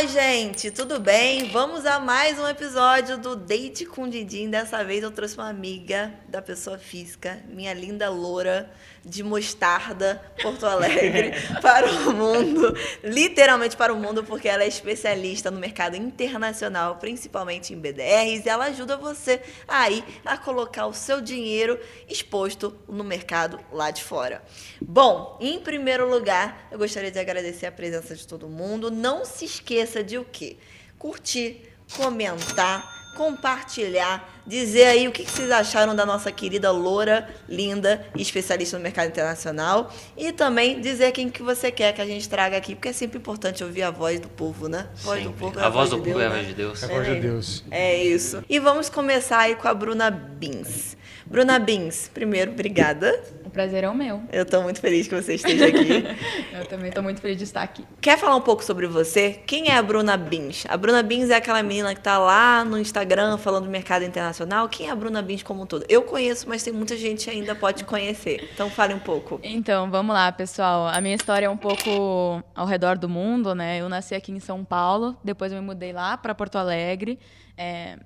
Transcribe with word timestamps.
Olá, 0.00 0.08
gente, 0.08 0.70
tudo 0.70 0.98
bem? 0.98 1.50
Vamos 1.50 1.84
a 1.84 2.00
mais 2.00 2.38
um 2.38 2.48
episódio 2.48 3.18
do 3.18 3.36
Date 3.36 3.84
com 3.84 4.08
Didim. 4.08 4.48
Dessa 4.48 4.82
vez 4.82 5.02
eu 5.02 5.10
trouxe 5.10 5.36
uma 5.36 5.50
amiga 5.50 6.10
da 6.26 6.40
pessoa 6.40 6.78
física, 6.78 7.38
minha 7.50 7.74
linda 7.74 8.08
loura 8.08 8.72
de 9.04 9.22
mostarda, 9.22 10.22
Porto 10.42 10.64
Alegre, 10.64 11.32
para 11.60 11.90
o 11.90 12.12
mundo, 12.14 12.74
literalmente 13.02 13.76
para 13.76 13.92
o 13.92 13.96
mundo, 13.96 14.24
porque 14.24 14.48
ela 14.48 14.62
é 14.62 14.68
especialista 14.68 15.50
no 15.50 15.58
mercado 15.58 15.96
internacional, 15.96 16.96
principalmente 16.96 17.72
em 17.72 17.78
BDRs, 17.78 18.44
e 18.44 18.48
ela 18.48 18.66
ajuda 18.66 18.96
você 18.96 19.42
aí 19.66 20.04
a 20.24 20.36
colocar 20.36 20.86
o 20.86 20.94
seu 20.94 21.20
dinheiro 21.20 21.78
exposto 22.08 22.74
no 22.88 23.04
mercado 23.04 23.58
lá 23.72 23.90
de 23.90 24.02
fora. 24.02 24.42
Bom, 24.80 25.36
em 25.40 25.58
primeiro 25.58 26.08
lugar, 26.08 26.68
eu 26.70 26.78
gostaria 26.78 27.10
de 27.10 27.18
agradecer 27.18 27.66
a 27.66 27.72
presença 27.72 28.14
de 28.14 28.26
todo 28.26 28.48
mundo. 28.48 28.90
Não 28.90 29.24
se 29.24 29.44
esqueça 29.44 29.89
de 30.04 30.18
o 30.18 30.24
quê? 30.24 30.56
Curtir, 30.98 31.60
comentar, 31.96 32.99
compartilhar, 33.20 34.32
dizer 34.46 34.86
aí 34.86 35.06
o 35.06 35.12
que 35.12 35.30
vocês 35.30 35.50
acharam 35.50 35.94
da 35.94 36.06
nossa 36.06 36.32
querida 36.32 36.70
loura, 36.70 37.28
linda 37.46 38.02
e 38.16 38.22
especialista 38.22 38.78
no 38.78 38.82
mercado 38.82 39.08
internacional 39.08 39.92
e 40.16 40.32
também 40.32 40.80
dizer 40.80 41.12
quem 41.12 41.28
que 41.28 41.42
você 41.42 41.70
quer 41.70 41.92
que 41.92 42.00
a 42.00 42.06
gente 42.06 42.26
traga 42.26 42.56
aqui, 42.56 42.74
porque 42.74 42.88
é 42.88 42.94
sempre 42.94 43.18
importante 43.18 43.62
ouvir 43.62 43.82
a 43.82 43.90
voz 43.90 44.18
do 44.18 44.28
povo, 44.30 44.68
né? 44.68 44.88
A 45.02 45.04
voz 45.04 45.22
do 45.22 45.32
povo 45.32 45.60
é 45.60 45.62
a, 45.62 45.66
a 45.66 45.68
voz, 45.68 45.90
voz 45.90 46.00
do 46.00 46.08
povo 46.08 46.18
é 46.18 46.26
a 46.26 46.30
voz 46.30 46.46
de 46.46 46.54
Deus. 46.54 46.82
É 46.82 46.86
a 46.86 46.88
voz 46.88 47.06
de 47.06 47.20
Deus. 47.20 47.64
É 47.70 48.02
isso. 48.02 48.42
E 48.48 48.58
vamos 48.58 48.88
começar 48.88 49.40
aí 49.40 49.54
com 49.54 49.68
a 49.68 49.74
Bruna 49.74 50.10
Bins. 50.10 50.96
Bruna 51.26 51.58
Bins, 51.58 52.08
primeiro, 52.08 52.52
obrigada. 52.52 53.22
O 53.44 53.50
prazer 53.50 53.82
é 53.82 53.88
o 53.88 53.94
meu. 53.94 54.22
Eu 54.32 54.44
estou 54.44 54.62
muito 54.62 54.80
feliz 54.80 55.08
que 55.08 55.14
você 55.14 55.34
esteja 55.34 55.66
aqui. 55.66 56.04
eu 56.56 56.66
também 56.66 56.88
estou 56.88 57.02
muito 57.02 57.20
feliz 57.20 57.36
de 57.36 57.42
estar 57.42 57.62
aqui. 57.62 57.84
Quer 58.00 58.16
falar 58.16 58.36
um 58.36 58.40
pouco 58.40 58.64
sobre 58.64 58.86
você? 58.86 59.40
Quem 59.44 59.68
é 59.68 59.76
a 59.76 59.82
Bruna 59.82 60.16
Bins? 60.16 60.64
A 60.68 60.76
Bruna 60.76 61.02
Bins 61.02 61.30
é 61.30 61.34
aquela 61.34 61.60
menina 61.62 61.92
que 61.92 62.00
está 62.00 62.16
lá 62.16 62.64
no 62.64 62.78
Instagram 62.78 63.09
falando 63.38 63.64
do 63.64 63.70
mercado 63.70 64.04
internacional. 64.04 64.68
Quem 64.68 64.88
é 64.88 64.90
a 64.90 64.96
Bruna 64.96 65.20
Bins 65.22 65.42
como 65.42 65.62
um 65.62 65.66
todo? 65.66 65.84
Eu 65.88 66.02
conheço, 66.02 66.48
mas 66.48 66.62
tem 66.62 66.72
muita 66.72 66.96
gente 66.96 67.24
que 67.24 67.30
ainda 67.30 67.54
pode 67.54 67.84
conhecer. 67.84 68.48
Então 68.54 68.70
fale 68.70 68.94
um 68.94 68.98
pouco. 68.98 69.40
Então, 69.42 69.90
vamos 69.90 70.14
lá, 70.14 70.30
pessoal. 70.30 70.86
A 70.86 71.00
minha 71.00 71.14
história 71.14 71.46
é 71.46 71.50
um 71.50 71.56
pouco 71.56 72.42
ao 72.54 72.66
redor 72.66 72.96
do 72.96 73.08
mundo, 73.08 73.54
né? 73.54 73.80
Eu 73.80 73.88
nasci 73.88 74.14
aqui 74.14 74.32
em 74.32 74.40
São 74.40 74.64
Paulo, 74.64 75.16
depois 75.24 75.52
eu 75.52 75.60
me 75.60 75.66
mudei 75.66 75.92
lá 75.92 76.16
para 76.16 76.34
Porto 76.34 76.56
Alegre. 76.56 77.18
É, 77.56 77.98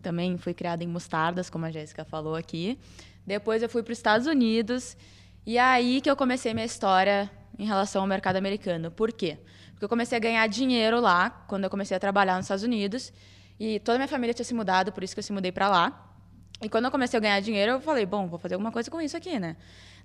também 0.00 0.38
fui 0.38 0.54
criada 0.54 0.84
em 0.84 0.86
mostardas, 0.86 1.50
como 1.50 1.66
a 1.66 1.70
Jéssica 1.70 2.04
falou 2.04 2.34
aqui. 2.34 2.78
Depois 3.26 3.62
eu 3.62 3.68
fui 3.68 3.82
para 3.82 3.92
os 3.92 3.98
Estados 3.98 4.26
Unidos 4.26 4.96
e 5.44 5.58
é 5.58 5.60
aí 5.60 6.00
que 6.00 6.08
eu 6.10 6.16
comecei 6.16 6.54
minha 6.54 6.66
história 6.66 7.30
em 7.58 7.66
relação 7.66 8.02
ao 8.02 8.06
mercado 8.06 8.36
americano. 8.36 8.90
Por 8.90 9.12
quê? 9.12 9.38
Porque 9.72 9.84
eu 9.84 9.88
comecei 9.88 10.16
a 10.16 10.20
ganhar 10.20 10.46
dinheiro 10.46 11.00
lá 11.00 11.30
quando 11.48 11.64
eu 11.64 11.70
comecei 11.70 11.96
a 11.96 12.00
trabalhar 12.00 12.36
nos 12.36 12.44
Estados 12.44 12.64
Unidos 12.64 13.12
e 13.58 13.80
toda 13.80 13.96
a 13.96 13.98
minha 13.98 14.08
família 14.08 14.34
tinha 14.34 14.44
se 14.44 14.54
mudado, 14.54 14.92
por 14.92 15.02
isso 15.02 15.14
que 15.14 15.18
eu 15.18 15.22
se 15.24 15.32
mudei 15.32 15.50
para 15.50 15.68
lá. 15.68 16.12
E 16.60 16.68
quando 16.68 16.86
eu 16.86 16.90
comecei 16.90 17.18
a 17.18 17.20
ganhar 17.20 17.40
dinheiro, 17.40 17.72
eu 17.72 17.80
falei, 17.80 18.06
bom, 18.06 18.26
vou 18.26 18.38
fazer 18.38 18.54
alguma 18.54 18.72
coisa 18.72 18.90
com 18.90 19.00
isso 19.00 19.16
aqui, 19.16 19.38
né? 19.38 19.56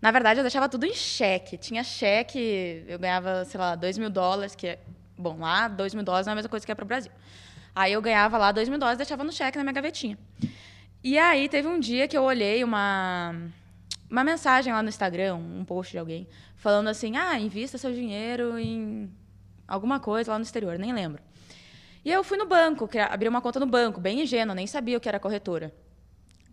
Na 0.01 0.11
verdade, 0.11 0.39
eu 0.39 0.43
deixava 0.43 0.67
tudo 0.67 0.85
em 0.85 0.93
cheque. 0.93 1.57
Tinha 1.57 1.83
cheque, 1.83 2.83
eu 2.87 2.99
ganhava, 2.99 3.45
sei 3.45 3.59
lá, 3.59 3.75
dois 3.75 3.97
mil 3.97 4.09
dólares, 4.09 4.55
que 4.55 4.67
é, 4.67 4.79
bom, 5.17 5.39
lá, 5.39 5.67
dois 5.67 5.93
mil 5.93 6.03
dólares 6.03 6.25
não 6.25 6.31
é 6.31 6.33
a 6.33 6.35
mesma 6.35 6.49
coisa 6.49 6.65
que 6.65 6.71
é 6.71 6.75
para 6.75 6.83
o 6.83 6.87
Brasil. 6.87 7.11
Aí 7.73 7.93
eu 7.93 8.01
ganhava 8.01 8.37
lá 8.37 8.51
dois 8.51 8.67
mil 8.67 8.77
dólares 8.77 8.97
deixava 8.97 9.23
no 9.23 9.31
cheque 9.31 9.57
na 9.57 9.63
minha 9.63 9.73
gavetinha. 9.73 10.17
E 11.03 11.17
aí 11.17 11.47
teve 11.47 11.67
um 11.67 11.79
dia 11.79 12.07
que 12.07 12.17
eu 12.17 12.23
olhei 12.23 12.63
uma, 12.63 13.33
uma 14.09 14.23
mensagem 14.23 14.73
lá 14.73 14.83
no 14.83 14.89
Instagram, 14.89 15.35
um 15.35 15.63
post 15.63 15.91
de 15.91 15.97
alguém, 15.97 16.27
falando 16.57 16.89
assim: 16.89 17.15
ah, 17.15 17.39
invista 17.39 17.77
seu 17.77 17.93
dinheiro 17.93 18.57
em 18.59 19.09
alguma 19.67 19.99
coisa 19.99 20.31
lá 20.31 20.37
no 20.37 20.43
exterior, 20.43 20.77
nem 20.77 20.91
lembro. 20.91 21.21
E 22.03 22.11
eu 22.11 22.23
fui 22.23 22.37
no 22.37 22.47
banco, 22.47 22.89
abri 23.09 23.27
uma 23.27 23.41
conta 23.41 23.59
no 23.59 23.65
banco, 23.65 24.01
bem 24.01 24.21
ingênuo, 24.21 24.55
nem 24.55 24.65
sabia 24.65 24.97
o 24.97 24.99
que 24.99 25.07
era 25.07 25.19
corretora. 25.19 25.71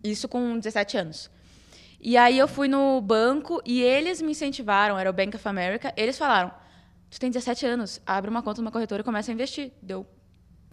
Isso 0.03 0.27
com 0.27 0.57
17 0.57 0.97
anos. 0.97 1.29
E 1.99 2.15
aí 2.15 2.37
eu 2.37 2.47
fui 2.47 2.67
no 2.67 3.01
banco 3.01 3.61
e 3.65 3.81
eles 3.81 4.21
me 4.21 4.31
incentivaram, 4.31 4.97
era 4.97 5.09
o 5.09 5.13
Bank 5.13 5.35
of 5.35 5.47
America, 5.47 5.93
eles 5.97 6.17
falaram: 6.17 6.51
"Tu 7.09 7.19
tem 7.19 7.29
17 7.29 7.65
anos, 7.65 7.99
abre 8.05 8.29
uma 8.29 8.41
conta 8.41 8.61
numa 8.61 8.71
corretora 8.71 9.01
e 9.01 9.03
começa 9.03 9.31
a 9.31 9.33
investir". 9.33 9.71
Deu 9.81 10.05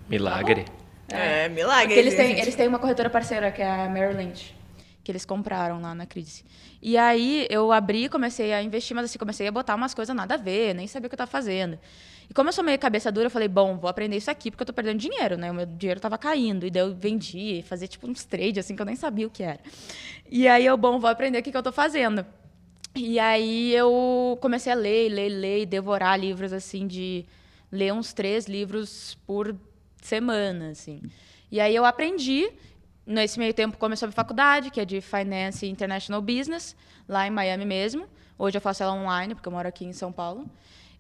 Milagre. 0.09 0.65
É, 1.11 1.45
é 1.45 1.49
milagre. 1.49 1.87
Porque 1.87 2.01
eles 2.01 2.15
têm, 2.15 2.39
eles 2.39 2.55
têm 2.55 2.69
uma 2.69 2.79
corretora 2.79 3.11
parceira, 3.11 3.51
que 3.51 3.63
é 3.63 3.69
a 3.69 3.89
Merrill 3.89 4.17
Lynch, 4.17 4.56
que 5.07 5.13
eles 5.13 5.25
compraram 5.25 5.81
lá 5.81 5.95
na 5.95 6.05
crise. 6.05 6.45
E 6.83 6.99
aí 6.99 7.47
eu 7.49 7.71
abri, 7.71 8.09
comecei 8.09 8.53
a 8.53 8.61
investir, 8.61 8.93
mas 8.93 9.05
assim, 9.05 9.17
comecei 9.17 9.47
a 9.47 9.53
botar 9.53 9.77
umas 9.77 9.95
coisas 9.95 10.15
nada 10.17 10.35
a 10.35 10.37
ver, 10.37 10.75
nem 10.75 10.89
sabia 10.89 11.07
o 11.07 11.09
que 11.09 11.15
eu 11.15 11.17
estava 11.17 11.31
fazendo. 11.31 11.79
E 12.29 12.35
como 12.35 12.49
eu 12.49 12.53
sou 12.53 12.65
meio 12.65 12.77
cabeça 12.77 13.13
dura, 13.13 13.27
eu 13.27 13.31
falei, 13.31 13.47
bom, 13.47 13.77
vou 13.79 13.89
aprender 13.89 14.17
isso 14.17 14.29
aqui, 14.29 14.51
porque 14.51 14.63
eu 14.63 14.65
estou 14.65 14.75
perdendo 14.75 14.99
dinheiro, 14.99 15.37
né? 15.37 15.49
O 15.49 15.55
meu 15.55 15.65
dinheiro 15.65 15.99
estava 15.99 16.19
caindo. 16.19 16.67
E 16.67 16.73
daí 16.73 16.83
eu 16.83 16.93
vendi, 16.93 17.63
fazia 17.69 17.87
tipo 17.87 18.05
uns 18.09 18.25
trades, 18.25 18.59
assim, 18.59 18.75
que 18.75 18.83
eu 18.83 18.87
nem 18.87 18.97
sabia 18.97 19.29
o 19.29 19.31
que 19.31 19.45
era. 19.45 19.61
E 20.29 20.49
aí 20.49 20.67
eu, 20.67 20.77
bom, 20.77 20.99
vou 20.99 21.09
aprender 21.09 21.39
o 21.39 21.43
que, 21.45 21.53
que 21.53 21.57
eu 21.57 21.61
estou 21.61 21.73
fazendo. 21.73 22.27
E 22.97 23.21
aí 23.21 23.73
eu 23.73 24.37
comecei 24.41 24.73
a 24.73 24.75
ler, 24.75 25.09
ler, 25.09 25.29
ler, 25.29 25.67
devorar 25.67 26.19
livros, 26.19 26.53
assim, 26.53 26.85
de 26.85 27.25
ler 27.71 27.93
uns 27.93 28.13
três 28.13 28.47
livros 28.47 29.17
por 29.25 29.55
semana, 30.03 30.71
assim. 30.71 31.01
E 31.49 31.61
aí 31.61 31.77
eu 31.77 31.85
aprendi. 31.85 32.51
Nesse 33.07 33.39
meio 33.39 33.55
tempo 33.55 33.79
começou 33.79 34.09
a 34.09 34.13
faculdade, 34.13 34.69
que 34.69 34.81
é 34.81 34.85
de 34.85 35.01
Finance 35.01 35.65
International 35.65 36.21
Business, 36.21 36.75
lá 37.09 37.25
em 37.25 37.31
Miami 37.31 37.65
mesmo. 37.65 38.09
Hoje 38.37 38.57
eu 38.57 38.61
faço 38.61 38.83
ela 38.83 38.93
online, 38.93 39.33
porque 39.33 39.47
eu 39.47 39.53
moro 39.53 39.69
aqui 39.69 39.85
em 39.85 39.93
São 39.93 40.11
Paulo. 40.11 40.45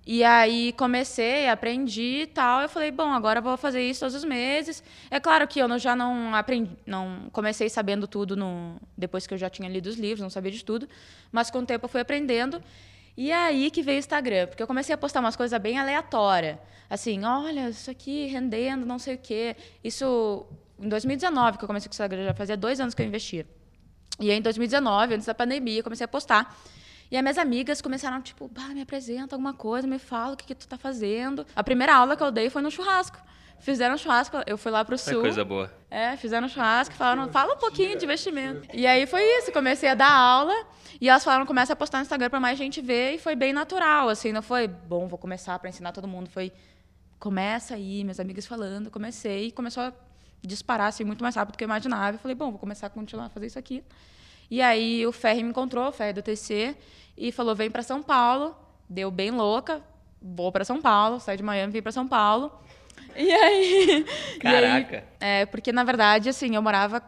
E 0.06 0.22
aí 0.22 0.72
comecei, 0.74 1.48
aprendi 1.48 2.22
e 2.22 2.26
tal. 2.28 2.62
Eu 2.62 2.68
falei, 2.68 2.92
bom, 2.92 3.12
agora 3.12 3.40
eu 3.40 3.42
vou 3.42 3.56
fazer 3.56 3.82
isso 3.82 4.00
todos 4.00 4.14
os 4.14 4.22
meses. 4.24 4.84
É 5.10 5.18
claro 5.18 5.48
que 5.48 5.58
eu 5.58 5.78
já 5.80 5.96
não 5.96 6.32
aprendi, 6.32 6.70
não 6.86 7.28
comecei 7.32 7.68
sabendo 7.68 8.06
tudo 8.06 8.36
no, 8.36 8.80
depois 8.96 9.26
que 9.26 9.34
eu 9.34 9.38
já 9.38 9.50
tinha 9.50 9.68
lido 9.68 9.88
os 9.88 9.96
livros, 9.96 10.20
não 10.20 10.30
sabia 10.30 10.52
de 10.52 10.64
tudo. 10.64 10.88
Mas 11.32 11.50
com 11.50 11.58
o 11.58 11.66
tempo 11.66 11.86
eu 11.86 11.88
fui 11.88 12.00
aprendendo. 12.00 12.62
E 13.16 13.32
aí 13.32 13.68
que 13.68 13.82
veio 13.82 13.96
o 13.96 13.98
Instagram, 13.98 14.46
porque 14.46 14.62
eu 14.62 14.66
comecei 14.68 14.94
a 14.94 14.98
postar 14.98 15.18
umas 15.18 15.34
coisas 15.34 15.60
bem 15.60 15.76
aleatórias. 15.76 16.56
Assim, 16.88 17.24
olha, 17.24 17.68
isso 17.68 17.90
aqui 17.90 18.26
rendendo, 18.26 18.86
não 18.86 19.00
sei 19.00 19.16
o 19.16 19.18
quê. 19.18 19.56
Isso 19.82 20.46
em 20.78 20.88
2019 20.88 21.58
que 21.58 21.64
eu 21.64 21.66
comecei 21.66 21.88
com 21.88 21.92
o 21.92 21.94
Instagram, 21.94 22.24
já 22.24 22.34
fazia 22.34 22.56
dois 22.56 22.80
anos 22.80 22.94
que 22.94 23.02
eu 23.02 23.06
investia. 23.06 23.46
E 24.18 24.30
aí, 24.30 24.38
em 24.38 24.42
2019, 24.42 25.14
antes 25.14 25.26
da 25.26 25.34
pandemia, 25.34 25.80
eu 25.80 25.84
comecei 25.84 26.04
a 26.04 26.08
postar. 26.08 26.56
E 27.10 27.16
as 27.16 27.22
minhas 27.22 27.38
amigas 27.38 27.80
começaram, 27.80 28.20
tipo, 28.20 28.48
bah, 28.48 28.68
me 28.68 28.80
apresenta 28.80 29.36
alguma 29.36 29.54
coisa, 29.54 29.86
me 29.86 29.98
fala 29.98 30.34
o 30.34 30.36
que, 30.36 30.46
que 30.46 30.54
tu 30.54 30.66
tá 30.66 30.76
fazendo. 30.76 31.46
A 31.54 31.62
primeira 31.62 31.94
aula 31.94 32.16
que 32.16 32.22
eu 32.22 32.30
dei 32.30 32.50
foi 32.50 32.62
no 32.62 32.70
churrasco. 32.70 33.18
Fizeram 33.58 33.96
churrasco, 33.96 34.36
eu 34.46 34.58
fui 34.58 34.70
lá 34.70 34.84
pro 34.84 34.98
sul. 34.98 35.20
É 35.20 35.22
coisa 35.22 35.44
boa. 35.44 35.72
É, 35.90 36.16
fizeram 36.16 36.48
churrasco, 36.48 36.94
falaram, 36.94 37.28
fala 37.30 37.54
um 37.54 37.58
pouquinho 37.58 37.96
de 37.96 38.04
investimento. 38.04 38.68
E 38.72 38.86
aí 38.86 39.06
foi 39.06 39.22
isso, 39.38 39.50
comecei 39.50 39.88
a 39.88 39.94
dar 39.94 40.12
aula 40.12 40.54
e 41.00 41.08
elas 41.08 41.24
falaram, 41.24 41.46
começa 41.46 41.72
a 41.72 41.76
postar 41.76 41.98
no 41.98 42.02
Instagram 42.02 42.28
para 42.28 42.40
mais 42.40 42.58
gente 42.58 42.82
ver 42.82 43.14
e 43.14 43.18
foi 43.18 43.34
bem 43.34 43.52
natural, 43.52 44.08
assim, 44.08 44.30
não 44.30 44.42
foi, 44.42 44.68
bom, 44.68 45.08
vou 45.08 45.18
começar 45.18 45.58
para 45.58 45.70
ensinar 45.70 45.92
todo 45.92 46.06
mundo, 46.06 46.28
foi 46.28 46.52
começa 47.18 47.74
aí, 47.74 48.04
minhas 48.04 48.20
amigas 48.20 48.46
falando, 48.46 48.90
comecei 48.90 49.46
e 49.46 49.52
começou 49.52 49.84
a 49.84 49.92
disparar 50.46 50.88
assim 50.88 51.04
muito 51.04 51.22
mais 51.22 51.34
rápido 51.34 51.54
do 51.54 51.58
que 51.58 51.64
eu 51.64 51.66
imaginava. 51.66 52.16
E 52.16 52.18
falei, 52.20 52.34
bom, 52.34 52.50
vou 52.50 52.58
começar 52.58 52.86
a 52.86 52.90
continuar 52.90 53.26
a 53.26 53.28
fazer 53.28 53.46
isso 53.46 53.58
aqui. 53.58 53.82
E 54.50 54.62
aí 54.62 55.06
o 55.06 55.12
Ferri 55.12 55.42
me 55.42 55.50
encontrou, 55.50 55.88
o 55.88 55.92
Ferri 55.92 56.12
do 56.12 56.22
TC, 56.22 56.76
e 57.16 57.32
falou: 57.32 57.54
"Vem 57.54 57.70
para 57.70 57.82
São 57.82 58.02
Paulo". 58.02 58.56
Deu 58.88 59.10
bem 59.10 59.32
louca, 59.32 59.82
vou 60.22 60.52
para 60.52 60.64
São 60.64 60.80
Paulo, 60.80 61.18
saí 61.18 61.36
de 61.36 61.42
Miami, 61.42 61.72
vim 61.72 61.82
para 61.82 61.90
São 61.90 62.06
Paulo. 62.06 62.52
E 63.16 63.32
aí. 63.32 64.04
Caraca! 64.40 65.04
E 65.20 65.24
aí, 65.24 65.40
é, 65.42 65.46
porque 65.46 65.72
na 65.72 65.82
verdade, 65.82 66.28
assim, 66.28 66.54
eu 66.54 66.62
morava 66.62 67.00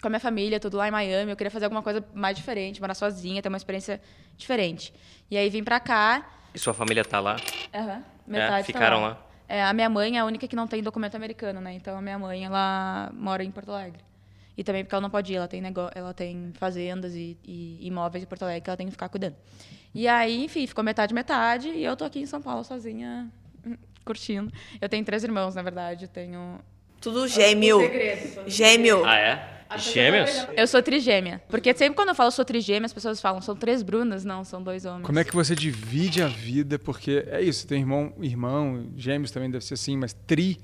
com 0.00 0.06
a 0.06 0.10
minha 0.10 0.20
família, 0.20 0.60
tudo 0.60 0.76
lá 0.76 0.86
em 0.86 0.90
Miami. 0.90 1.30
Eu 1.32 1.36
queria 1.36 1.50
fazer 1.50 1.66
alguma 1.66 1.82
coisa 1.82 2.04
mais 2.14 2.36
diferente, 2.36 2.80
morar 2.80 2.94
sozinha, 2.94 3.42
ter 3.42 3.48
uma 3.48 3.56
experiência 3.56 4.00
diferente. 4.36 4.94
E 5.30 5.36
aí 5.36 5.50
vim 5.50 5.64
pra 5.64 5.80
cá. 5.80 6.28
E 6.54 6.58
sua 6.58 6.72
família 6.72 7.04
tá 7.04 7.20
lá? 7.20 7.36
Aham. 7.74 7.96
Uhum, 7.96 8.02
metade 8.26 8.60
é, 8.60 8.64
ficaram 8.64 8.96
tá 8.98 9.02
lá. 9.02 9.08
lá. 9.08 9.29
É, 9.50 9.64
a 9.64 9.72
minha 9.72 9.90
mãe 9.90 10.16
é 10.16 10.20
a 10.20 10.24
única 10.24 10.46
que 10.46 10.54
não 10.54 10.68
tem 10.68 10.80
documento 10.80 11.16
americano, 11.16 11.60
né? 11.60 11.72
Então 11.74 11.98
a 11.98 12.00
minha 12.00 12.16
mãe, 12.16 12.44
ela 12.44 13.10
mora 13.12 13.42
em 13.42 13.50
Porto 13.50 13.72
Alegre. 13.72 14.00
E 14.56 14.62
também 14.62 14.84
porque 14.84 14.94
ela 14.94 15.02
não 15.02 15.10
pode 15.10 15.32
ir, 15.32 15.36
ela 15.36 15.48
tem, 15.48 15.60
negócio, 15.60 15.90
ela 15.92 16.14
tem 16.14 16.52
fazendas 16.54 17.16
e, 17.16 17.36
e 17.44 17.84
imóveis 17.84 18.22
em 18.22 18.28
Porto 18.28 18.44
Alegre 18.44 18.60
que 18.60 18.70
ela 18.70 18.76
tem 18.76 18.86
que 18.86 18.92
ficar 18.92 19.08
cuidando. 19.08 19.34
E 19.92 20.06
aí, 20.06 20.44
enfim, 20.44 20.64
ficou 20.68 20.84
metade, 20.84 21.12
metade. 21.12 21.68
E 21.68 21.82
eu 21.82 21.96
tô 21.96 22.04
aqui 22.04 22.20
em 22.20 22.26
São 22.26 22.40
Paulo 22.40 22.62
sozinha, 22.62 23.28
curtindo. 24.04 24.52
Eu 24.80 24.88
tenho 24.88 25.04
três 25.04 25.24
irmãos, 25.24 25.56
na 25.56 25.62
verdade. 25.62 26.04
Eu 26.04 26.08
tenho. 26.08 26.60
Tudo 27.00 27.26
gêmeo. 27.26 27.80
Gêmeo. 28.46 29.04
Ah, 29.04 29.18
é? 29.18 29.59
Gêmeos? 29.76 30.30
Eu 30.56 30.66
sou 30.66 30.82
trigêmea. 30.82 31.42
Porque 31.48 31.74
sempre 31.74 31.96
quando 31.96 32.10
eu 32.10 32.14
falo 32.14 32.30
sou 32.30 32.44
trigêmea, 32.44 32.86
as 32.86 32.92
pessoas 32.92 33.20
falam, 33.20 33.40
são 33.40 33.54
três 33.54 33.82
Brunas. 33.82 34.24
Não, 34.24 34.44
são 34.44 34.62
dois 34.62 34.84
homens. 34.84 35.06
Como 35.06 35.18
é 35.18 35.24
que 35.24 35.34
você 35.34 35.54
divide 35.54 36.22
a 36.22 36.28
vida? 36.28 36.78
Porque 36.78 37.24
é 37.28 37.40
isso, 37.40 37.66
tem 37.66 37.80
irmão, 37.80 38.12
irmão, 38.20 38.90
gêmeos 38.96 39.30
também 39.30 39.50
deve 39.50 39.64
ser 39.64 39.74
assim, 39.74 39.96
mas 39.96 40.12
tri 40.26 40.58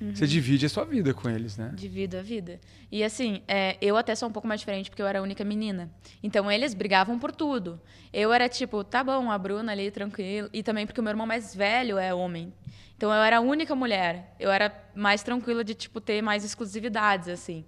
Uhum. 0.00 0.14
Você 0.14 0.26
divide 0.26 0.66
a 0.66 0.68
sua 0.68 0.84
vida 0.84 1.14
com 1.14 1.28
eles, 1.28 1.56
né? 1.56 1.72
Divido 1.74 2.18
a 2.18 2.22
vida. 2.22 2.60
E 2.92 3.02
assim, 3.02 3.42
é, 3.48 3.76
eu 3.80 3.96
até 3.96 4.14
sou 4.14 4.28
um 4.28 4.32
pouco 4.32 4.46
mais 4.46 4.60
diferente 4.60 4.90
porque 4.90 5.00
eu 5.00 5.06
era 5.06 5.20
a 5.20 5.22
única 5.22 5.44
menina. 5.44 5.90
Então 6.22 6.50
eles 6.50 6.74
brigavam 6.74 7.18
por 7.18 7.32
tudo. 7.32 7.80
Eu 8.12 8.32
era 8.32 8.48
tipo, 8.48 8.84
tá 8.84 9.02
bom, 9.02 9.30
a 9.30 9.38
Bruna 9.38 9.72
ali, 9.72 9.90
tranquilo. 9.90 10.50
E 10.52 10.62
também 10.62 10.86
porque 10.86 11.00
o 11.00 11.02
meu 11.02 11.10
irmão 11.10 11.26
mais 11.26 11.54
velho 11.54 11.98
é 11.98 12.12
homem. 12.12 12.52
Então 12.96 13.10
eu 13.10 13.22
era 13.22 13.38
a 13.38 13.40
única 13.40 13.74
mulher. 13.74 14.34
Eu 14.38 14.50
era 14.50 14.72
mais 14.94 15.22
tranquila 15.22 15.64
de 15.64 15.74
tipo 15.74 16.00
ter 16.00 16.20
mais 16.22 16.44
exclusividades 16.44 17.28
assim. 17.28 17.64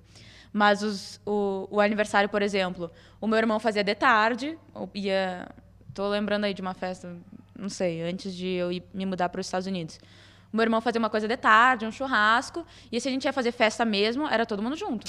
Mas 0.52 0.82
os, 0.82 1.20
o, 1.26 1.68
o 1.70 1.80
aniversário, 1.80 2.28
por 2.28 2.42
exemplo, 2.42 2.90
o 3.20 3.26
meu 3.26 3.38
irmão 3.38 3.58
fazia 3.60 3.84
de 3.84 3.94
tarde, 3.94 4.58
ia. 4.94 5.48
Tô 5.94 6.08
lembrando 6.08 6.44
aí 6.44 6.54
de 6.54 6.62
uma 6.62 6.74
festa, 6.74 7.16
não 7.58 7.68
sei, 7.68 8.02
antes 8.02 8.32
de 8.32 8.46
eu 8.46 8.70
ir, 8.70 8.84
me 8.94 9.04
mudar 9.04 9.28
para 9.28 9.40
os 9.40 9.46
Estados 9.46 9.66
Unidos. 9.66 9.98
O 10.52 10.56
meu 10.56 10.62
irmão 10.64 10.80
fazia 10.80 10.98
uma 10.98 11.10
coisa 11.10 11.26
de 11.26 11.36
tarde, 11.36 11.84
um 11.84 11.92
churrasco, 11.92 12.64
e 12.90 13.00
se 13.00 13.08
a 13.08 13.10
gente 13.10 13.24
ia 13.24 13.32
fazer 13.32 13.52
festa 13.52 13.84
mesmo, 13.84 14.26
era 14.28 14.46
todo 14.46 14.62
mundo 14.62 14.76
junto. 14.76 15.04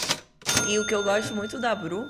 E 0.67 0.79
o 0.79 0.85
que 0.87 0.93
eu 0.93 1.03
gosto 1.03 1.35
muito 1.35 1.59
da 1.59 1.75
Bru, 1.75 2.05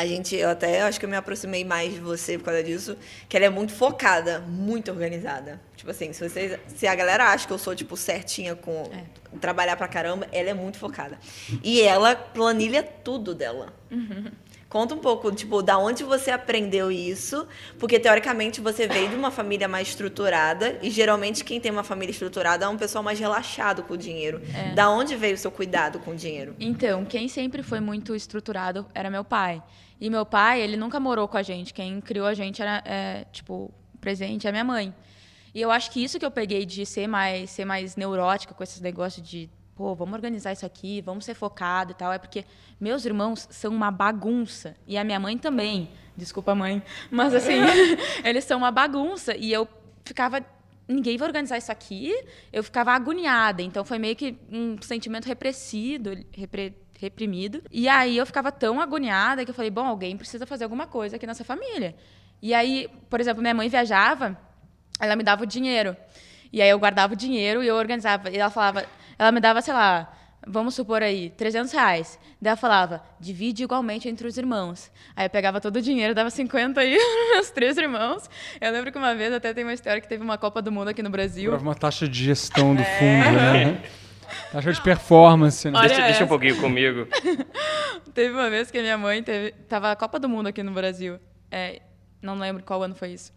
a 0.00 0.06
gente, 0.06 0.34
eu 0.34 0.48
até 0.48 0.82
acho 0.82 0.98
que 0.98 1.04
eu 1.04 1.10
me 1.10 1.16
aproximei 1.16 1.64
mais 1.64 1.92
de 1.92 2.00
você 2.00 2.38
por 2.38 2.46
causa 2.46 2.62
disso, 2.62 2.96
que 3.28 3.36
ela 3.36 3.46
é 3.46 3.50
muito 3.50 3.72
focada, 3.72 4.40
muito 4.40 4.90
organizada. 4.90 5.60
Tipo 5.76 5.90
assim, 5.90 6.12
se, 6.12 6.28
vocês, 6.28 6.58
se 6.68 6.86
a 6.86 6.94
galera 6.94 7.24
acha 7.32 7.46
que 7.46 7.52
eu 7.52 7.58
sou, 7.58 7.74
tipo, 7.74 7.96
certinha 7.96 8.54
com 8.54 8.90
é. 8.92 9.04
trabalhar 9.38 9.76
pra 9.76 9.88
caramba, 9.88 10.26
ela 10.32 10.50
é 10.50 10.54
muito 10.54 10.78
focada. 10.78 11.18
E 11.62 11.82
ela 11.82 12.14
planilha 12.14 12.82
tudo 12.82 13.34
dela. 13.34 13.72
Uhum. 13.90 14.30
Conta 14.70 14.94
um 14.94 14.98
pouco, 14.98 15.32
tipo, 15.32 15.62
da 15.62 15.76
onde 15.78 16.04
você 16.04 16.30
aprendeu 16.30 16.92
isso, 16.92 17.44
porque 17.76 17.98
teoricamente 17.98 18.60
você 18.60 18.86
veio 18.86 19.08
de 19.08 19.16
uma 19.16 19.32
família 19.32 19.66
mais 19.66 19.88
estruturada 19.88 20.78
e 20.80 20.88
geralmente 20.90 21.42
quem 21.42 21.60
tem 21.60 21.72
uma 21.72 21.82
família 21.82 22.12
estruturada 22.12 22.66
é 22.66 22.68
um 22.68 22.76
pessoal 22.76 23.02
mais 23.02 23.18
relaxado 23.18 23.82
com 23.82 23.94
o 23.94 23.98
dinheiro. 23.98 24.40
É. 24.54 24.72
Da 24.72 24.88
onde 24.88 25.16
veio 25.16 25.34
o 25.34 25.38
seu 25.38 25.50
cuidado 25.50 25.98
com 25.98 26.12
o 26.12 26.14
dinheiro? 26.14 26.54
Então, 26.60 27.04
quem 27.04 27.26
sempre 27.26 27.64
foi 27.64 27.80
muito 27.80 28.14
estruturado 28.14 28.86
era 28.94 29.10
meu 29.10 29.24
pai. 29.24 29.60
E 30.00 30.08
meu 30.08 30.24
pai, 30.24 30.60
ele 30.60 30.76
nunca 30.76 30.98
morou 30.98 31.28
com 31.28 31.36
a 31.36 31.42
gente. 31.42 31.74
Quem 31.74 32.00
criou 32.00 32.26
a 32.26 32.34
gente 32.34 32.62
era, 32.62 32.82
é, 32.86 33.26
tipo, 33.30 33.72
presente 34.00 34.48
é 34.48 34.50
minha 34.50 34.64
mãe. 34.64 34.94
E 35.54 35.60
eu 35.60 35.70
acho 35.70 35.90
que 35.90 36.02
isso 36.02 36.18
que 36.18 36.24
eu 36.24 36.30
peguei 36.30 36.64
de 36.64 36.86
ser 36.86 37.06
mais, 37.06 37.50
ser 37.50 37.64
mais 37.64 37.96
neurótica 37.96 38.54
com 38.54 38.62
esses 38.62 38.80
negócios 38.80 39.26
de 39.26 39.50
pô, 39.74 39.94
vamos 39.94 40.14
organizar 40.14 40.52
isso 40.52 40.66
aqui, 40.66 41.00
vamos 41.00 41.24
ser 41.24 41.34
focado 41.34 41.92
e 41.92 41.94
tal, 41.94 42.12
é 42.12 42.18
porque 42.18 42.44
meus 42.78 43.06
irmãos 43.06 43.48
são 43.50 43.72
uma 43.72 43.90
bagunça 43.90 44.76
e 44.86 44.98
a 44.98 45.02
minha 45.02 45.18
mãe 45.18 45.38
também. 45.38 45.88
Desculpa, 46.14 46.54
mãe, 46.54 46.82
mas 47.10 47.34
assim, 47.34 47.54
eles 48.22 48.44
são 48.44 48.58
uma 48.58 48.70
bagunça 48.70 49.34
e 49.34 49.50
eu 49.50 49.66
ficava 50.04 50.44
ninguém 50.86 51.16
vai 51.16 51.28
organizar 51.28 51.56
isso 51.56 51.72
aqui. 51.72 52.12
Eu 52.52 52.62
ficava 52.62 52.92
agoniada, 52.92 53.62
então 53.62 53.84
foi 53.84 53.98
meio 53.98 54.16
que 54.16 54.36
um 54.50 54.76
sentimento 54.82 55.26
repressido, 55.26 56.10
repre, 56.32 56.74
reprimido. 57.00 57.62
E 57.70 57.88
aí 57.88 58.16
eu 58.16 58.26
ficava 58.26 58.52
tão 58.52 58.80
agoniada 58.80 59.44
que 59.44 59.50
eu 59.50 59.54
falei, 59.54 59.70
bom, 59.70 59.86
alguém 59.86 60.16
precisa 60.16 60.46
fazer 60.46 60.64
alguma 60.64 60.86
coisa 60.86 61.16
aqui 61.16 61.26
nessa 61.26 61.44
família. 61.44 61.96
E 62.42 62.52
aí, 62.52 62.88
por 63.08 63.20
exemplo, 63.20 63.40
minha 63.40 63.54
mãe 63.54 63.68
viajava, 63.68 64.38
ela 64.98 65.16
me 65.16 65.22
dava 65.22 65.42
o 65.42 65.46
dinheiro. 65.46 65.96
E 66.52 66.60
aí 66.60 66.68
eu 66.68 66.78
guardava 66.78 67.14
o 67.14 67.16
dinheiro 67.16 67.62
e 67.62 67.68
eu 67.68 67.76
organizava. 67.76 68.30
E 68.30 68.36
ela 68.36 68.50
falava, 68.50 68.84
ela 69.18 69.32
me 69.32 69.40
dava, 69.40 69.62
sei 69.62 69.72
lá, 69.72 70.12
vamos 70.46 70.74
supor 70.74 71.02
aí, 71.02 71.30
300 71.30 71.72
reais. 71.72 72.18
Daí 72.40 72.50
ela 72.50 72.56
falava, 72.56 73.02
divide 73.18 73.62
igualmente 73.62 74.08
entre 74.08 74.26
os 74.26 74.36
irmãos. 74.36 74.90
Aí 75.14 75.26
eu 75.26 75.30
pegava 75.30 75.60
todo 75.60 75.76
o 75.76 75.82
dinheiro, 75.82 76.14
dava 76.14 76.30
50 76.30 76.80
aí 76.80 76.96
para 76.98 77.34
meus 77.34 77.50
três 77.50 77.76
irmãos. 77.76 78.28
Eu 78.60 78.72
lembro 78.72 78.90
que 78.90 78.98
uma 78.98 79.14
vez 79.14 79.32
até 79.32 79.54
tem 79.54 79.64
uma 79.64 79.74
história 79.74 80.00
que 80.00 80.08
teve 80.08 80.22
uma 80.22 80.36
Copa 80.36 80.60
do 80.60 80.72
Mundo 80.72 80.88
aqui 80.88 81.02
no 81.02 81.10
Brasil. 81.10 81.50
Cobrava 81.50 81.68
uma 81.68 81.74
taxa 81.74 82.08
de 82.08 82.24
gestão 82.24 82.74
do 82.74 82.82
é. 82.82 82.98
fundo, 82.98 83.36
né? 83.36 83.82
Taxa 84.52 84.72
de 84.72 84.82
performance. 84.82 85.70
Né? 85.70 85.80
Deixa, 85.80 86.02
deixa, 86.02 86.24
um 86.24 86.28
pouquinho 86.28 86.60
comigo. 86.60 87.06
teve 88.14 88.32
uma 88.32 88.50
vez 88.50 88.70
que 88.70 88.78
a 88.78 88.82
minha 88.82 88.98
mãe 88.98 89.22
teve. 89.22 89.52
Tava 89.68 89.92
a 89.92 89.96
Copa 89.96 90.18
do 90.18 90.28
Mundo 90.28 90.48
aqui 90.48 90.62
no 90.62 90.72
Brasil. 90.72 91.18
É, 91.50 91.82
não 92.22 92.38
lembro 92.38 92.62
qual 92.62 92.82
ano 92.82 92.94
foi 92.94 93.10
isso. 93.10 93.32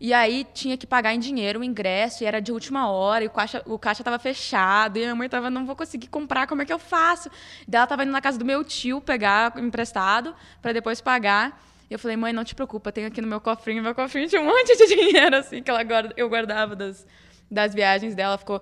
E 0.00 0.12
aí 0.12 0.46
tinha 0.52 0.76
que 0.76 0.86
pagar 0.86 1.14
em 1.14 1.18
dinheiro 1.18 1.60
o 1.60 1.64
ingresso, 1.64 2.24
e 2.24 2.26
era 2.26 2.40
de 2.40 2.52
última 2.52 2.90
hora, 2.90 3.24
e 3.24 3.26
o 3.26 3.30
caixa, 3.30 3.62
o 3.64 3.78
caixa 3.78 4.02
tava 4.02 4.18
fechado, 4.18 4.98
e 4.98 5.02
a 5.02 5.04
minha 5.04 5.14
mãe 5.14 5.28
tava, 5.28 5.48
não 5.48 5.64
vou 5.64 5.76
conseguir 5.76 6.08
comprar, 6.08 6.46
como 6.46 6.62
é 6.62 6.64
que 6.64 6.72
eu 6.72 6.78
faço? 6.78 7.30
Daí 7.66 7.78
ela 7.78 7.86
tava 7.86 8.02
indo 8.02 8.12
na 8.12 8.20
casa 8.20 8.38
do 8.38 8.44
meu 8.44 8.64
tio 8.64 9.00
pegar 9.00 9.54
emprestado 9.56 10.34
para 10.60 10.72
depois 10.72 11.00
pagar. 11.00 11.62
E 11.88 11.94
eu 11.94 11.98
falei, 11.98 12.16
mãe, 12.16 12.32
não 12.32 12.44
te 12.44 12.54
preocupa, 12.54 12.90
tenho 12.90 13.06
aqui 13.06 13.20
no 13.20 13.28
meu 13.28 13.40
cofrinho, 13.40 13.82
meu 13.82 13.94
cofrinho 13.94 14.28
tinha 14.28 14.40
um 14.40 14.44
monte 14.46 14.76
de 14.76 14.86
dinheiro, 14.86 15.36
assim, 15.36 15.62
que 15.62 15.70
ela 15.70 15.82
guarda, 15.82 16.12
eu 16.16 16.28
guardava 16.28 16.74
das, 16.74 17.06
das 17.50 17.74
viagens 17.74 18.14
dela. 18.14 18.36
Ficou, 18.36 18.60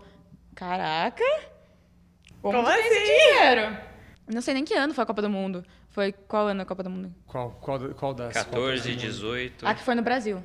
caraca, 0.55 1.25
como, 2.43 2.59
como 2.59 2.69
assim? 2.69 2.81
esse 2.81 3.05
dinheiro? 3.05 3.77
Não 4.27 4.41
sei 4.41 4.55
nem 4.55 4.65
que 4.65 4.75
ano 4.75 4.93
foi 4.93 5.03
a 5.03 5.07
Copa 5.07 5.23
do 5.23 5.31
Mundo. 5.31 5.65
Foi 5.91 6.13
qual 6.13 6.49
ano 6.49 6.63
a 6.63 6.65
Copa 6.65 6.83
do 6.83 6.91
Mundo? 6.91 7.15
Qual, 7.27 7.51
qual, 7.61 7.79
qual 7.91 8.15
das? 8.15 8.33
14, 8.33 8.95
18. 8.95 9.67
Ah, 9.67 9.75
que 9.75 9.83
foi 9.83 9.95
no 9.95 10.03
Brasil. 10.03 10.43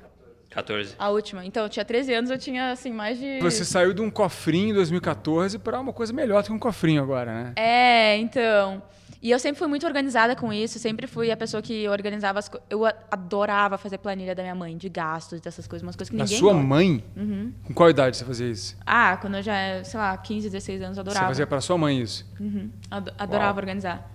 14. 0.50 0.96
A 0.98 1.10
última. 1.10 1.46
Então, 1.46 1.64
eu 1.64 1.70
tinha 1.70 1.86
13 1.86 2.14
anos, 2.14 2.32
eu 2.32 2.38
tinha, 2.38 2.72
assim, 2.72 2.92
mais 2.92 3.20
de... 3.20 3.40
Você 3.42 3.64
saiu 3.64 3.94
de 3.94 4.02
um 4.02 4.10
cofrinho 4.10 4.72
em 4.72 4.74
2014 4.74 5.60
para 5.60 5.80
uma 5.80 5.94
coisa 5.94 6.12
melhor 6.14 6.42
do 6.42 6.48
que 6.48 6.54
um 6.54 6.60
cofrinho 6.60 7.02
agora, 7.02 7.32
né? 7.32 7.54
É, 7.56 8.18
então... 8.18 8.82
E 9.22 9.32
eu 9.32 9.40
sempre 9.40 9.58
fui 9.58 9.68
muito 9.68 9.86
organizada 9.86 10.36
com 10.36 10.54
isso, 10.54 10.78
sempre 10.78 11.08
fui 11.08 11.32
a 11.32 11.38
pessoa 11.38 11.62
que 11.62 11.88
organizava 11.90 12.40
as 12.40 12.48
coisas. 12.48 12.68
Eu 12.70 12.86
adorava 12.86 13.78
fazer 13.78 13.98
planilha 13.98 14.36
da 14.36 14.44
minha 14.44 14.56
mãe, 14.56 14.78
de 14.78 14.90
gastos, 14.90 15.42
dessas 15.42 15.68
coisas, 15.68 15.84
umas 15.84 15.96
coisas 15.96 16.10
que 16.10 16.16
ninguém. 16.16 16.36
A 16.36 16.40
sua 16.40 16.54
gosta. 16.54 16.68
mãe? 16.68 17.04
Uhum. 17.16 17.54
Com 17.66 17.74
qual 17.74 17.90
idade 17.90 18.18
você 18.18 18.26
fazia 18.26 18.50
isso? 18.50 18.78
Ah, 18.86 19.18
quando 19.18 19.36
eu 19.36 19.42
já, 19.42 19.84
sei 19.84 20.00
lá, 20.00 20.16
15, 20.16 20.50
16 20.50 20.82
anos, 20.82 21.00
adorava. 21.00 21.26
Você 21.26 21.30
fazia 21.30 21.48
para 21.48 21.62
sua 21.62 21.78
mãe 21.78 22.00
isso? 22.00 22.26
Uhum. 22.40 22.70
Adorava 22.92 23.54
Uau. 23.54 23.58
organizar. 23.58 24.12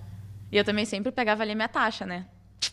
E 0.50 0.56
eu 0.56 0.64
também 0.64 0.84
sempre 0.84 1.10
pegava 1.10 1.42
ali 1.42 1.52
a 1.52 1.54
minha 1.54 1.68
taxa, 1.68 2.06
né? 2.06 2.26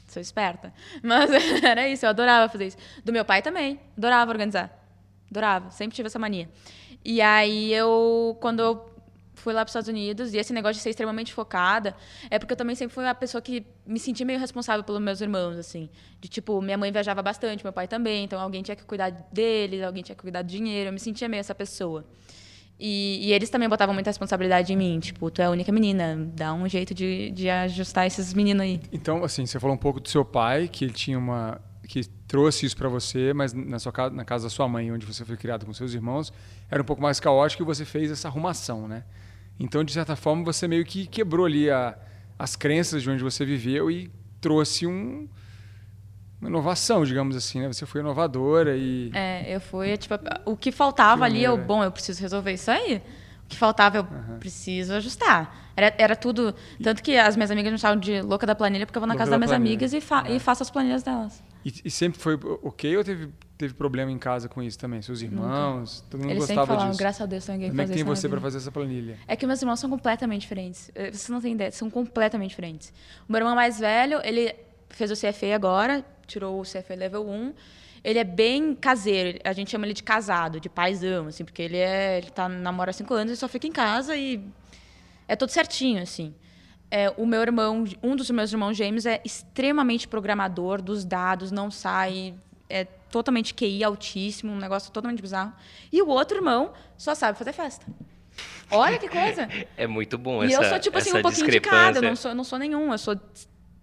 sou 0.09 0.21
esperta. 0.21 0.73
Mas 1.01 1.29
era 1.63 1.87
isso, 1.87 2.05
eu 2.05 2.09
adorava 2.09 2.51
fazer 2.51 2.67
isso. 2.67 2.77
Do 3.03 3.13
meu 3.13 3.23
pai 3.23 3.41
também, 3.41 3.79
adorava 3.97 4.31
organizar. 4.31 4.75
Adorava, 5.29 5.71
sempre 5.71 5.95
tive 5.95 6.07
essa 6.07 6.19
mania. 6.19 6.49
E 7.05 7.21
aí 7.21 7.73
eu, 7.73 8.37
quando 8.41 8.59
eu 8.59 8.89
fui 9.39 9.53
lá 9.53 9.61
para 9.61 9.67
os 9.67 9.71
Estados 9.71 9.89
Unidos, 9.89 10.33
e 10.33 10.37
esse 10.37 10.53
negócio 10.53 10.75
de 10.75 10.81
ser 10.81 10.89
extremamente 10.89 11.33
focada, 11.33 11.95
é 12.29 12.37
porque 12.37 12.53
eu 12.53 12.57
também 12.57 12.75
sempre 12.75 12.93
fui 12.93 13.05
a 13.05 13.15
pessoa 13.15 13.41
que 13.41 13.65
me 13.85 13.99
sentia 13.99 14.25
meio 14.25 14.39
responsável 14.39 14.83
pelos 14.83 15.01
meus 15.01 15.21
irmãos, 15.21 15.57
assim. 15.57 15.89
De 16.19 16.27
tipo, 16.27 16.61
minha 16.61 16.77
mãe 16.77 16.91
viajava 16.91 17.21
bastante, 17.21 17.63
meu 17.63 17.73
pai 17.73 17.87
também, 17.87 18.25
então 18.25 18.39
alguém 18.39 18.61
tinha 18.61 18.75
que 18.75 18.83
cuidar 18.83 19.09
deles, 19.31 19.81
alguém 19.83 20.03
tinha 20.03 20.15
que 20.15 20.21
cuidar 20.21 20.41
do 20.41 20.47
dinheiro, 20.47 20.89
eu 20.89 20.93
me 20.93 20.99
sentia 20.99 21.27
meio 21.27 21.39
essa 21.41 21.55
pessoa. 21.55 22.05
E, 22.79 23.27
e, 23.27 23.33
eles 23.33 23.49
também 23.49 23.67
botavam 23.67 23.93
muita 23.93 24.09
responsabilidade 24.09 24.71
em 24.71 24.77
mim. 24.77 24.99
Tipo, 25.01 25.29
tu 25.29 25.41
é 25.41 25.45
a 25.45 25.49
única 25.49 25.69
menina, 25.69 26.17
dá 26.33 26.53
um 26.53 26.67
jeito 26.67 26.93
de, 26.93 27.29
de 27.31 27.49
ajustar 27.49 28.07
esses 28.07 28.33
meninos 28.33 28.63
aí. 28.63 28.79
Então, 28.93 29.21
assim, 29.23 29.45
você 29.45 29.59
falou 29.59 29.75
um 29.75 29.79
pouco 29.79 29.99
do 29.99 30.07
seu 30.07 30.23
pai, 30.23 30.69
que 30.69 30.85
ele 30.85 30.93
tinha 30.93 31.19
uma. 31.19 31.59
que 31.85 32.07
trouxe 32.25 32.65
isso 32.65 32.77
para 32.77 32.87
você, 32.87 33.33
mas 33.33 33.51
na, 33.53 33.79
sua 33.79 33.91
casa, 33.91 34.15
na 34.15 34.23
casa 34.23 34.45
da 34.45 34.49
sua 34.49 34.67
mãe, 34.67 34.91
onde 34.91 35.05
você 35.05 35.25
foi 35.25 35.35
criado 35.35 35.65
com 35.65 35.73
seus 35.73 35.93
irmãos, 35.93 36.31
era 36.71 36.81
um 36.81 36.85
pouco 36.85 37.01
mais 37.01 37.19
caótico 37.19 37.63
e 37.63 37.65
você 37.65 37.83
fez 37.83 38.11
essa 38.11 38.29
arrumação, 38.29 38.87
né? 38.87 39.03
Então, 39.59 39.83
de 39.83 39.91
certa 39.91 40.15
forma, 40.15 40.43
você 40.43 40.67
meio 40.67 40.85
que 40.85 41.05
quebrou 41.05 41.45
ali 41.45 41.69
a, 41.69 41.97
as 42.37 42.55
crenças 42.55 43.03
de 43.03 43.09
onde 43.09 43.21
você 43.21 43.45
viveu 43.45 43.91
e 43.91 44.09
trouxe 44.39 44.87
um 44.87 45.27
uma 46.41 46.49
inovação, 46.49 47.03
digamos 47.03 47.35
assim, 47.35 47.59
né? 47.59 47.67
Você 47.67 47.85
foi 47.85 47.99
inovadora 47.99 48.75
e... 48.77 49.11
É, 49.13 49.53
eu 49.53 49.59
fui, 49.59 49.97
tipo, 49.97 50.15
o 50.45 50.55
que 50.55 50.71
faltava 50.71 51.25
ali, 51.25 51.43
eu, 51.43 51.57
bom, 51.57 51.83
eu 51.83 51.91
preciso 51.91 52.21
resolver 52.21 52.53
isso 52.53 52.71
aí. 52.71 53.01
O 53.45 53.49
que 53.49 53.57
faltava, 53.57 53.97
eu 53.97 54.03
uhum. 54.03 54.39
preciso 54.39 54.93
ajustar. 54.93 55.71
Era, 55.75 55.93
era 55.97 56.15
tudo... 56.15 56.55
Tanto 56.81 57.03
que 57.03 57.17
as 57.17 57.35
minhas 57.35 57.51
amigas 57.51 57.71
me 57.73 57.77
chamavam 57.77 57.99
de 57.99 58.21
louca 58.21 58.47
da 58.47 58.55
planilha, 58.55 58.85
porque 58.85 58.97
eu 58.97 59.01
vou 59.01 59.07
na 59.07 59.15
louca 59.15 59.25
casa 59.25 59.31
das 59.31 59.37
minhas 59.37 59.51
planilha. 59.51 59.71
amigas 59.71 59.93
e, 59.93 59.99
fa 59.99 60.23
uhum. 60.23 60.35
e 60.35 60.39
faço 60.39 60.63
as 60.63 60.71
planilhas 60.71 61.03
delas. 61.03 61.43
E, 61.65 61.73
e, 61.83 61.91
sempre 61.91 62.21
foi 62.21 62.39
ok 62.63 62.97
ou 62.97 63.03
teve, 63.03 63.29
teve 63.59 63.73
problema 63.73 64.09
em 64.09 64.17
casa 64.17 64.47
com 64.47 64.63
isso 64.63 64.79
também? 64.79 65.01
Seus 65.01 65.21
irmãos? 65.21 65.97
Nunca. 65.97 66.09
Todo 66.09 66.21
mundo 66.21 66.31
Eles 66.31 66.39
gostava 66.39 66.61
sempre 66.61 66.67
falavam, 66.67 66.89
disso? 66.91 66.99
graças 66.99 67.21
a 67.21 67.25
Deus 67.25 67.45
tem 67.45 67.55
alguém 67.55 67.69
Como 67.69 67.81
é 67.81 67.85
que 67.85 67.91
tem 67.91 68.03
você 68.05 68.29
para 68.29 68.39
fazer 68.39 68.57
essa 68.57 68.71
planilha? 68.71 69.17
É 69.27 69.35
que 69.35 69.45
meus 69.45 69.61
irmãos 69.61 69.81
são 69.81 69.89
completamente 69.89 70.41
diferentes. 70.43 70.89
Eh, 70.95 71.11
você 71.11 71.29
não 71.29 71.41
tem 71.41 71.53
ideia, 71.53 71.69
são 71.69 71.89
completamente 71.89 72.51
diferentes. 72.51 72.93
O 73.27 73.31
meu 73.31 73.39
irmão 73.41 73.53
mais 73.53 73.77
velho, 73.77 74.21
ele 74.23 74.55
fez 74.87 75.11
o 75.11 75.13
CFA 75.13 75.53
agora, 75.53 76.05
tirou 76.25 76.61
o 76.61 76.63
CFA 76.63 76.95
Level 76.95 77.27
1. 77.27 77.53
Ele 78.01 78.17
é 78.17 78.23
bem 78.23 78.73
caseiro, 78.73 79.37
a 79.43 79.51
gente 79.51 79.71
chama 79.71 79.85
ele 79.85 79.93
de 79.93 80.03
casado, 80.03 80.57
de 80.61 80.69
paizão, 80.69 81.27
assim, 81.27 81.43
porque 81.43 81.61
ele 81.61 81.75
é, 81.75 82.19
ele 82.19 82.29
tá 82.29 82.47
namora 82.47 82.91
há 82.91 82.93
cinco 82.93 83.13
anos 83.13 83.33
e 83.33 83.35
só 83.35 83.49
fica 83.49 83.67
em 83.67 83.73
casa 83.73 84.15
e 84.15 84.41
é 85.27 85.35
tudo 85.35 85.49
certinho, 85.49 86.01
assim. 86.01 86.33
É, 86.89 87.09
o 87.17 87.25
meu 87.25 87.41
irmão, 87.41 87.83
um 88.01 88.15
dos 88.15 88.31
meus 88.31 88.53
irmãos 88.53 88.77
gêmeos 88.77 89.05
é 89.05 89.19
extremamente 89.25 90.07
programador 90.07 90.81
dos 90.81 91.03
dados, 91.03 91.51
não 91.51 91.69
sai, 91.69 92.33
é 92.69 92.87
totalmente 93.11 93.53
QI 93.53 93.83
altíssimo, 93.83 94.51
um 94.51 94.57
negócio 94.57 94.91
totalmente 94.91 95.21
bizarro. 95.21 95.53
E 95.91 96.01
o 96.01 96.07
outro 96.07 96.37
irmão 96.37 96.73
só 96.97 97.13
sabe 97.15 97.37
fazer 97.37 97.53
festa. 97.53 97.85
Olha 98.71 98.97
que 98.97 99.09
coisa! 99.09 99.47
É 99.75 99.87
muito 99.87 100.17
bom 100.17 100.43
e 100.43 100.47
essa 100.47 100.61
E 100.61 100.65
eu 100.65 100.69
sou, 100.69 100.79
tipo 100.79 100.97
assim, 100.97 101.17
um 101.17 101.21
pouquinho 101.21 101.49
de 101.49 101.59
cada, 101.59 101.99
eu 101.99 102.03
não 102.03 102.15
sou, 102.15 102.35
não 102.35 102.43
sou 102.43 102.59
nenhum, 102.59 102.91
eu 102.91 102.97
sou 102.97 103.19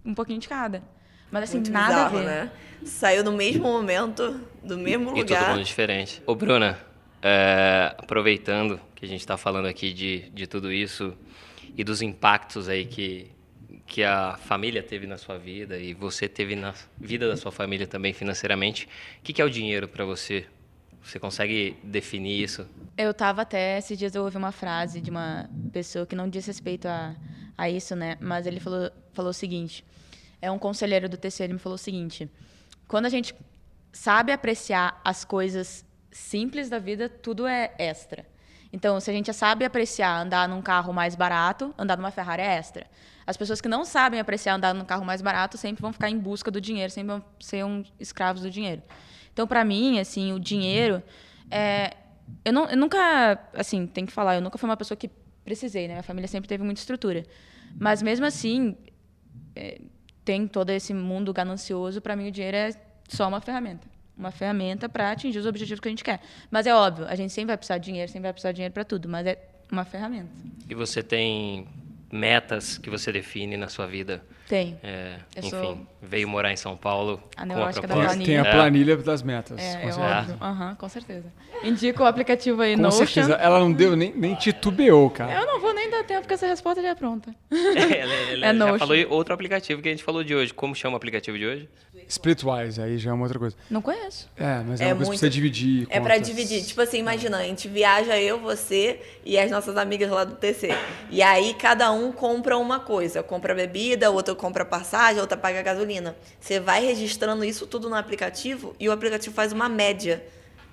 um 0.05 0.13
pouquinho 0.13 0.39
de 0.39 0.47
cada. 0.47 0.81
Mas 1.29 1.43
assim, 1.43 1.57
Muito 1.57 1.71
nada 1.71 1.93
bizarro, 1.93 2.17
a 2.17 2.21
ver. 2.21 2.25
né? 2.25 2.51
Saiu 2.85 3.23
no 3.23 3.33
mesmo 3.33 3.63
momento, 3.63 4.39
do 4.63 4.77
mesmo 4.77 5.09
lugar. 5.09 5.21
E 5.21 5.25
todo 5.25 5.49
mundo 5.49 5.63
diferente. 5.63 6.21
Ô, 6.25 6.33
Bruna, 6.35 6.79
é, 7.21 7.93
aproveitando 7.97 8.79
que 8.95 9.05
a 9.05 9.07
gente 9.07 9.19
está 9.19 9.35
falando 9.35 9.67
aqui 9.67 9.91
de, 9.91 10.29
de 10.29 10.47
tudo 10.47 10.71
isso 10.71 11.13
e 11.75 11.83
dos 11.83 12.01
impactos 12.01 12.69
aí 12.69 12.85
que, 12.85 13.29
que 13.87 14.03
a 14.03 14.37
família 14.37 14.83
teve 14.83 15.07
na 15.07 15.17
sua 15.17 15.37
vida 15.37 15.77
e 15.77 15.93
você 15.93 16.27
teve 16.27 16.55
na 16.55 16.73
vida 16.99 17.27
da 17.27 17.37
sua 17.37 17.51
família 17.51 17.87
também 17.87 18.13
financeiramente. 18.13 18.87
O 19.19 19.23
que, 19.23 19.33
que 19.33 19.41
é 19.41 19.45
o 19.45 19.49
dinheiro 19.49 19.87
para 19.87 20.03
você? 20.05 20.45
Você 21.01 21.17
consegue 21.17 21.77
definir 21.81 22.43
isso? 22.43 22.67
Eu 22.97 23.13
tava 23.13 23.43
até, 23.43 23.77
esses 23.77 23.97
dias 23.97 24.13
eu 24.13 24.23
ouvi 24.23 24.35
uma 24.35 24.51
frase 24.51 24.99
de 24.99 25.09
uma 25.09 25.49
pessoa 25.71 26.05
que 26.05 26.15
não 26.15 26.29
diz 26.29 26.45
respeito 26.45 26.85
a, 26.87 27.15
a 27.57 27.69
isso, 27.69 27.95
né? 27.95 28.17
Mas 28.19 28.45
ele 28.45 28.59
falou, 28.59 28.91
falou 29.13 29.31
o 29.31 29.33
seguinte: 29.33 29.85
é 30.41 30.51
um 30.51 30.59
conselheiro 30.59 31.07
do 31.07 31.15
TC, 31.15 31.45
ele 31.45 31.53
me 31.53 31.59
falou 31.59 31.75
o 31.75 31.79
seguinte: 31.79 32.29
quando 32.89 33.05
a 33.05 33.09
gente 33.09 33.33
sabe 33.93 34.33
apreciar 34.33 34.99
as 35.03 35.23
coisas 35.23 35.85
simples 36.11 36.69
da 36.69 36.77
vida, 36.77 37.07
tudo 37.07 37.47
é 37.47 37.73
extra. 37.79 38.25
Então, 38.71 38.99
se 38.99 39.09
a 39.09 39.13
gente 39.13 39.31
sabe 39.33 39.65
apreciar 39.65 40.21
andar 40.21 40.47
num 40.47 40.61
carro 40.61 40.93
mais 40.93 41.15
barato, 41.15 41.73
andar 41.77 41.97
numa 41.97 42.11
Ferrari 42.11 42.41
é 42.41 42.55
extra. 42.55 42.85
As 43.25 43.37
pessoas 43.37 43.61
que 43.61 43.67
não 43.67 43.85
sabem 43.85 44.19
apreciar 44.19 44.55
andar 44.55 44.73
num 44.73 44.85
carro 44.85 45.05
mais 45.05 45.21
barato 45.21 45.57
sempre 45.57 45.81
vão 45.81 45.93
ficar 45.93 46.09
em 46.09 46.17
busca 46.17 46.49
do 46.51 46.59
dinheiro, 46.59 46.91
sempre 46.91 47.09
vão 47.09 47.23
ser 47.39 47.65
um 47.65 47.83
escravos 47.99 48.41
do 48.41 48.49
dinheiro. 48.49 48.81
Então, 49.33 49.47
para 49.47 49.63
mim, 49.63 49.99
assim, 49.99 50.33
o 50.33 50.39
dinheiro 50.39 51.01
é 51.49 51.95
eu, 52.43 52.51
não, 52.51 52.65
eu 52.65 52.77
nunca, 52.77 53.39
assim, 53.53 53.87
tem 53.87 54.05
que 54.05 54.11
falar, 54.11 54.35
eu 54.35 54.41
nunca 54.41 54.57
fui 54.57 54.69
uma 54.69 54.75
pessoa 54.77 54.97
que 54.97 55.09
precisei, 55.43 55.87
né? 55.87 55.93
Minha 55.95 56.03
família 56.03 56.27
sempre 56.27 56.47
teve 56.47 56.63
muita 56.63 56.81
estrutura. 56.81 57.23
Mas 57.79 58.01
mesmo 58.01 58.25
assim, 58.25 58.75
é, 59.55 59.79
tem 60.25 60.47
todo 60.47 60.69
esse 60.71 60.93
mundo 60.93 61.31
ganancioso, 61.31 62.01
para 62.01 62.15
mim 62.15 62.27
o 62.27 62.31
dinheiro 62.31 62.57
é 62.57 62.71
só 63.07 63.27
uma 63.27 63.39
ferramenta 63.39 63.87
uma 64.17 64.31
ferramenta 64.31 64.89
para 64.89 65.11
atingir 65.11 65.39
os 65.39 65.45
objetivos 65.45 65.79
que 65.79 65.87
a 65.87 65.91
gente 65.91 66.03
quer. 66.03 66.19
Mas 66.49 66.65
é 66.65 66.73
óbvio, 66.73 67.05
a 67.07 67.15
gente 67.15 67.31
sempre 67.31 67.47
vai 67.47 67.57
precisar 67.57 67.77
de 67.77 67.85
dinheiro, 67.85 68.11
sempre 68.11 68.23
vai 68.23 68.33
precisar 68.33 68.51
de 68.51 68.55
dinheiro 68.55 68.73
para 68.73 68.83
tudo, 68.83 69.07
mas 69.07 69.25
é 69.27 69.37
uma 69.71 69.85
ferramenta. 69.85 70.29
E 70.69 70.73
você 70.73 71.03
tem 71.03 71.67
metas 72.11 72.77
que 72.77 72.89
você 72.89 73.11
define 73.11 73.57
na 73.57 73.67
sua 73.67 73.85
vida? 73.85 74.23
Tenho. 74.47 74.79
É, 74.81 75.17
enfim, 75.35 75.49
sou... 75.49 75.77
veio 76.01 76.27
morar 76.27 76.53
em 76.53 76.55
São 76.55 76.77
Paulo 76.77 77.21
a 77.35 77.45
com 77.45 77.53
a 77.63 77.73
proposta. 77.73 78.23
Tem 78.23 78.37
a 78.37 78.45
planilha 78.45 78.93
é. 78.93 78.97
das 78.97 79.21
metas. 79.21 79.59
É, 79.59 79.81
com 79.81 79.89
é 79.89 80.19
óbvio. 80.19 80.37
Uhum, 80.41 80.75
com 80.75 80.89
certeza. 80.89 81.25
Indico 81.63 82.01
o 82.01 82.05
aplicativo 82.05 82.61
aí, 82.61 82.75
com 82.75 82.81
Notion. 82.81 83.05
certeza. 83.05 83.33
Ela 83.33 83.59
não 83.59 83.73
deu, 83.73 83.97
nem, 83.97 84.13
nem 84.15 84.35
titubeou, 84.35 85.09
cara. 85.09 85.33
Eu 85.33 85.45
não 85.45 85.59
vou 85.59 85.73
nem 85.73 85.89
dar 85.89 86.03
tempo, 86.05 86.21
porque 86.21 86.35
essa 86.35 86.47
resposta 86.47 86.81
já 86.81 86.89
é 86.89 86.95
pronta. 86.95 87.35
É, 87.77 87.99
ela, 87.99 88.13
ela 88.13 88.45
é 88.45 88.47
já 88.47 88.53
Notion. 88.53 88.77
falou 88.79 88.95
outro 89.09 89.33
aplicativo 89.33 89.81
que 89.81 89.89
a 89.89 89.91
gente 89.91 90.03
falou 90.03 90.23
de 90.23 90.33
hoje. 90.33 90.53
Como 90.53 90.73
chama 90.73 90.93
o 90.93 90.97
aplicativo 90.97 91.37
de 91.37 91.45
hoje? 91.45 91.69
Splitwise, 92.07 92.81
aí 92.81 92.97
já 92.97 93.11
é 93.11 93.13
uma 93.13 93.23
outra 93.23 93.37
coisa. 93.37 93.55
Não 93.69 93.81
conheço. 93.81 94.29
É, 94.37 94.63
mas 94.65 94.79
é, 94.79 94.85
é 94.85 94.87
uma 94.87 94.95
coisa 94.95 95.09
muito... 95.09 95.19
pra 95.19 95.27
você 95.27 95.29
dividir. 95.29 95.87
É 95.89 95.99
para 95.99 96.17
dividir. 96.17 96.63
Tipo 96.63 96.81
assim, 96.81 96.99
imagina, 96.99 97.37
a 97.37 97.43
gente 97.43 97.67
viaja 97.67 98.17
eu, 98.17 98.39
você 98.39 99.01
e 99.25 99.37
as 99.37 99.51
nossas 99.51 99.75
amigas 99.75 100.09
lá 100.09 100.23
do 100.23 100.35
TC. 100.35 100.69
E 101.09 101.21
aí 101.21 101.53
cada 101.53 101.91
um 101.91 102.11
compra 102.11 102.57
uma 102.57 102.79
coisa. 102.79 103.21
Compra 103.21 103.53
bebida, 103.53 104.09
outro 104.09 104.35
compra 104.35 104.63
passagem, 104.63 105.19
outra 105.19 105.37
paga 105.37 105.61
gasolina. 105.61 106.15
Você 106.39 106.59
vai 106.59 106.85
registrando 106.85 107.43
isso 107.43 107.67
tudo 107.67 107.89
no 107.89 107.95
aplicativo 107.95 108.75
e 108.79 108.87
o 108.87 108.91
aplicativo 108.91 109.35
faz 109.35 109.51
uma 109.51 109.67
média. 109.67 110.23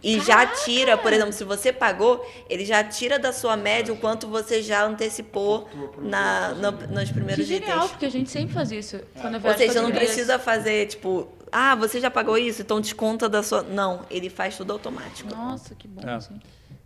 E 0.05 0.21
Caraca. 0.21 0.55
já 0.55 0.65
tira, 0.65 0.99
por 0.99 1.11
exemplo, 1.11 1.33
se 1.33 1.45
você 1.45 1.73
pagou, 1.73 2.23
ele 2.49 2.63
já 2.63 2.85
tira 2.85 3.19
da 3.19 3.33
sua 3.33 3.57
média 3.57 3.93
o 3.93 3.97
quanto 3.97 4.29
você 4.29 4.63
já 4.63 4.85
antecipou 4.85 5.67
na, 5.99 6.51
no, 6.51 6.73
nos 6.73 7.11
primeiros 7.11 7.47
que 7.47 7.55
genial, 7.55 7.79
itens. 7.79 7.91
porque 7.93 8.05
a 8.05 8.11
gente 8.11 8.29
sempre 8.29 8.53
faz 8.53 8.71
isso. 8.71 9.01
Quando 9.19 9.43
Ou 9.43 9.55
seja, 9.57 9.81
não 9.81 9.91
precisa 9.91 10.39
fazer, 10.39 10.89
tipo, 10.89 11.27
ah, 11.51 11.75
você 11.75 12.01
já 12.01 12.11
pagou 12.11 12.37
isso, 12.37 12.61
então 12.61 12.83
desconta 12.83 13.31
da 13.31 13.43
sua. 13.43 13.63
Não, 13.63 14.05
ele 14.11 14.29
faz 14.29 14.59
tudo 14.59 14.75
automático. 14.75 15.35
Nossa, 15.35 15.75
que 15.75 15.89
bom. 15.89 16.03
É. 16.07 16.19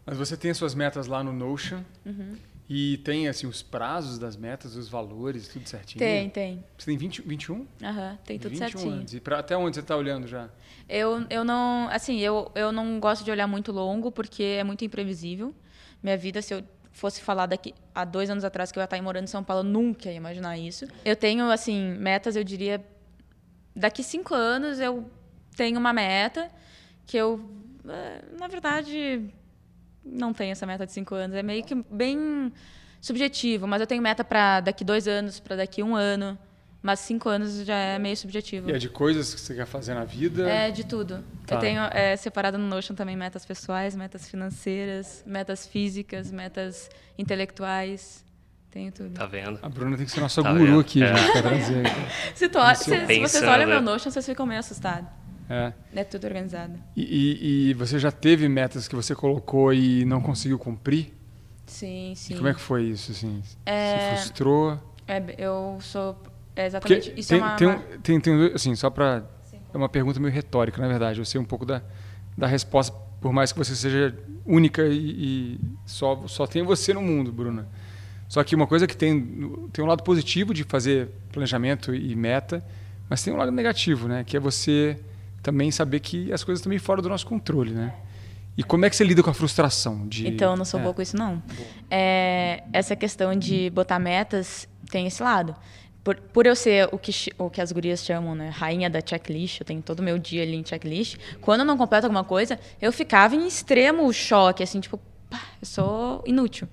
Mas 0.07 0.17
você 0.17 0.37
tem 0.37 0.53
as 0.53 0.57
suas 0.57 0.75
metas 0.75 1.09
lá 1.09 1.25
no 1.25 1.33
Notion. 1.33 1.81
Uhum. 2.07 2.37
E 2.69 2.99
tem, 2.99 3.29
assim, 3.29 3.47
os 3.47 3.63
prazos 3.63 4.19
das 4.19 4.37
metas, 4.37 4.77
os 4.77 4.89
valores, 4.89 5.49
tudo 5.49 5.67
certinho? 5.67 6.01
Tem, 6.01 6.29
tem. 6.29 6.63
Você 6.77 6.87
tem 6.87 6.99
20, 6.99 7.23
21? 7.23 7.67
Aham, 7.83 8.11
uhum, 8.11 8.19
tem 8.25 8.39
tudo 8.39 8.51
21 8.51 8.59
certinho. 8.69 8.93
Anos. 8.93 9.15
E 9.15 9.21
pra, 9.21 9.39
até 9.39 9.57
onde 9.57 9.77
você 9.77 9.81
está 9.81 9.97
olhando 9.97 10.27
já? 10.27 10.51
Eu, 10.87 11.27
eu 11.31 11.45
não, 11.45 11.89
assim, 11.91 12.19
eu, 12.19 12.53
eu 12.55 12.71
não 12.71 13.01
gosto 13.01 13.25
de 13.25 13.31
olhar 13.31 13.47
muito 13.47 13.73
longo, 13.73 14.13
porque 14.13 14.43
é 14.43 14.65
muito 14.65 14.85
imprevisível. 14.85 15.55
Minha 16.03 16.19
vida, 16.19 16.43
se 16.43 16.53
eu 16.53 16.63
fosse 16.93 17.23
falar 17.23 17.47
daqui 17.47 17.75
há 17.95 18.05
dois 18.05 18.29
anos 18.29 18.45
atrás 18.45 18.71
que 18.71 18.79
eu 18.79 18.83
ia 18.83 18.85
estar 18.85 19.01
morando 19.01 19.25
em 19.25 19.29
São 19.29 19.43
Paulo, 19.43 19.67
eu 19.67 19.73
nunca 19.73 20.11
ia 20.11 20.17
imaginar 20.17 20.59
isso. 20.59 20.87
Eu 21.05 21.17
tenho, 21.17 21.51
assim, 21.51 21.97
metas, 21.99 22.37
eu 22.37 22.45
diria, 22.45 22.85
daqui 23.75 24.03
cinco 24.03 24.35
anos 24.35 24.79
eu 24.79 25.09
tenho 25.57 25.79
uma 25.79 25.93
meta 25.95 26.51
que 27.07 27.17
eu, 27.17 27.41
eh, 27.89 28.25
na 28.39 28.47
verdade, 28.47 29.25
não 30.05 30.33
tenho 30.33 30.53
essa 30.53 30.67
meta 30.67 30.87
de 30.87 30.93
cinco 30.93 31.15
anos. 31.15 31.37
É 31.37 31.43
meio 31.43 31.63
que 31.65 31.75
bem 31.75 32.53
subjetivo, 33.01 33.67
mas 33.67 33.81
eu 33.81 33.87
tenho 33.87 34.03
meta 34.03 34.25
para 34.25 34.61
daqui 34.61 34.85
dois 34.85 35.07
anos, 35.07 35.41
para 35.41 35.57
daqui 35.57 35.83
um 35.83 35.95
ano. 35.95 36.39
Mas 36.81 37.01
cinco 37.01 37.29
anos 37.29 37.65
já 37.65 37.75
é 37.75 37.99
meio 37.99 38.17
subjetivo. 38.17 38.71
E 38.71 38.73
é 38.73 38.79
de 38.79 38.89
coisas 38.89 39.35
que 39.35 39.41
você 39.41 39.55
quer 39.55 39.67
fazer 39.67 39.95
na 39.95 40.05
vida? 40.05 40.49
É, 40.49 40.71
de 40.71 40.87
tudo. 40.87 41.25
Tá. 41.45 41.57
Eu 41.57 41.61
tenho 41.61 41.83
é, 41.91 42.17
separado 42.17 42.57
no 42.57 42.69
Notion 42.69 42.95
também 42.95 43.17
metas 43.17 43.45
pessoais, 43.45 43.97
metas 43.97 44.29
financeiras, 44.29 45.25
metas 45.27 45.67
físicas, 45.67 46.31
metas 46.31 46.89
intelectuais. 47.19 48.25
Tenho 48.71 48.93
tudo. 48.93 49.15
Tá 49.15 49.27
vendo? 49.27 49.59
A 49.61 49.69
Bruna 49.69 49.97
tem 49.97 50.07
que 50.07 50.13
ser 50.13 50.21
nossa 50.21 50.41
tá 50.41 50.53
guru 50.53 50.67
vendo? 50.67 50.81
aqui, 50.81 51.03
é. 51.03 51.17
gente, 51.17 51.43
trazer. 51.43 51.83
se, 52.35 52.49
tu, 52.49 52.59
se, 52.77 53.07
se 53.07 53.21
vocês 53.21 53.43
olham 53.43 53.67
meu 53.67 53.83
Notion, 53.83 54.11
vocês 54.11 54.25
ficam 54.25 54.47
meio 54.47 54.61
assustados. 54.61 55.09
É. 55.49 55.73
É 55.95 56.05
tudo 56.05 56.27
organizado. 56.27 56.79
E, 56.95 57.03
e, 57.03 57.71
e, 57.71 57.75
você 57.75 57.99
já 57.99 58.13
teve 58.13 58.49
metas 58.49 58.87
que 58.87 58.95
você 58.95 59.15
colocou 59.15 59.73
e 59.73 60.05
não 60.05 60.21
conseguiu 60.21 60.59
cumprir? 60.59 61.15
Sim, 61.67 62.13
sim. 62.15 62.35
E 62.35 62.37
como 62.37 62.49
é 62.49 62.55
que 62.55 62.61
foi 62.61 62.85
isso? 62.85 63.13
Assim? 63.13 63.43
É... 63.65 64.17
Se 64.17 64.23
frustrou? 64.23 64.79
É, 65.07 65.23
eu 65.39 65.79
sou. 65.81 66.21
É 66.55 66.67
exatamente. 66.67 67.09
Porque 67.09 67.21
isso 67.21 67.35
é 67.35 67.39
tem, 67.57 67.67
é 67.67 67.71
uma. 67.71 67.79
Tem, 68.03 68.21
tem, 68.21 68.21
tem, 68.21 68.53
assim, 68.55 68.75
só 68.75 68.91
para. 68.91 69.25
É 69.73 69.77
uma 69.77 69.89
pergunta 69.89 70.21
meio 70.21 70.33
retórica, 70.33 70.81
na 70.81 70.89
verdade. 70.89 71.19
Eu 71.19 71.25
sei 71.25 71.41
um 71.41 71.45
pouco 71.45 71.65
da, 71.65 71.83
da 72.37 72.47
resposta, 72.47 72.95
por 73.21 73.33
mais 73.33 73.53
que 73.53 73.59
você 73.59 73.75
seja 73.75 74.15
única 74.45 74.87
e, 74.87 74.97
e 74.97 75.61
só, 75.85 76.27
só 76.27 76.47
tem 76.47 76.63
você 76.63 76.93
no 76.95 77.03
mundo, 77.03 77.33
Bruna. 77.33 77.69
Só 78.29 78.45
que 78.45 78.55
uma 78.55 78.67
coisa 78.67 78.87
que 78.87 78.97
tem, 78.97 79.21
tem 79.73 79.85
um 79.85 79.89
lado 79.89 80.03
positivo 80.03 80.53
de 80.53 80.65
fazer 80.65 81.09
planejamento 81.33 81.95
e 81.95 82.15
meta, 82.15 82.65
mas 83.09 83.23
tem 83.23 83.33
um 83.33 83.37
lado 83.37 83.51
negativo, 83.51 84.09
né? 84.09 84.25
Que 84.25 84.37
é 84.37 84.41
você 84.41 84.99
também 85.43 85.71
saber 85.71 86.01
que 86.01 86.33
as 86.33 86.45
coisas 86.45 86.63
também 86.63 86.79
fora 86.79 87.01
do 87.01 87.09
nosso 87.09 87.27
controle, 87.27 87.73
né? 87.73 87.95
E 88.57 88.63
como 88.65 88.85
é 88.85 88.91
que 88.91 88.97
você 88.97 89.05
lida 89.05 89.23
com 89.23 89.31
a 89.31 89.35
frustração? 89.35 90.07
De... 90.09 90.27
Então, 90.27 90.51
eu 90.51 90.57
não 90.57 90.65
sou 90.65 90.81
é. 90.81 90.83
boa 90.83 90.93
com 90.93 91.01
isso, 91.01 91.17
não. 91.17 91.41
É, 91.89 92.65
essa 92.73 92.97
questão 92.97 93.33
de 93.37 93.71
botar 93.71 94.01
metas 94.01 94.69
tem 94.91 95.07
esse 95.07 95.23
lado. 95.23 95.55
Por, 96.03 96.17
por 96.17 96.45
eu 96.45 96.57
ser 96.57 96.89
o 96.91 96.99
que, 96.99 97.13
o 97.39 97.49
que 97.49 97.61
as 97.61 97.71
gurias 97.71 98.05
chamam, 98.05 98.35
né? 98.35 98.49
Rainha 98.49 98.91
da 98.91 99.01
checklist, 99.05 99.61
eu 99.61 99.67
tenho 99.67 99.81
todo 99.81 100.01
o 100.01 100.03
meu 100.03 100.19
dia 100.19 100.43
ali 100.43 100.57
em 100.57 100.65
checklist. 100.65 101.17
Quando 101.41 101.61
eu 101.61 101.67
não 101.67 101.77
completo 101.77 102.07
alguma 102.07 102.25
coisa, 102.25 102.59
eu 102.81 102.93
ficava 102.93 103.37
em 103.37 103.47
extremo 103.47 104.13
choque, 104.13 104.63
assim, 104.63 104.81
tipo, 104.81 104.99
pá, 105.31 105.41
eu 105.61 105.67
sou 105.67 106.25
inútil. 106.27 106.67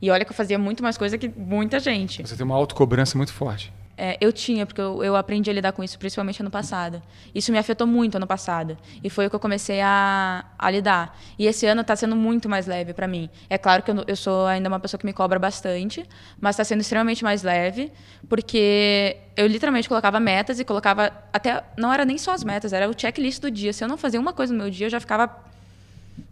E 0.00 0.10
olha 0.10 0.24
que 0.24 0.30
eu 0.30 0.36
fazia 0.36 0.58
muito 0.58 0.82
mais 0.82 0.96
coisa 0.96 1.18
que 1.18 1.28
muita 1.28 1.78
gente. 1.80 2.22
Você 2.22 2.36
tem 2.36 2.44
uma 2.44 2.54
autocobrança 2.54 3.16
muito 3.18 3.32
forte. 3.32 3.72
É, 3.98 4.18
eu 4.20 4.30
tinha, 4.30 4.66
porque 4.66 4.80
eu, 4.80 5.02
eu, 5.02 5.16
aprendi 5.16 5.48
a 5.48 5.52
lidar 5.54 5.72
com 5.72 5.82
isso, 5.82 5.98
principalmente 5.98 6.40
ano 6.40 6.50
passado. 6.50 7.02
Isso 7.34 7.50
me 7.50 7.56
afetou 7.56 7.86
muito 7.86 8.16
ano 8.16 8.26
passado. 8.26 8.76
E 9.02 9.08
foi 9.08 9.26
o 9.26 9.30
que 9.30 9.36
eu 9.36 9.40
comecei 9.40 9.80
a, 9.80 10.44
a 10.58 10.70
lidar. 10.70 11.18
E 11.38 11.46
esse 11.46 11.64
ano 11.66 11.80
está 11.80 11.96
sendo 11.96 12.14
muito 12.14 12.46
mais 12.46 12.66
leve 12.66 12.92
para 12.92 13.08
mim. 13.08 13.30
É 13.48 13.56
claro 13.56 13.82
que 13.82 13.90
eu, 13.90 14.04
eu, 14.06 14.16
sou 14.16 14.46
ainda 14.46 14.68
uma 14.68 14.78
pessoa 14.78 14.98
que 14.98 15.06
me 15.06 15.14
cobra 15.14 15.38
bastante, 15.38 16.04
mas 16.38 16.54
está 16.54 16.64
sendo 16.64 16.82
extremamente 16.82 17.24
mais 17.24 17.42
leve, 17.42 17.90
porque 18.28 19.16
eu 19.34 19.46
literalmente 19.46 19.88
colocava 19.88 20.20
metas 20.20 20.60
e 20.60 20.64
colocava. 20.64 21.10
Até. 21.32 21.64
Não 21.78 21.90
era 21.90 22.04
nem 22.04 22.18
só 22.18 22.32
as 22.32 22.44
metas, 22.44 22.74
era 22.74 22.90
o 22.90 22.94
checklist 22.98 23.40
do 23.40 23.50
dia. 23.50 23.72
Se 23.72 23.82
eu 23.82 23.88
não 23.88 23.96
fazia 23.96 24.20
uma 24.20 24.34
coisa 24.34 24.52
no 24.52 24.58
meu 24.58 24.70
dia, 24.70 24.86
eu 24.86 24.90
já 24.90 25.00
ficava. 25.00 25.34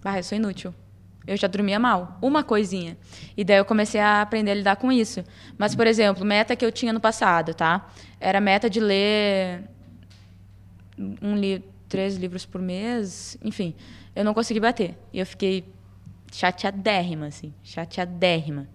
Ah, 0.04 0.18
eu 0.18 0.22
sou 0.22 0.36
inútil 0.36 0.74
eu 1.26 1.36
já 1.36 1.46
dormia 1.46 1.78
mal, 1.78 2.18
uma 2.20 2.42
coisinha. 2.44 2.96
E 3.36 3.44
daí 3.44 3.56
eu 3.56 3.64
comecei 3.64 4.00
a 4.00 4.22
aprender 4.22 4.50
a 4.50 4.54
lidar 4.54 4.76
com 4.76 4.92
isso. 4.92 5.24
Mas, 5.56 5.74
por 5.74 5.86
exemplo, 5.86 6.24
meta 6.24 6.54
que 6.54 6.64
eu 6.64 6.70
tinha 6.70 6.92
no 6.92 7.00
passado, 7.00 7.54
tá? 7.54 7.88
Era 8.20 8.40
meta 8.40 8.68
de 8.68 8.80
ler 8.80 9.64
um 11.20 11.36
li 11.36 11.64
três 11.88 12.16
livros 12.16 12.44
por 12.44 12.60
mês, 12.60 13.38
enfim. 13.42 13.74
Eu 14.14 14.24
não 14.24 14.34
consegui 14.34 14.60
bater. 14.60 14.96
E 15.12 15.18
eu 15.18 15.26
fiquei 15.26 15.64
chateadérrima, 16.30 17.26
assim, 17.26 17.54
chateadérrima. 17.62 18.68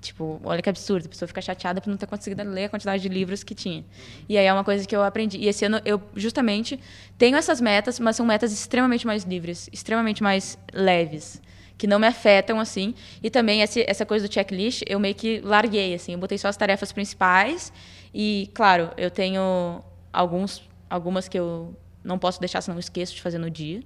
Tipo, 0.00 0.40
olha 0.44 0.62
que 0.62 0.70
absurdo, 0.70 1.06
a 1.06 1.08
pessoa 1.08 1.26
fica 1.26 1.42
chateada 1.42 1.80
por 1.80 1.90
não 1.90 1.96
ter 1.96 2.06
conseguido 2.06 2.44
ler 2.44 2.66
a 2.66 2.68
quantidade 2.68 3.02
de 3.02 3.08
livros 3.08 3.42
que 3.42 3.54
tinha. 3.54 3.84
E 4.28 4.38
aí 4.38 4.46
é 4.46 4.52
uma 4.52 4.62
coisa 4.62 4.86
que 4.86 4.94
eu 4.94 5.02
aprendi. 5.02 5.38
E 5.38 5.48
esse 5.48 5.64
ano 5.64 5.80
eu 5.84 6.00
justamente 6.14 6.78
tenho 7.16 7.36
essas 7.36 7.60
metas, 7.60 7.98
mas 7.98 8.14
são 8.14 8.24
metas 8.24 8.52
extremamente 8.52 9.04
mais 9.04 9.24
livres, 9.24 9.68
extremamente 9.72 10.22
mais 10.22 10.56
leves 10.72 11.42
que 11.78 11.86
não 11.86 12.00
me 12.00 12.08
afetam, 12.08 12.58
assim. 12.58 12.92
E 13.22 13.30
também 13.30 13.62
essa, 13.62 13.80
essa 13.86 14.04
coisa 14.04 14.26
do 14.26 14.34
checklist, 14.34 14.82
eu 14.86 14.98
meio 14.98 15.14
que 15.14 15.40
larguei, 15.40 15.94
assim. 15.94 16.12
Eu 16.12 16.18
botei 16.18 16.36
só 16.36 16.48
as 16.48 16.56
tarefas 16.56 16.90
principais. 16.90 17.72
E, 18.12 18.50
claro, 18.52 18.90
eu 18.96 19.10
tenho 19.10 19.82
alguns, 20.12 20.68
algumas 20.90 21.28
que 21.28 21.38
eu 21.38 21.74
não 22.02 22.18
posso 22.18 22.40
deixar, 22.40 22.60
senão 22.60 22.76
eu 22.76 22.80
esqueço 22.80 23.14
de 23.14 23.22
fazer 23.22 23.38
no 23.38 23.48
dia. 23.48 23.80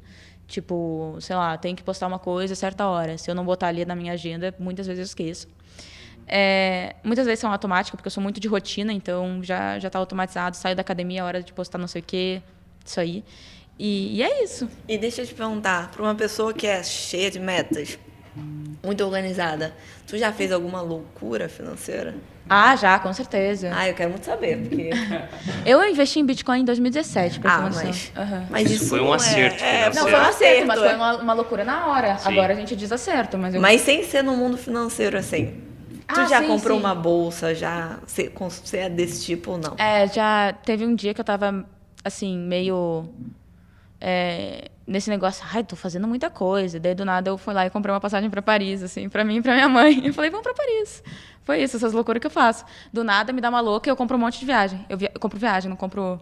Tipo, 0.49 1.17
sei 1.21 1.37
lá, 1.37 1.57
tenho 1.59 1.77
que 1.77 1.83
postar 1.83 2.07
uma 2.07 2.19
coisa 2.19 2.55
a 2.55 2.57
certa 2.57 2.87
hora. 2.87 3.19
Se 3.19 3.31
eu 3.31 3.35
não 3.35 3.45
botar 3.45 3.69
ali 3.69 3.85
na 3.85 3.95
minha 3.95 4.15
agenda, 4.15 4.55
muitas 4.59 4.87
vezes 4.87 5.01
eu 5.01 5.05
esqueço. 5.05 5.49
É, 6.27 6.97
muitas 7.05 7.27
vezes 7.27 7.41
são 7.41 7.53
automáticas, 7.53 7.97
porque 7.97 8.07
eu 8.07 8.11
sou 8.11 8.23
muito 8.23 8.41
de 8.41 8.49
rotina, 8.49 8.93
então 8.93 9.43
já 9.43 9.79
já 9.79 9.89
está 9.89 9.99
automatizado. 9.99 10.57
Saio 10.57 10.75
da 10.75 10.81
academia, 10.81 11.23
a 11.23 11.27
hora 11.27 11.43
de 11.43 11.53
postar 11.53 11.79
não 11.79 11.89
sei 11.89 12.01
o 12.01 12.05
quê, 12.05 12.43
isso 12.85 13.01
aí. 13.01 13.25
E, 13.79 14.17
e 14.17 14.23
é 14.23 14.45
isso. 14.45 14.69
E 14.89 14.97
deixa 14.99 15.23
eu 15.23 15.27
te 15.27 15.35
perguntar, 15.35 15.91
para 15.91 16.03
uma 16.03 16.15
pessoa 16.15 16.53
que 16.53 16.67
é 16.67 16.83
cheia 16.83 17.31
de 17.31 17.41
metas, 17.41 17.99
muito 18.85 19.05
organizada, 19.05 19.75
tu 20.07 20.17
já 20.17 20.33
fez 20.33 20.53
alguma 20.53 20.81
loucura 20.81 21.49
financeira? 21.49 22.15
Ah, 22.49 22.75
já, 22.77 22.99
com 22.99 23.13
certeza. 23.13 23.71
Ah, 23.73 23.89
eu 23.89 23.95
quero 23.95 24.11
muito 24.11 24.27
saber, 24.27 24.59
porque. 24.59 24.91
Eu 25.65 25.83
investi 25.89 26.19
em 26.19 26.27
Bitcoin 26.27 26.61
em 26.61 26.65
2017, 26.65 27.39
pra 27.41 27.51
ter 27.51 27.57
Ah, 27.57 27.71
mas. 27.73 28.13
Aham. 28.17 28.47
Mas 28.51 28.65
Isso 28.71 28.75
isso 28.85 28.89
foi 28.91 29.01
um 29.01 29.13
é- 29.13 29.17
acerto 29.17 29.65
É. 29.65 29.95
Não, 29.95 30.03
foi 30.03 30.13
um 30.13 30.17
acerto, 30.17 30.67
mas 30.67 30.79
foi 30.81 30.95
uma, 30.95 31.17
uma 31.19 31.33
loucura 31.33 31.65
na 31.65 31.87
hora. 31.87 32.19
Sim. 32.19 32.29
Agora 32.29 32.53
a 32.53 32.57
gente 32.57 32.75
diz 32.75 32.91
acerto, 32.91 33.39
mas 33.39 33.55
eu... 33.55 33.61
Mas 33.61 33.81
sem 33.83 34.03
ser 34.05 34.23
no 34.23 34.37
mundo 34.37 34.59
financeiro, 34.59 35.17
assim. 35.17 35.47
Tu 36.09 36.21
Ah, 36.21 36.27
já 36.27 36.41
sim, 36.41 36.49
comprou 36.49 36.77
sim. 36.77 36.83
uma 36.85 36.95
bolsa, 36.95 37.55
já. 37.55 38.01
Você 38.07 38.29
você 38.29 38.79
é 38.79 38.91
desse 38.91 39.25
tipo 39.25 39.53
ou 39.53 39.59
não? 39.59 39.77
É, 39.79 40.07
já 40.09 40.53
teve 40.65 40.85
um 40.85 40.95
dia 40.95 41.15
que 41.15 41.21
eu 41.21 41.25
tava, 41.25 41.65
assim, 42.05 42.37
meio. 42.37 43.09
É, 44.05 44.69
nesse 44.85 45.09
negócio, 45.09 45.45
ai, 45.55 45.63
tô 45.63 45.77
fazendo 45.77 46.09
muita 46.09 46.29
coisa. 46.29 46.81
Daí 46.81 46.93
do 46.95 47.05
nada 47.05 47.31
eu 47.31 47.39
fui 47.39 47.55
lá 47.55 47.65
e 47.65 47.71
comprei 47.71 47.95
uma 47.95 48.01
passagem 48.01 48.29
pra 48.29 48.43
Paris, 48.43 48.83
assim, 48.83 49.09
pra 49.09 49.23
mim 49.25 49.37
e 49.37 49.43
pra 49.43 49.55
minha 49.55 49.69
mãe. 49.69 50.05
Eu 50.07 50.13
falei, 50.13 50.29
vamos 50.29 50.43
pra 50.43 50.53
Paris. 50.55 51.03
Foi 51.45 51.63
isso, 51.63 51.77
essas 51.77 51.93
loucuras 51.93 52.21
que 52.21 52.27
eu 52.27 52.31
faço. 52.31 52.65
Do 52.93 53.05
nada 53.05 53.33
me 53.33 53.41
dá 53.41 53.49
uma 53.49 53.61
louca 53.61 53.89
e 53.89 53.91
eu 53.91 53.97
compro 53.97 54.17
um 54.17 54.21
monte 54.21 54.41
de 54.41 54.45
viagem. 54.47 54.85
Eu, 54.89 54.99
via- 54.99 55.11
eu 55.15 55.21
compro 55.21 55.39
viagem, 55.39 55.69
não 55.71 55.77
compro. 55.77 56.21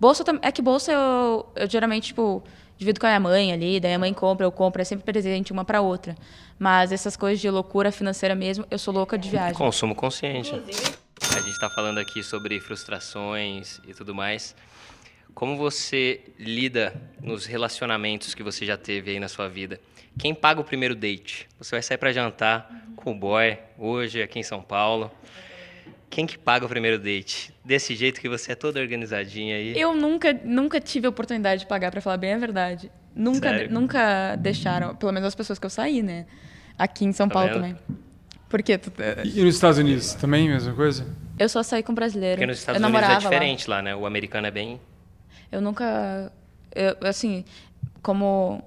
Bolsa. 0.00 0.24
É 0.42 0.50
que 0.50 0.62
bolsa 0.62 0.90
eu, 0.92 1.46
eu 1.54 1.68
geralmente, 1.68 2.06
tipo, 2.08 2.42
divido 2.78 2.98
com 3.00 3.06
a 3.06 3.10
minha 3.10 3.20
mãe 3.20 3.52
ali, 3.52 3.78
daí 3.80 3.92
a 3.94 3.98
mãe 3.98 4.14
compra, 4.14 4.46
eu 4.46 4.52
compro, 4.52 4.80
é 4.80 4.84
sempre 4.84 5.04
presente 5.04 5.52
uma 5.52 5.64
pra 5.64 5.80
outra. 5.82 6.14
Mas 6.58 6.92
essas 6.92 7.16
coisas 7.16 7.40
de 7.40 7.50
loucura 7.50 7.90
financeira 7.92 8.34
mesmo, 8.34 8.64
eu 8.70 8.78
sou 8.78 8.94
louca 8.94 9.18
de 9.18 9.28
viagem. 9.28 9.54
Consumo 9.54 9.94
consciente. 9.94 10.54
A 10.54 11.40
gente 11.40 11.50
está 11.50 11.68
falando 11.68 11.98
aqui 11.98 12.22
sobre 12.22 12.58
frustrações 12.60 13.80
e 13.86 13.92
tudo 13.94 14.14
mais. 14.14 14.54
Como 15.38 15.56
você 15.56 16.20
lida 16.36 16.92
nos 17.22 17.46
relacionamentos 17.46 18.34
que 18.34 18.42
você 18.42 18.66
já 18.66 18.76
teve 18.76 19.12
aí 19.12 19.20
na 19.20 19.28
sua 19.28 19.48
vida? 19.48 19.78
Quem 20.18 20.34
paga 20.34 20.60
o 20.60 20.64
primeiro 20.64 20.96
date? 20.96 21.46
Você 21.60 21.76
vai 21.76 21.80
sair 21.82 21.96
para 21.96 22.10
jantar 22.10 22.68
com 22.96 23.12
o 23.12 23.14
boy 23.14 23.56
hoje 23.78 24.20
aqui 24.20 24.40
em 24.40 24.42
São 24.42 24.60
Paulo. 24.60 25.08
Quem 26.10 26.26
que 26.26 26.36
paga 26.36 26.66
o 26.66 26.68
primeiro 26.68 26.98
date? 26.98 27.54
Desse 27.64 27.94
jeito 27.94 28.20
que 28.20 28.28
você 28.28 28.50
é 28.50 28.54
toda 28.56 28.80
organizadinha 28.80 29.54
aí. 29.54 29.78
Eu 29.80 29.94
nunca, 29.94 30.32
nunca 30.42 30.80
tive 30.80 31.06
a 31.06 31.10
oportunidade 31.10 31.60
de 31.60 31.66
pagar, 31.68 31.92
pra 31.92 32.00
falar 32.00 32.16
bem 32.16 32.32
a 32.34 32.38
verdade. 32.38 32.90
Nunca, 33.14 33.48
Sério? 33.50 33.70
nunca 33.72 34.34
deixaram, 34.34 34.96
pelo 34.96 35.12
menos 35.12 35.28
as 35.28 35.36
pessoas 35.36 35.56
que 35.60 35.66
eu 35.66 35.70
saí, 35.70 36.02
né? 36.02 36.26
Aqui 36.76 37.04
em 37.04 37.12
São 37.12 37.28
Tá 37.28 37.34
Paulo 37.34 37.48
vendo? 37.50 37.60
também. 37.60 37.76
Por 38.48 38.60
quê? 38.60 38.76
Tu- 38.76 38.90
E 39.24 39.40
nos 39.44 39.54
Estados 39.54 39.78
Unidos 39.78 40.14
também, 40.14 40.48
mesma 40.48 40.74
coisa? 40.74 41.06
Eu 41.38 41.48
só 41.48 41.62
saí 41.62 41.84
com 41.84 41.94
brasileiro. 41.94 42.38
Porque 42.38 42.46
nos 42.46 42.58
Estados 42.58 42.80
eu 42.82 42.84
Unidos 42.88 42.98
é 42.98 43.06
namorava 43.06 43.24
lá. 43.28 43.30
diferente 43.30 43.70
lá. 43.70 43.80
né? 43.80 43.94
O 43.94 44.04
americano 44.04 44.48
é 44.48 44.50
bem. 44.50 44.80
Eu 45.50 45.60
nunca. 45.60 46.32
Eu, 46.74 46.96
assim, 47.08 47.44
como. 48.02 48.62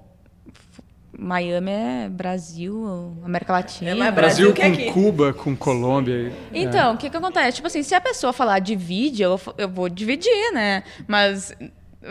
Miami 1.16 1.70
é 1.70 2.08
Brasil, 2.08 3.14
América 3.22 3.52
Latina. 3.52 3.90
É 3.90 3.94
mais 3.94 4.14
Brasil, 4.14 4.50
Brasil 4.50 4.54
que 4.54 4.62
com 4.62 4.82
aqui. 4.82 4.92
Cuba, 4.92 5.32
com 5.34 5.54
Colômbia. 5.54 6.32
é. 6.52 6.58
Então, 6.58 6.94
o 6.94 6.96
que 6.96 7.10
que 7.10 7.16
acontece? 7.16 7.56
Tipo 7.56 7.66
assim, 7.66 7.82
se 7.82 7.94
a 7.94 8.00
pessoa 8.00 8.32
falar 8.32 8.58
divide, 8.60 9.22
eu, 9.22 9.38
eu 9.58 9.68
vou 9.68 9.90
dividir, 9.90 10.52
né? 10.54 10.82
Mas 11.06 11.54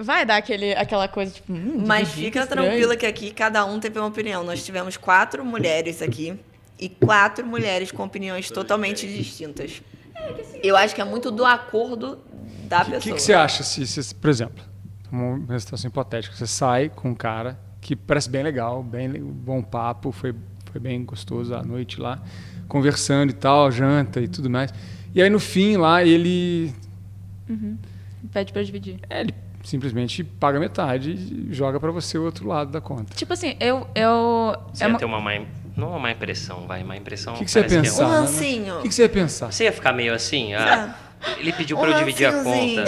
vai 0.04 0.24
dar 0.24 0.38
aquele, 0.38 0.74
aquela 0.76 1.08
coisa, 1.08 1.34
tipo, 1.34 1.52
hum, 1.52 1.84
Mas 1.86 2.10
dividir, 2.10 2.26
fica 2.26 2.40
estranho. 2.42 2.68
tranquila 2.70 2.96
que 2.96 3.06
aqui 3.08 3.32
cada 3.32 3.66
um 3.66 3.80
teve 3.80 3.98
uma 4.00 4.08
opinião. 4.08 4.44
Nós 4.44 4.64
tivemos 4.64 4.98
quatro 4.98 5.44
mulheres 5.44 6.02
aqui 6.02 6.40
e 6.80 6.88
quatro 6.88 7.46
mulheres 7.46 7.92
com 7.92 8.04
opiniões 8.04 8.52
totalmente 8.52 9.08
distintas. 9.08 9.82
Eu 10.64 10.76
acho 10.78 10.94
que 10.94 11.02
é 11.02 11.06
muito 11.06 11.32
do 11.32 11.44
acordo 11.46 12.20
da 12.68 12.82
O 12.82 12.86
que, 12.86 12.92
pessoa. 12.92 13.16
que 13.16 13.22
você 13.22 13.34
acha 13.34 13.64
se, 13.64 13.86
se- 13.88 14.14
por 14.16 14.30
exemplo, 14.30 14.64
uma 15.12 15.60
situação 15.60 15.90
hipotética, 15.90 16.36
você 16.36 16.48
sai 16.48 16.90
com 16.90 17.10
um 17.10 17.16
cara 17.16 17.60
que 17.82 17.96
parece 17.96 18.30
bem 18.30 18.44
legal, 18.44 18.84
bem 18.84 19.10
bom 19.22 19.62
papo, 19.62 20.12
foi, 20.12 20.36
foi 20.72 20.80
bem 20.80 21.04
gostoso 21.04 21.54
a 21.56 21.64
noite 21.64 22.00
lá, 22.00 22.22
conversando 22.68 23.32
e 23.32 23.34
tal, 23.34 23.72
janta 23.72 24.22
e 24.22 24.28
tudo 24.28 24.50
mais. 24.50 24.72
E 25.16 25.22
aí 25.22 25.30
no 25.30 25.40
fim 25.40 25.78
lá 25.78 26.04
ele, 26.04 26.74
Pede 28.32 28.54
pra 28.54 28.62
dividir. 28.64 29.00
é, 29.10 29.22
ele 29.22 29.34
simplesmente 29.64 30.24
paga 30.24 30.60
metade 30.60 31.12
e 31.12 31.54
joga 31.54 31.80
pra 31.80 31.92
você 31.92 32.18
o 32.18 32.24
outro 32.24 32.48
lado 32.48 32.72
da 32.72 32.80
conta. 32.80 33.14
Tipo 33.16 33.34
assim, 33.34 33.56
eu. 33.60 33.88
eu 33.96 34.56
Você 34.74 34.84
é 34.84 34.88
ia 34.88 34.90
uma- 34.94 35.00
ter 35.00 35.06
uma 35.06 35.20
má, 35.20 35.32
não 35.76 35.90
uma 35.90 36.00
má 36.00 36.12
impressão, 36.12 36.68
vai, 36.68 36.84
má 36.84 36.98
impressão. 36.98 37.34
O 37.34 37.38
que, 37.38 37.46
que 37.46 37.52
você 37.52 37.60
ia 37.60 37.66
é 37.66 37.70
pensar? 37.70 38.06
Um 38.06 38.10
né? 38.10 38.18
rancinho. 38.20 38.80
O 38.80 38.82
que, 38.82 38.90
que 38.90 38.96
você 38.96 39.04
ia 39.04 39.10
pensar? 39.10 39.52
Você 39.52 39.64
ia 39.64 39.72
ficar 39.72 39.94
meio 39.94 40.14
assim, 40.14 40.54
ah, 40.54 40.96
ele 41.38 41.54
pediu 41.54 41.78
Um 41.78 41.82
para 41.82 41.92
eu 41.92 41.98
dividir 42.00 42.26
a 42.26 42.44
conta. 42.44 42.84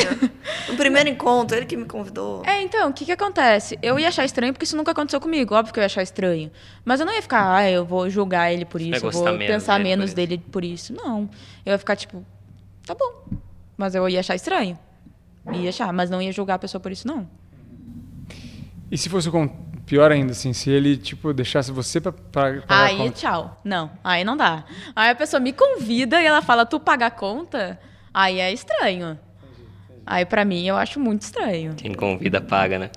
No 0.67 0.76
primeiro 0.78 1.10
encontro, 1.10 1.56
ele 1.56 1.65
que 1.65 1.78
me 1.78 1.86
convidou. 1.86 2.43
É, 2.46 2.62
então, 2.62 2.89
o 2.89 2.93
que 2.93 3.06
que 3.06 3.12
acontece? 3.12 3.78
Eu 3.82 3.98
ia 4.00 4.08
achar 4.08 4.26
estranho 4.26 4.54
porque 4.54 4.65
isso 4.65 4.76
nunca 4.76 4.91
aconteceu 4.91 5.22
comigo. 5.22 5.56
Óbvio 5.56 5.74
que 5.74 5.80
eu 5.80 5.82
ia 5.82 5.86
achar 5.86 6.02
estranho. 6.02 6.52
Mas 6.84 7.00
eu 7.00 7.06
não 7.06 7.13
ia 7.13 7.22
ficar, 7.22 7.56
ah, 7.56 7.69
eu 7.69 7.86
vou 7.86 8.10
julgar 8.10 8.52
ele 8.52 8.65
por 8.65 8.82
isso, 8.82 9.06
eu 9.06 9.12
vou 9.12 9.24
menos 9.24 9.48
pensar 9.48 9.74
dele 9.74 9.84
por 9.84 9.89
menos 9.89 10.06
isso. 10.06 10.15
dele 10.15 10.43
por 10.52 10.65
isso. 10.65 10.93
Não. 10.93 11.30
Eu 11.65 11.72
ia 11.72 11.78
ficar 11.78 11.96
tipo, 11.96 12.26
tá 12.86 12.93
bom. 12.93 13.38
Mas 13.78 13.96
eu 13.96 14.08
ia 14.10 14.19
achar 14.19 14.36
estranho. 14.36 14.78
Ia 15.52 15.69
achar, 15.69 15.91
mas 15.93 16.10
não 16.10 16.22
ia 16.22 16.32
julgar 16.32 16.56
a 16.56 16.60
pessoa 16.60 16.82
por 16.82 16.91
isso, 16.91 17.08
não. 17.08 17.28
E 18.89 18.98
se 18.98 19.10
fosse 19.10 19.30
com 19.30 19.50
pior 19.93 20.12
ainda 20.12 20.32
assim, 20.32 20.53
se 20.53 20.71
ele 20.71 20.97
tipo 20.97 21.32
deixasse 21.34 21.71
você 21.71 22.01
pra, 22.01 22.12
pra 22.12 22.21
pagar 22.62 22.63
a 22.67 22.86
Aí, 22.86 22.97
conta? 22.97 23.12
tchau. 23.12 23.62
Não, 23.63 23.91
aí 24.03 24.23
não 24.23 24.36
dá. 24.36 24.63
Aí 24.95 25.12
a 25.12 25.15
pessoa 25.15 25.39
me 25.39 25.53
convida 25.53 26.19
e 26.19 26.25
ela 26.25 26.41
fala, 26.41 26.65
tu 26.65 26.79
paga 26.79 27.06
a 27.06 27.12
conta? 27.12 27.79
Aí 28.12 28.39
é 28.39 28.51
estranho. 28.51 29.19
Aí 30.03 30.25
pra 30.25 30.43
mim 30.43 30.65
eu 30.65 30.75
acho 30.75 30.99
muito 30.99 31.21
estranho. 31.21 31.75
Quem 31.75 31.93
convida 31.93 32.41
paga, 32.41 32.79
né? 32.79 32.89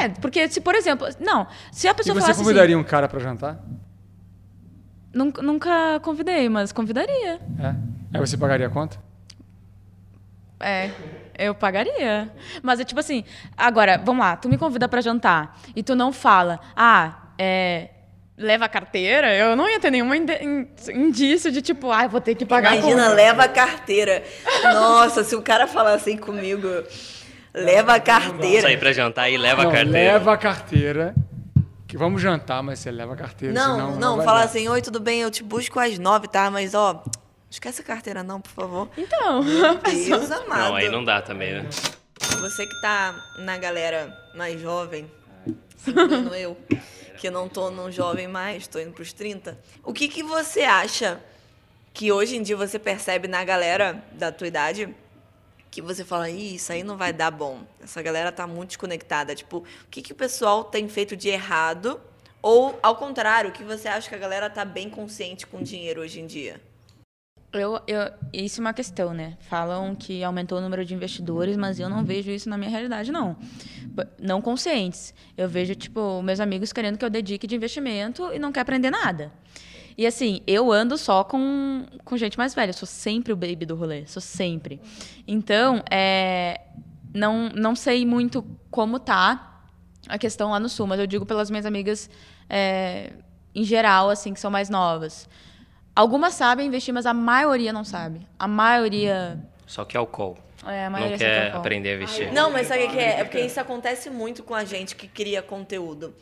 É, 0.00 0.08
porque 0.08 0.48
se, 0.48 0.62
por 0.62 0.74
exemplo, 0.74 1.06
não, 1.20 1.46
se 1.70 1.86
a 1.86 1.90
E 1.90 1.94
pessoa 1.94 2.14
você 2.14 2.20
falasse 2.22 2.40
convidaria 2.40 2.78
um 2.78 2.82
cara 2.82 3.06
pra 3.06 3.20
jantar? 3.20 3.50
assim, 3.52 3.78
nunca, 5.14 5.42
nunca 5.42 6.00
convidei, 6.00 6.48
mas 6.48 6.72
convidaria. 6.72 7.34
É. 7.58 7.74
Aí 8.14 8.20
você 8.20 8.38
pagaria 8.38 8.66
a 8.66 8.70
conta? 8.70 8.96
É, 10.58 10.90
eu 11.38 11.54
pagaria. 11.54 12.30
Mas 12.62 12.80
é 12.80 12.84
tipo 12.84 13.00
assim, 13.00 13.24
agora, 13.56 14.00
vamos 14.02 14.24
lá, 14.24 14.36
tu 14.36 14.48
me 14.48 14.58
convida 14.58 14.88
pra 14.88 15.00
jantar 15.00 15.58
e 15.74 15.82
tu 15.82 15.94
não 15.94 16.12
fala, 16.12 16.60
ah, 16.76 17.30
é, 17.38 17.90
leva 18.36 18.64
a 18.64 18.68
carteira, 18.68 19.34
eu 19.34 19.54
não 19.54 19.68
ia 19.68 19.78
ter 19.78 19.90
nenhum 19.90 20.12
indício 20.14 21.50
de 21.52 21.62
tipo, 21.62 21.90
ah, 21.90 22.04
eu 22.04 22.08
vou 22.08 22.20
ter 22.20 22.34
que 22.34 22.44
pagar 22.44 22.72
a 22.72 22.76
Imagina, 22.76 23.08
leva 23.08 23.44
a 23.44 23.48
carteira. 23.48 24.22
Nossa, 24.62 25.22
se 25.22 25.36
o 25.36 25.42
cara 25.42 25.66
falar 25.66 25.94
assim 25.94 26.16
comigo, 26.16 26.68
leva 27.54 27.94
a 27.94 28.00
carteira. 28.00 28.62
Sair 28.62 28.78
pra 28.78 28.92
jantar 28.92 29.30
e 29.30 29.36
leva 29.36 29.62
não, 29.62 29.70
a 29.70 29.72
carteira. 29.72 30.12
leva 30.12 30.32
a 30.32 30.36
carteira. 30.36 31.14
Que 31.86 31.96
vamos 31.96 32.20
jantar, 32.20 32.60
mas 32.60 32.80
você 32.80 32.90
leva 32.90 33.14
a 33.14 33.16
carteira. 33.16 33.54
Não, 33.54 33.74
senão 33.76 34.00
não, 34.00 34.16
vai 34.16 34.26
fala 34.26 34.38
dar. 34.40 34.46
assim, 34.46 34.68
oi, 34.68 34.82
tudo 34.82 34.98
bem, 34.98 35.20
eu 35.20 35.30
te 35.30 35.44
busco 35.44 35.78
às 35.78 35.96
nove, 35.96 36.26
tá? 36.26 36.50
Mas, 36.50 36.74
ó, 36.74 37.04
esquece 37.54 37.80
a 37.80 37.84
carteira 37.84 38.22
não, 38.22 38.40
por 38.40 38.50
favor. 38.50 38.88
Então, 38.96 39.42
Deus 39.84 40.30
amado. 40.30 40.68
Não, 40.68 40.76
aí 40.76 40.88
não 40.88 41.04
dá 41.04 41.22
também, 41.22 41.54
né? 41.54 41.68
Você 42.40 42.66
que 42.66 42.80
tá 42.80 43.14
na 43.38 43.56
galera 43.56 44.14
mais 44.34 44.60
jovem, 44.60 45.10
incluindo 45.86 46.34
eu, 46.34 46.56
que 47.18 47.30
não 47.30 47.48
tô 47.48 47.70
num 47.70 47.90
jovem 47.90 48.28
mais, 48.28 48.66
tô 48.66 48.78
indo 48.78 48.92
pros 48.92 49.12
30, 49.12 49.58
o 49.82 49.92
que 49.92 50.08
que 50.08 50.22
você 50.22 50.62
acha 50.62 51.20
que 51.92 52.10
hoje 52.10 52.36
em 52.36 52.42
dia 52.42 52.56
você 52.56 52.78
percebe 52.78 53.28
na 53.28 53.44
galera 53.44 54.04
da 54.12 54.32
tua 54.32 54.48
idade 54.48 54.94
que 55.70 55.80
você 55.80 56.04
fala, 56.04 56.30
Ih, 56.30 56.56
isso 56.56 56.72
aí 56.72 56.84
não 56.84 56.96
vai 56.96 57.12
dar 57.12 57.30
bom. 57.32 57.64
Essa 57.82 58.00
galera 58.00 58.30
tá 58.30 58.46
muito 58.46 58.68
desconectada. 58.68 59.34
Tipo, 59.34 59.58
o 59.58 59.64
que, 59.90 60.02
que 60.02 60.12
o 60.12 60.14
pessoal 60.14 60.62
tem 60.62 60.88
feito 60.88 61.16
de 61.16 61.28
errado? 61.28 62.00
Ou, 62.40 62.78
ao 62.80 62.94
contrário, 62.94 63.50
o 63.50 63.52
que 63.52 63.64
você 63.64 63.88
acha 63.88 64.08
que 64.08 64.14
a 64.14 64.18
galera 64.18 64.48
tá 64.48 64.64
bem 64.64 64.88
consciente 64.88 65.46
com 65.46 65.62
dinheiro 65.62 66.00
hoje 66.00 66.20
em 66.20 66.26
dia? 66.26 66.60
Eu, 67.58 67.80
eu, 67.86 68.12
isso 68.32 68.60
é 68.60 68.62
uma 68.62 68.72
questão, 68.72 69.12
né? 69.12 69.36
Falam 69.40 69.94
que 69.94 70.22
aumentou 70.22 70.58
o 70.58 70.60
número 70.60 70.84
de 70.84 70.94
investidores, 70.94 71.56
mas 71.56 71.78
eu 71.78 71.88
não 71.88 72.04
vejo 72.04 72.30
isso 72.30 72.48
na 72.48 72.58
minha 72.58 72.70
realidade, 72.70 73.12
não. 73.12 73.36
Não 74.20 74.40
conscientes. 74.42 75.14
Eu 75.36 75.48
vejo, 75.48 75.74
tipo, 75.74 76.22
meus 76.22 76.40
amigos 76.40 76.72
querendo 76.72 76.98
que 76.98 77.04
eu 77.04 77.10
dedique 77.10 77.46
de 77.46 77.54
investimento 77.54 78.32
e 78.32 78.38
não 78.38 78.52
quer 78.52 78.60
aprender 78.60 78.90
nada. 78.90 79.32
E 79.96 80.06
assim, 80.06 80.40
eu 80.46 80.72
ando 80.72 80.98
só 80.98 81.22
com, 81.22 81.86
com 82.04 82.16
gente 82.16 82.36
mais 82.36 82.54
velha. 82.54 82.70
Eu 82.70 82.74
sou 82.74 82.86
sempre 82.86 83.32
o 83.32 83.36
baby 83.36 83.64
do 83.64 83.76
rolê. 83.76 84.06
Sou 84.06 84.20
sempre. 84.20 84.80
Então, 85.26 85.82
é, 85.90 86.60
não, 87.14 87.48
não 87.50 87.76
sei 87.76 88.04
muito 88.04 88.44
como 88.70 88.98
tá 88.98 89.62
a 90.08 90.18
questão 90.18 90.50
lá 90.50 90.58
no 90.58 90.68
sul, 90.68 90.86
mas 90.86 90.98
eu 90.98 91.06
digo 91.06 91.24
pelas 91.24 91.48
minhas 91.48 91.64
amigas 91.64 92.10
é, 92.48 93.12
em 93.54 93.64
geral, 93.64 94.10
assim, 94.10 94.34
que 94.34 94.40
são 94.40 94.50
mais 94.50 94.68
novas. 94.68 95.28
Algumas 95.94 96.34
sabem 96.34 96.66
investir, 96.66 96.92
mas 96.92 97.06
a 97.06 97.14
maioria 97.14 97.72
não 97.72 97.84
sabe. 97.84 98.26
A 98.38 98.48
maioria. 98.48 99.38
Só 99.66 99.84
que 99.84 99.96
álcool. 99.96 100.36
É, 100.66 100.86
a 100.86 100.90
não 100.90 100.98
maioria 100.98 101.18
quer 101.18 101.54
aprender 101.54 101.90
a 101.90 101.94
investir. 101.96 102.32
Não, 102.32 102.50
mas 102.50 102.66
sabe 102.68 102.84
o 102.84 102.90
que 102.90 102.98
é? 102.98 103.20
É 103.20 103.24
porque 103.24 103.40
isso 103.40 103.60
acontece 103.60 104.08
muito 104.08 104.42
com 104.42 104.54
a 104.54 104.64
gente 104.64 104.96
que 104.96 105.06
cria 105.06 105.42
conteúdo. 105.42 106.14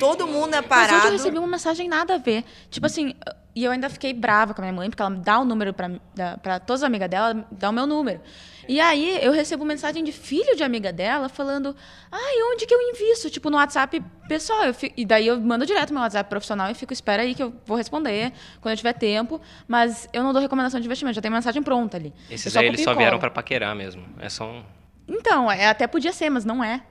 Todo 0.00 0.26
mundo 0.26 0.54
é 0.54 0.62
Mas 0.62 0.64
hoje 0.64 0.68
parado. 0.90 1.06
eu 1.08 1.12
recebi 1.12 1.38
uma 1.38 1.46
mensagem 1.46 1.88
nada 1.88 2.14
a 2.14 2.18
ver. 2.18 2.44
Tipo 2.70 2.86
assim, 2.86 3.14
e 3.54 3.62
eu 3.62 3.70
ainda 3.70 3.88
fiquei 3.90 4.12
brava 4.14 4.54
com 4.54 4.62
a 4.62 4.64
minha 4.64 4.72
mãe, 4.72 4.88
porque 4.88 5.02
ela 5.02 5.10
me 5.10 5.18
dá 5.18 5.38
o 5.38 5.44
número 5.44 5.72
pra, 5.74 5.90
da- 6.14 6.38
pra 6.38 6.58
todas 6.58 6.82
as 6.82 6.86
amigas 6.86 7.08
dela, 7.10 7.46
dá 7.52 7.68
o 7.70 7.72
meu 7.72 7.86
número. 7.86 8.20
E 8.68 8.80
aí 8.80 9.18
eu 9.22 9.32
recebo 9.32 9.64
mensagem 9.64 10.02
de 10.02 10.12
filho 10.12 10.56
de 10.56 10.62
amiga 10.62 10.92
dela 10.92 11.28
falando: 11.28 11.74
ai, 12.10 12.34
onde 12.52 12.66
que 12.66 12.74
eu 12.74 12.80
invisto? 12.80 13.28
Tipo, 13.30 13.50
no 13.50 13.56
WhatsApp 13.56 14.02
pessoal. 14.28 14.64
Eu 14.64 14.74
fi- 14.74 14.92
e 14.96 15.04
daí 15.04 15.26
eu 15.26 15.38
mando 15.40 15.66
direto 15.66 15.92
meu 15.92 16.02
WhatsApp 16.02 16.28
profissional 16.30 16.70
e 16.70 16.74
fico, 16.74 16.92
espera 16.92 17.22
aí 17.22 17.34
que 17.34 17.42
eu 17.42 17.52
vou 17.66 17.76
responder 17.76 18.32
quando 18.60 18.72
eu 18.72 18.76
tiver 18.76 18.92
tempo. 18.94 19.40
Mas 19.68 20.08
eu 20.12 20.22
não 20.22 20.32
dou 20.32 20.40
recomendação 20.40 20.80
de 20.80 20.86
investimento, 20.86 21.14
já 21.16 21.22
tem 21.22 21.30
mensagem 21.30 21.62
pronta 21.62 21.96
ali. 21.96 22.12
Eu 22.28 22.34
Esses 22.36 22.52
só 22.52 22.60
aí 22.60 22.66
eles 22.66 22.82
só 22.82 22.92
e 22.92 22.96
vieram 22.96 23.18
pra 23.18 23.30
paquerar 23.30 23.74
mesmo. 23.74 24.04
É 24.18 24.28
só 24.28 24.44
um. 24.50 24.64
Então, 25.06 25.50
é, 25.50 25.66
até 25.66 25.86
podia 25.86 26.12
ser, 26.12 26.30
mas 26.30 26.44
não 26.44 26.62
é. 26.64 26.82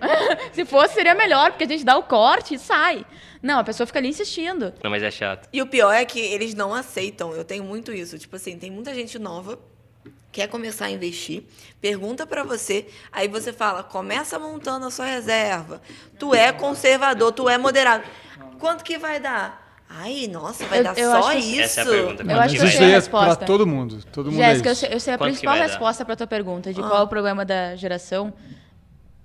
Se 0.52 0.64
fosse, 0.64 0.94
seria 0.94 1.14
melhor, 1.14 1.50
porque 1.50 1.64
a 1.64 1.68
gente 1.68 1.84
dá 1.84 1.96
o 1.96 2.02
corte 2.04 2.54
e 2.54 2.58
sai. 2.58 3.04
Não, 3.42 3.58
a 3.58 3.64
pessoa 3.64 3.86
fica 3.86 3.98
ali 3.98 4.08
insistindo. 4.08 4.72
Não, 4.82 4.90
mas 4.90 5.02
é 5.02 5.10
chato. 5.10 5.48
E 5.52 5.60
o 5.60 5.66
pior 5.66 5.92
é 5.92 6.04
que 6.04 6.18
eles 6.20 6.54
não 6.54 6.72
aceitam. 6.74 7.32
Eu 7.32 7.44
tenho 7.44 7.64
muito 7.64 7.92
isso. 7.92 8.18
Tipo 8.18 8.36
assim, 8.36 8.56
tem 8.58 8.70
muita 8.70 8.94
gente 8.94 9.18
nova 9.18 9.58
quer 10.38 10.46
começar 10.46 10.84
a 10.84 10.90
investir, 10.90 11.42
pergunta 11.80 12.24
pra 12.24 12.44
você, 12.44 12.86
aí 13.10 13.26
você 13.26 13.52
fala, 13.52 13.82
começa 13.82 14.38
montando 14.38 14.86
a 14.86 14.90
sua 14.90 15.06
reserva. 15.06 15.82
Tu 16.16 16.32
é 16.32 16.52
conservador, 16.52 17.32
tu 17.32 17.48
é 17.48 17.58
moderado. 17.58 18.04
Quanto 18.60 18.84
que 18.84 18.96
vai 18.98 19.18
dar? 19.18 19.66
Ai, 19.90 20.28
nossa, 20.28 20.64
vai 20.66 20.78
Eu- 20.78 20.84
dar 20.84 20.96
eu 20.98 21.10
só 21.10 21.28
acho 21.30 21.38
que- 21.38 21.44
isso. 21.44 21.60
Essa 21.62 21.80
é 21.80 21.82
a 21.82 21.86
pergunta. 21.86 22.22
Eu 22.22 22.40
acho 22.40 22.54
que 22.54 22.60
eu 22.60 22.66
isso 22.68 22.76
sei 22.76 22.84
a 22.84 22.88
aí 22.88 22.92
é 22.92 22.94
resposta. 22.94 23.36
pra 23.36 23.46
todo 23.46 23.66
mundo. 23.66 24.04
Todo 24.12 24.26
mundo 24.30 24.36
Jéssica, 24.40 24.68
é 24.68 24.70
eu 24.70 24.72
isso. 24.74 24.80
sei, 24.86 24.94
eu 24.94 25.00
sei 25.00 25.14
a 25.14 25.18
Quanto 25.18 25.30
principal 25.30 25.56
resposta 25.56 26.04
para 26.04 26.14
tua 26.14 26.26
pergunta 26.28 26.72
de 26.72 26.80
qual 26.80 26.98
é 26.98 27.02
o 27.02 27.08
problema 27.08 27.44
da 27.44 27.74
geração. 27.74 28.32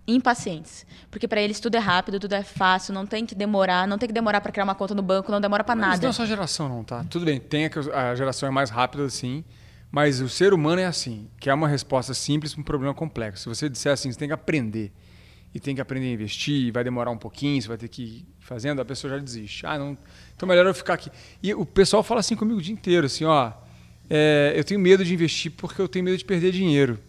Impacientes. 0.08 0.86
Porque 1.12 1.28
para 1.30 1.40
eles 1.42 1.60
tudo 1.62 1.76
é 1.76 1.80
rápido, 1.80 2.20
tudo 2.20 2.34
é 2.34 2.44
fácil, 2.44 2.94
não 2.94 3.06
tem 3.06 3.26
que 3.26 3.34
demorar, 3.36 3.88
não 3.88 3.98
tem 3.98 4.08
que 4.08 4.14
demorar 4.14 4.42
para 4.42 4.52
criar 4.52 4.64
uma 4.66 4.76
conta 4.76 4.94
no 4.96 5.02
banco, 5.04 5.32
não 5.32 5.40
demora 5.40 5.64
para 5.64 5.76
Mas 5.76 5.86
nada. 5.92 6.02
não 6.02 6.10
é 6.10 6.12
só 6.12 6.24
a 6.24 6.26
geração, 6.26 6.68
não, 6.68 6.84
tá? 6.84 7.06
Tudo 7.10 7.24
bem, 7.24 7.40
tem 7.40 7.66
a, 7.66 7.70
que 7.70 7.80
a 7.80 8.14
geração 8.16 8.48
é 8.50 8.52
mais 8.52 8.70
rápida, 8.70 9.06
assim, 9.06 9.46
mas 9.94 10.20
o 10.22 10.28
ser 10.28 10.56
humano 10.56 10.82
é 10.82 10.86
assim, 10.86 11.28
que 11.40 11.52
é 11.52 11.54
uma 11.54 11.68
resposta 11.68 12.16
simples 12.16 12.52
para 12.52 12.62
um 12.62 12.64
problema 12.64 12.96
complexo. 12.96 13.44
Se 13.44 13.50
você 13.50 13.70
disser 13.70 13.94
assim, 13.94 14.12
você 14.12 14.18
tem 14.18 14.28
que 14.28 14.34
aprender, 14.34 14.92
e 15.54 15.60
tem 15.60 15.76
que 15.76 15.82
aprender 15.82 16.08
a 16.08 16.14
investir, 16.14 16.56
e 16.56 16.72
vai 16.72 16.84
demorar 16.84 17.12
um 17.12 17.18
pouquinho, 17.18 17.62
você 17.62 17.68
vai 17.68 17.78
ter 17.78 17.88
que 17.88 18.02
ir 18.02 18.26
fazendo, 18.40 18.82
a 18.82 18.86
pessoa 18.86 19.14
já 19.14 19.20
desiste. 19.20 19.68
Ah, 19.68 19.78
não, 19.78 19.96
então 20.36 20.50
melhor 20.50 20.66
eu 20.66 20.74
ficar 20.74 20.96
aqui. 20.96 21.12
E 21.44 21.54
o 21.54 21.64
pessoal 21.64 22.02
fala 22.02 22.22
assim 22.22 22.36
comigo 22.36 22.58
o 22.58 22.62
dia 22.62 22.74
inteiro, 22.74 23.06
assim, 23.06 23.24
ó, 23.24 23.52
é, 24.10 24.54
eu 24.56 24.64
tenho 24.64 24.80
medo 24.80 25.06
de 25.06 25.14
investir 25.14 25.52
porque 25.52 25.80
eu 25.80 25.88
tenho 25.88 26.04
medo 26.04 26.18
de 26.18 26.26
perder 26.26 26.52
dinheiro. 26.52 27.00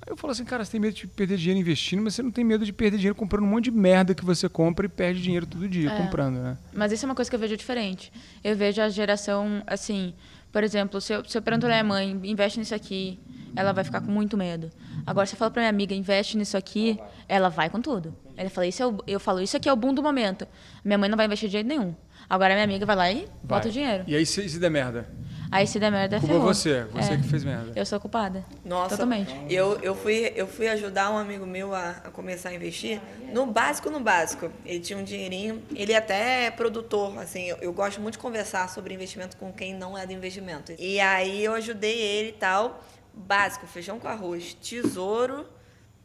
Aí 0.00 0.10
eu 0.10 0.16
falo 0.16 0.30
assim, 0.32 0.42
cara, 0.42 0.64
você 0.64 0.72
tem 0.72 0.80
medo 0.80 0.94
de 0.94 1.06
perder 1.06 1.36
dinheiro 1.36 1.60
investindo, 1.60 2.00
mas 2.02 2.14
você 2.14 2.22
não 2.22 2.30
tem 2.30 2.42
medo 2.44 2.64
de 2.64 2.72
perder 2.72 2.96
dinheiro 2.96 3.14
comprando 3.14 3.44
um 3.44 3.48
monte 3.48 3.64
de 3.64 3.70
merda 3.72 4.14
que 4.14 4.24
você 4.24 4.48
compra 4.48 4.86
e 4.86 4.88
perde 4.88 5.20
dinheiro 5.20 5.44
todo 5.44 5.68
dia 5.68 5.90
É. 5.90 5.96
comprando, 5.98 6.36
né? 6.38 6.56
Mas 6.72 6.92
isso 6.92 7.04
é 7.04 7.06
uma 7.08 7.14
coisa 7.14 7.30
que 7.30 7.36
eu 7.36 7.40
vejo 7.40 7.58
diferente. 7.58 8.10
Eu 8.42 8.56
vejo 8.56 8.80
a 8.80 8.88
geração, 8.88 9.62
assim, 9.66 10.14
por 10.52 10.62
exemplo, 10.62 11.00
se 11.00 11.12
eu, 11.14 11.24
se 11.24 11.36
eu 11.36 11.42
pergunto 11.42 11.66
pra 11.66 11.74
minha 11.74 11.84
mãe, 11.84 12.20
investe 12.24 12.58
nisso 12.58 12.74
aqui, 12.74 13.18
ela 13.56 13.72
vai 13.72 13.84
ficar 13.84 14.00
com 14.00 14.10
muito 14.10 14.36
medo. 14.36 14.70
Agora, 15.06 15.26
se 15.26 15.34
eu 15.34 15.38
falo 15.38 15.50
pra 15.50 15.62
minha 15.62 15.70
amiga, 15.70 15.94
investe 15.94 16.36
nisso 16.36 16.56
aqui, 16.56 16.98
ela 17.28 17.48
vai 17.48 17.68
com 17.70 17.80
tudo. 17.80 18.14
Ela 18.36 18.50
fala, 18.50 18.66
isso 18.66 18.82
é 18.82 18.86
o, 18.86 18.98
eu 19.06 19.18
falo, 19.18 19.40
isso 19.40 19.56
aqui 19.56 19.68
é 19.68 19.72
o 19.72 19.76
boom 19.76 19.94
do 19.94 20.02
momento. 20.02 20.46
Minha 20.84 20.98
mãe 20.98 21.08
não 21.08 21.16
vai 21.16 21.26
investir 21.26 21.48
de 21.48 21.52
jeito 21.54 21.66
nenhum. 21.66 21.94
Agora, 22.28 22.54
minha 22.54 22.64
amiga 22.64 22.86
vai 22.86 22.96
lá 22.96 23.10
e 23.10 23.26
bota 23.42 23.62
Vai. 23.62 23.68
o 23.68 23.72
dinheiro. 23.72 24.04
E 24.06 24.14
aí, 24.14 24.24
se, 24.24 24.48
se 24.48 24.58
der 24.58 24.70
merda? 24.70 25.10
Aí, 25.52 25.66
se 25.66 25.78
der 25.78 25.90
merda, 25.92 26.18
Culpa 26.18 26.32
ferrou. 26.34 26.46
você, 26.54 26.84
você 26.84 27.12
É. 27.12 27.16
que 27.18 27.24
fez 27.24 27.44
merda. 27.44 27.72
Eu 27.76 27.84
sou 27.84 28.00
culpada. 28.00 28.44
Nossa, 28.64 28.96
Totalmente. 28.96 29.32
Eu, 29.48 29.78
eu, 29.80 29.94
fui, 29.94 30.32
eu 30.34 30.46
fui 30.46 30.66
ajudar 30.68 31.10
um 31.10 31.16
amigo 31.18 31.46
meu 31.46 31.74
a, 31.74 31.90
a 31.90 32.10
começar 32.10 32.48
a 32.48 32.54
investir 32.54 33.00
no 33.32 33.44
básico, 33.46 33.90
no 33.90 34.00
básico. 34.00 34.50
Ele 34.64 34.80
tinha 34.80 34.98
um 34.98 35.04
dinheirinho, 35.04 35.62
ele 35.76 35.94
até 35.94 36.46
é 36.46 36.50
produtor, 36.50 37.18
assim, 37.18 37.44
eu, 37.44 37.56
eu 37.58 37.72
gosto 37.72 38.00
muito 38.00 38.14
de 38.14 38.18
conversar 38.20 38.68
sobre 38.70 38.94
investimento 38.94 39.36
com 39.36 39.52
quem 39.52 39.74
não 39.74 39.96
é 39.96 40.06
do 40.06 40.12
investimento. 40.12 40.72
E 40.78 40.98
aí 40.98 41.44
eu 41.44 41.52
ajudei 41.54 41.98
ele 42.00 42.30
e 42.30 42.32
tal, 42.32 42.82
básico, 43.12 43.66
feijão 43.66 43.98
com 43.98 44.08
arroz, 44.08 44.54
tesouro, 44.54 45.46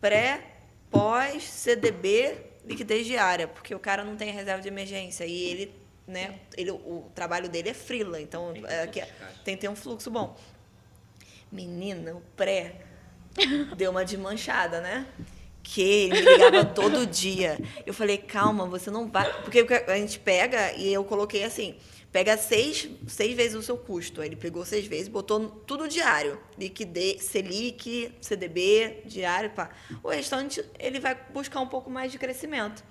pré, 0.02 0.42
pós, 0.92 1.44
CDB, 1.44 2.36
liquidez 2.66 3.06
diária, 3.06 3.48
porque 3.48 3.74
o 3.74 3.80
cara 3.80 4.04
não 4.04 4.16
tem 4.18 4.32
reserva 4.32 4.62
de 4.62 4.68
emergência 4.68 5.26
e 5.26 5.34
ele, 5.44 5.74
né, 6.08 6.40
ele, 6.56 6.72
o 6.72 7.12
trabalho 7.14 7.50
dele 7.50 7.70
é 7.70 7.74
frila, 7.74 8.20
então 8.22 8.54
é, 8.68 8.88
que- 8.88 9.04
tem 9.44 9.56
que 9.56 9.62
ter 9.62 9.70
um 9.70 9.76
fluxo 9.76 10.10
bom. 10.10 10.38
Menina, 11.52 12.14
o 12.14 12.22
pré 12.36 12.76
deu 13.78 13.92
uma 13.92 14.04
desmanchada, 14.04 14.82
né? 14.82 15.06
Que 15.64 15.82
ele 15.82 16.22
me 16.22 16.32
ligava 16.34 16.64
todo 16.66 17.06
dia. 17.06 17.58
Eu 17.86 17.94
falei, 17.94 18.18
calma, 18.18 18.66
você 18.66 18.90
não 18.90 19.10
vai. 19.10 19.32
Porque 19.44 19.60
a 19.88 19.98
gente 19.98 20.18
pega, 20.20 20.72
e 20.74 20.94
eu 20.94 21.04
coloquei 21.04 21.44
assim: 21.44 21.76
pega 22.12 22.38
seis, 22.38 22.88
seis 23.08 23.36
vezes 23.36 23.54
o 23.56 23.62
seu 23.62 23.78
custo. 23.78 24.22
Aí 24.22 24.30
ele 24.30 24.38
pegou 24.38 24.66
seis 24.66 24.86
vezes, 24.88 25.10
botou 25.10 25.50
tudo 25.68 25.88
diário: 25.90 26.40
liquidez, 26.58 27.24
Selic, 27.24 28.14
CDB, 28.22 29.02
diário, 29.06 29.50
pá. 29.50 29.70
O 30.02 30.10
restante, 30.10 30.64
ele 30.80 31.02
vai 31.02 31.16
buscar 31.34 31.60
um 31.60 31.68
pouco 31.68 31.90
mais 31.90 32.12
de 32.14 32.18
crescimento. 32.18 32.82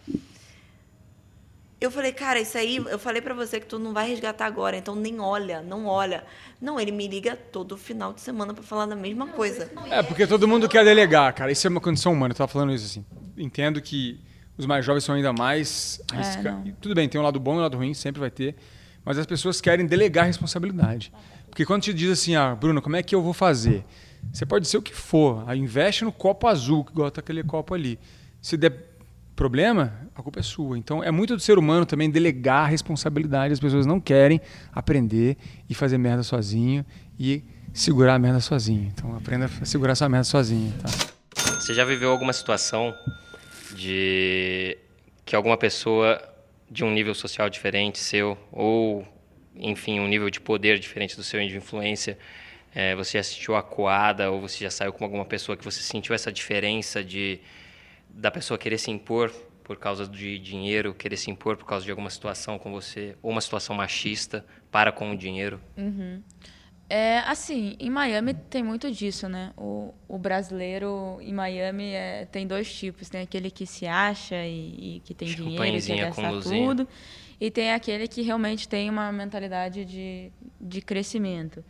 Eu 1.78 1.90
falei, 1.90 2.10
cara, 2.10 2.40
isso 2.40 2.56
aí, 2.56 2.76
eu 2.76 2.98
falei 2.98 3.20
pra 3.20 3.34
você 3.34 3.60
que 3.60 3.66
tu 3.66 3.78
não 3.78 3.92
vai 3.92 4.08
resgatar 4.08 4.46
agora, 4.46 4.78
então 4.78 4.94
nem 4.94 5.20
olha, 5.20 5.60
não 5.60 5.86
olha. 5.86 6.24
Não, 6.58 6.80
ele 6.80 6.90
me 6.90 7.06
liga 7.06 7.36
todo 7.36 7.76
final 7.76 8.14
de 8.14 8.22
semana 8.22 8.54
pra 8.54 8.62
falar 8.62 8.86
da 8.86 8.96
mesma 8.96 9.26
coisa. 9.26 9.70
É, 9.90 10.02
porque 10.02 10.26
todo 10.26 10.48
mundo 10.48 10.68
quer 10.70 10.84
delegar, 10.84 11.34
cara. 11.34 11.52
Isso 11.52 11.66
é 11.66 11.70
uma 11.70 11.80
condição 11.80 12.12
humana. 12.14 12.32
Eu 12.32 12.36
tava 12.36 12.50
falando 12.50 12.72
isso 12.72 12.86
assim. 12.86 13.04
Entendo 13.36 13.80
que 13.82 14.18
os 14.56 14.64
mais 14.64 14.86
jovens 14.86 15.04
são 15.04 15.14
ainda 15.14 15.34
mais 15.34 16.00
arrisca... 16.10 16.50
não. 16.52 16.66
e 16.66 16.72
Tudo 16.72 16.94
bem, 16.94 17.10
tem 17.10 17.20
um 17.20 17.24
lado 17.24 17.38
bom 17.38 17.56
e 17.56 17.58
um 17.58 17.60
lado 17.60 17.76
ruim, 17.76 17.92
sempre 17.92 18.20
vai 18.20 18.30
ter. 18.30 18.56
Mas 19.04 19.18
as 19.18 19.26
pessoas 19.26 19.60
querem 19.60 19.84
delegar 19.84 20.24
a 20.24 20.26
responsabilidade. 20.28 21.12
Porque 21.50 21.66
quando 21.66 21.82
te 21.82 21.92
diz 21.92 22.10
assim, 22.10 22.34
ah, 22.34 22.54
Bruno, 22.54 22.80
como 22.80 22.96
é 22.96 23.02
que 23.02 23.14
eu 23.14 23.20
vou 23.20 23.34
fazer? 23.34 23.84
Você 24.32 24.46
pode 24.46 24.66
ser 24.66 24.78
o 24.78 24.82
que 24.82 24.94
for. 24.94 25.44
Aí 25.46 25.58
investe 25.58 26.04
no 26.04 26.12
copo 26.12 26.48
azul, 26.48 26.84
que 26.84 26.92
igual 26.92 27.10
tá 27.10 27.20
aquele 27.20 27.42
copo 27.42 27.74
ali. 27.74 27.98
Se 28.40 28.56
der 28.56 28.95
problema, 29.36 29.92
a 30.14 30.22
culpa 30.22 30.40
é 30.40 30.42
sua. 30.42 30.78
Então 30.78 31.04
é 31.04 31.10
muito 31.10 31.36
do 31.36 31.40
ser 31.40 31.58
humano 31.58 31.84
também 31.84 32.10
delegar 32.10 32.64
a 32.64 32.66
responsabilidade. 32.66 33.52
As 33.52 33.60
pessoas 33.60 33.84
não 33.86 34.00
querem 34.00 34.40
aprender 34.72 35.36
e 35.68 35.74
fazer 35.74 35.98
merda 35.98 36.22
sozinho 36.22 36.84
e 37.20 37.44
segurar 37.72 38.14
a 38.14 38.18
merda 38.18 38.40
sozinho. 38.40 38.90
Então 38.92 39.14
aprenda 39.14 39.50
a 39.60 39.64
segurar 39.64 39.92
essa 39.92 40.08
merda 40.08 40.24
sozinho, 40.24 40.72
tá? 40.82 40.88
Você 41.60 41.74
já 41.74 41.84
viveu 41.84 42.10
alguma 42.10 42.32
situação 42.32 42.94
de 43.74 44.78
que 45.24 45.36
alguma 45.36 45.56
pessoa 45.56 46.20
de 46.70 46.82
um 46.82 46.90
nível 46.90 47.14
social 47.14 47.50
diferente 47.50 47.98
seu 47.98 48.38
ou 48.50 49.06
enfim 49.54 50.00
um 50.00 50.08
nível 50.08 50.30
de 50.30 50.40
poder 50.40 50.78
diferente 50.78 51.16
do 51.16 51.22
seu 51.22 51.40
de 51.46 51.56
influência 51.56 52.18
eh, 52.74 52.94
você 52.94 53.18
já 53.18 53.22
sentiu 53.22 53.56
acuada 53.56 54.30
ou 54.30 54.40
você 54.40 54.64
já 54.64 54.70
saiu 54.70 54.92
com 54.92 55.04
alguma 55.04 55.24
pessoa 55.24 55.56
que 55.56 55.64
você 55.64 55.80
sentiu 55.80 56.14
essa 56.14 56.32
diferença 56.32 57.02
de 57.02 57.40
da 58.08 58.30
pessoa 58.30 58.58
querer 58.58 58.78
se 58.78 58.90
impor 58.90 59.30
por 59.62 59.76
causa 59.76 60.06
de 60.06 60.38
dinheiro 60.38 60.94
querer 60.94 61.16
se 61.16 61.30
impor 61.30 61.56
por 61.56 61.66
causa 61.66 61.84
de 61.84 61.90
alguma 61.90 62.10
situação 62.10 62.58
com 62.58 62.70
você 62.72 63.16
ou 63.22 63.30
uma 63.30 63.40
situação 63.40 63.74
machista 63.74 64.44
para 64.70 64.92
com 64.92 65.10
o 65.10 65.16
dinheiro 65.16 65.60
É, 66.88 67.18
assim, 67.20 67.76
em 67.80 67.90
Miami 67.90 68.32
tem 68.32 68.62
muito 68.62 68.88
disso, 68.92 69.28
né? 69.28 69.52
O, 69.56 69.92
o 70.06 70.16
brasileiro 70.18 71.18
em 71.20 71.32
Miami 71.32 71.92
é, 71.92 72.26
tem 72.26 72.46
dois 72.46 72.72
tipos. 72.72 73.08
Tem 73.08 73.22
aquele 73.22 73.50
que 73.50 73.66
se 73.66 73.86
acha 73.86 74.36
e, 74.46 74.96
e 74.96 75.00
que 75.00 75.12
tem 75.12 75.26
dinheiro 75.26 75.76
e 75.76 75.82
quer 75.82 75.96
gastar 75.96 76.40
tudo. 76.42 76.86
E 77.40 77.50
tem 77.50 77.72
aquele 77.72 78.06
que 78.06 78.22
realmente 78.22 78.68
tem 78.68 78.88
uma 78.88 79.10
mentalidade 79.10 79.84
de, 79.84 80.30
de 80.60 80.80
crescimento. 80.80 81.64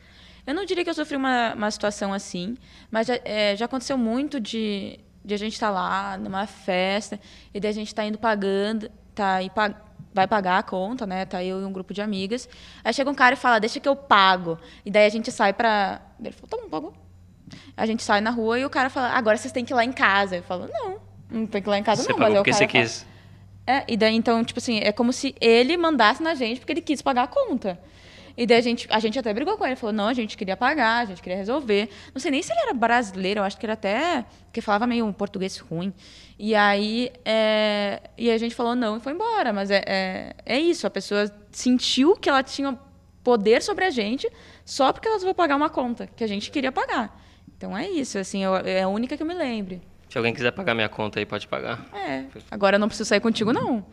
Eu 0.46 0.54
não 0.54 0.64
diria 0.64 0.84
que 0.84 0.90
eu 0.90 0.94
sofri 0.94 1.16
uma, 1.16 1.54
uma 1.54 1.70
situação 1.70 2.12
assim, 2.12 2.54
mas 2.90 3.06
já, 3.08 3.18
é, 3.24 3.56
já 3.56 3.64
aconteceu 3.64 3.98
muito 3.98 4.38
de, 4.38 5.00
de 5.26 5.34
a 5.34 5.36
gente 5.36 5.54
estar 5.54 5.70
lá 5.70 6.16
numa 6.16 6.46
festa 6.46 7.20
e 7.52 7.58
daí 7.58 7.70
a 7.70 7.74
gente 7.74 7.92
tá 7.92 8.04
indo 8.04 8.16
pagando, 8.16 8.88
tá 9.14 9.34
aí 9.34 9.50
pag 9.50 9.74
vai 10.14 10.26
pagar 10.26 10.58
a 10.58 10.62
conta, 10.62 11.06
né? 11.06 11.26
Tá 11.26 11.44
eu 11.44 11.60
e 11.60 11.64
um 11.64 11.72
grupo 11.72 11.92
de 11.92 12.00
amigas. 12.00 12.48
Aí 12.82 12.94
chega 12.94 13.10
um 13.10 13.14
cara 13.14 13.34
e 13.34 13.36
fala, 13.36 13.58
deixa 13.58 13.78
que 13.78 13.88
eu 13.88 13.94
pago. 13.94 14.58
E 14.82 14.90
daí 14.90 15.04
a 15.04 15.10
gente 15.10 15.30
sai 15.30 15.52
pra. 15.52 16.00
Ele 16.18 16.32
falou, 16.32 16.48
tá 16.48 16.56
bom, 16.56 16.70
pagou. 16.70 16.94
A 17.76 17.84
gente 17.84 18.02
sai 18.02 18.22
na 18.22 18.30
rua 18.30 18.58
e 18.58 18.64
o 18.64 18.70
cara 18.70 18.88
fala, 18.88 19.10
agora 19.10 19.36
vocês 19.36 19.52
têm 19.52 19.62
que 19.62 19.74
ir 19.74 19.76
lá 19.76 19.84
em 19.84 19.92
casa. 19.92 20.36
Eu 20.36 20.42
falo, 20.42 20.70
não, 20.72 20.96
não 21.28 21.46
tem 21.46 21.60
que 21.60 21.68
ir 21.68 21.70
lá 21.70 21.78
em 21.78 21.82
casa 21.82 22.02
você 22.02 22.12
não. 22.12 22.18
mas 22.18 22.32
aí 22.32 22.40
o 22.40 22.44
cara 22.44 22.56
você 22.56 22.66
quis 22.66 23.06
é, 23.66 23.82
e 23.88 23.96
daí, 23.96 24.14
então, 24.14 24.44
tipo 24.44 24.60
assim, 24.60 24.78
é 24.78 24.92
como 24.92 25.12
se 25.12 25.34
ele 25.40 25.76
mandasse 25.76 26.22
na 26.22 26.34
gente 26.34 26.60
porque 26.60 26.72
ele 26.72 26.80
quis 26.80 27.02
pagar 27.02 27.24
a 27.24 27.26
conta. 27.26 27.78
E 28.36 28.46
daí 28.46 28.58
a 28.58 28.60
gente, 28.60 28.86
a 28.90 28.98
gente 28.98 29.18
até 29.18 29.32
brigou 29.32 29.56
com 29.56 29.64
ele, 29.66 29.76
falou, 29.76 29.94
não, 29.94 30.08
a 30.08 30.12
gente 30.12 30.36
queria 30.36 30.56
pagar, 30.56 30.98
a 30.98 31.04
gente 31.06 31.22
queria 31.22 31.38
resolver. 31.38 31.88
Não 32.14 32.20
sei 32.20 32.30
nem 32.30 32.42
se 32.42 32.52
ele 32.52 32.60
era 32.60 32.74
brasileiro, 32.74 33.40
eu 33.40 33.44
acho 33.44 33.56
que 33.56 33.64
ele 33.64 33.72
até, 33.72 34.24
que 34.52 34.60
falava 34.60 34.86
meio 34.86 35.06
um 35.06 35.12
português 35.12 35.56
ruim. 35.58 35.92
E 36.38 36.54
aí, 36.54 37.10
é, 37.24 38.02
e 38.18 38.30
a 38.30 38.36
gente 38.36 38.54
falou 38.54 38.74
não 38.74 38.98
e 38.98 39.00
foi 39.00 39.12
embora. 39.14 39.52
Mas 39.54 39.70
é, 39.70 39.82
é, 39.86 40.34
é 40.44 40.58
isso, 40.58 40.86
a 40.86 40.90
pessoa 40.90 41.30
sentiu 41.50 42.14
que 42.14 42.28
ela 42.28 42.42
tinha 42.42 42.78
poder 43.24 43.62
sobre 43.62 43.84
a 43.84 43.90
gente 43.90 44.30
só 44.64 44.92
porque 44.92 45.08
ela 45.08 45.16
resolveu 45.16 45.34
pagar 45.34 45.56
uma 45.56 45.70
conta 45.70 46.06
que 46.06 46.22
a 46.22 46.26
gente 46.26 46.50
queria 46.50 46.70
pagar. 46.70 47.18
Então 47.56 47.76
é 47.76 47.88
isso, 47.88 48.18
assim, 48.18 48.44
eu- 48.44 48.54
é 48.56 48.82
a 48.82 48.88
única 48.88 49.16
que 49.16 49.22
eu 49.22 49.26
me 49.26 49.34
lembre. 49.34 49.80
Se 50.10 50.18
alguém 50.18 50.32
quiser 50.34 50.52
pagar 50.52 50.74
minha 50.74 50.88
conta 50.88 51.18
aí, 51.18 51.26
pode 51.26 51.48
pagar. 51.48 51.84
É. 51.94 52.24
Agora 52.50 52.76
eu 52.76 52.80
não 52.80 52.86
preciso 52.86 53.08
sair 53.08 53.20
contigo, 53.20 53.52
não. 53.52 53.84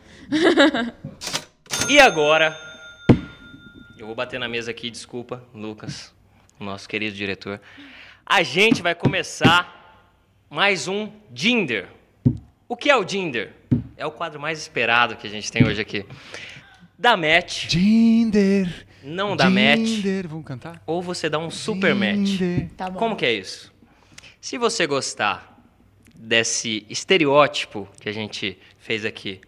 E 1.88 1.98
agora, 1.98 2.56
eu 4.04 4.06
vou 4.06 4.14
bater 4.14 4.38
na 4.38 4.46
mesa 4.46 4.70
aqui, 4.70 4.90
desculpa, 4.90 5.42
Lucas, 5.54 6.12
o 6.60 6.64
nosso 6.64 6.86
querido 6.86 7.16
diretor. 7.16 7.58
A 8.26 8.42
gente 8.42 8.82
vai 8.82 8.94
começar 8.94 10.12
mais 10.50 10.86
um 10.86 11.10
Dinder. 11.30 11.88
O 12.68 12.76
que 12.76 12.90
é 12.90 12.96
o 12.96 13.02
Dinder? 13.02 13.54
É 13.96 14.04
o 14.04 14.10
quadro 14.10 14.38
mais 14.38 14.58
esperado 14.58 15.16
que 15.16 15.26
a 15.26 15.30
gente 15.30 15.50
tem 15.50 15.66
hoje 15.66 15.80
aqui. 15.80 16.04
Dá 16.98 17.16
match, 17.16 17.70
Jinder. 17.70 18.86
não 19.02 19.34
dá 19.34 19.48
match, 19.48 19.86
Jinder. 19.86 20.28
Vamos 20.28 20.44
cantar? 20.44 20.82
ou 20.86 21.00
você 21.00 21.30
dá 21.30 21.38
um 21.38 21.50
super 21.50 21.94
match. 21.94 22.26
Jinder. 22.26 22.68
Tá 22.76 22.90
bom. 22.90 22.98
Como 22.98 23.16
que 23.16 23.24
é 23.24 23.32
isso? 23.32 23.72
Se 24.38 24.58
você 24.58 24.86
gostar 24.86 25.64
desse 26.14 26.84
estereótipo 26.90 27.88
que 27.98 28.10
a 28.10 28.12
gente 28.12 28.58
fez 28.78 29.06
aqui, 29.06 29.40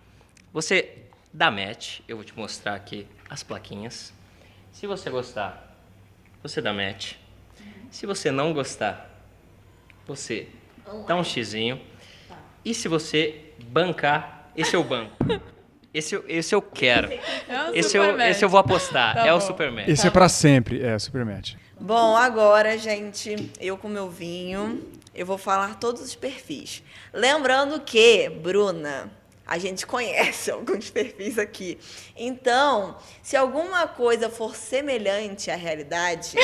você 0.51 0.97
dá 1.31 1.51
match. 1.51 2.01
Eu 2.09 2.17
vou 2.17 2.25
te 2.25 2.35
mostrar 2.35 2.75
aqui 2.75 3.07
as 3.29 3.43
plaquinhas. 3.43 4.16
Se 4.77 4.87
você 4.87 5.09
gostar, 5.09 5.75
você 6.43 6.61
dá 6.61 6.71
match. 6.71 7.15
Se 7.91 8.05
você 8.05 8.31
não 8.31 8.53
gostar, 8.53 9.09
você 10.07 10.49
dá 11.07 11.17
um 11.17 11.25
xizinho. 11.25 11.81
E 12.63 12.75
se 12.75 12.87
você 12.87 13.55
bancar, 13.69 14.51
esse 14.55 14.77
é 14.77 14.79
o 14.79 14.85
banco. 14.85 15.17
Esse, 15.95 16.15
eu- 16.15 16.25
esse 16.29 16.55
eu 16.55 16.61
quero. 16.61 17.11
É 17.49 17.71
um 17.71 17.75
Esse 17.75 17.97
eu, 17.97 18.19
match. 18.19 18.29
esse 18.31 18.45
eu 18.45 18.51
vou 18.51 18.61
apostar. 18.61 19.15
Tá 19.15 19.27
é 19.27 19.33
o 19.33 19.39
bom. 19.39 19.47
super 19.47 19.73
match. 19.73 19.89
Esse 19.89 20.07
é 20.07 20.11
pra 20.11 20.29
sempre. 20.29 20.83
É, 20.85 20.99
Super 20.99 21.25
Match. 21.25 21.55
Bom, 21.81 22.15
agora, 22.15 22.77
gente, 22.77 23.51
eu 23.59 23.79
com 23.79 23.89
meu 23.89 24.11
vinho, 24.11 24.87
eu 25.15 25.25
vou 25.25 25.39
falar 25.39 25.77
todos 25.77 26.03
os 26.03 26.15
perfis. 26.15 26.83
Lembrando 27.15 27.81
que, 27.81 28.29
Bruna, 28.29 29.11
a 29.47 29.59
gente 29.59 29.87
conhece 29.87 30.51
alguns 30.53 30.91
perfis 30.91 31.39
aqui. 31.39 31.79
Então, 32.17 32.97
se 33.23 33.37
alguma 33.37 33.87
coisa 33.87 34.29
for 34.29 34.57
semelhante 34.57 35.51
à 35.51 35.57
realidade, 35.57 36.37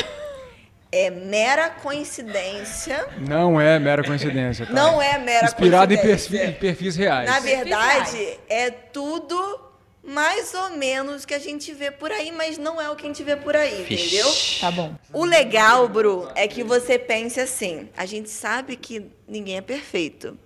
é 0.92 1.10
mera 1.10 1.70
coincidência. 1.70 3.08
Não 3.18 3.60
é 3.60 3.78
mera 3.78 4.04
coincidência. 4.04 4.66
Tá? 4.66 4.72
Não 4.72 5.02
é 5.02 5.18
mera 5.18 5.46
Inspirado 5.46 5.92
em 5.92 5.96
coincidência. 5.96 6.38
perfis, 6.38 6.56
em 6.56 6.60
perfis 6.60 6.96
reais. 6.96 7.28
Na 7.28 7.40
verdade, 7.40 8.16
reais. 8.16 8.38
é 8.48 8.70
tudo 8.70 9.72
mais 10.04 10.52
ou 10.52 10.70
menos 10.70 11.24
que 11.24 11.32
a 11.32 11.38
gente 11.38 11.72
vê 11.72 11.90
por 11.90 12.10
aí, 12.10 12.32
mas 12.32 12.58
não 12.58 12.80
é 12.80 12.90
o 12.90 12.96
que 12.96 13.04
a 13.04 13.08
gente 13.08 13.22
vê 13.22 13.36
por 13.36 13.54
aí, 13.54 13.82
entendeu? 13.82 14.26
Tá 14.60 14.70
bom. 14.70 14.94
O 15.12 15.24
legal, 15.24 15.88
Bru, 15.88 16.28
é 16.34 16.48
que 16.48 16.64
você 16.64 16.98
pense 16.98 17.40
assim: 17.40 17.88
a 17.96 18.04
gente 18.04 18.28
sabe 18.28 18.76
que 18.76 19.06
ninguém 19.28 19.58
é 19.58 19.60
perfeito. 19.60 20.36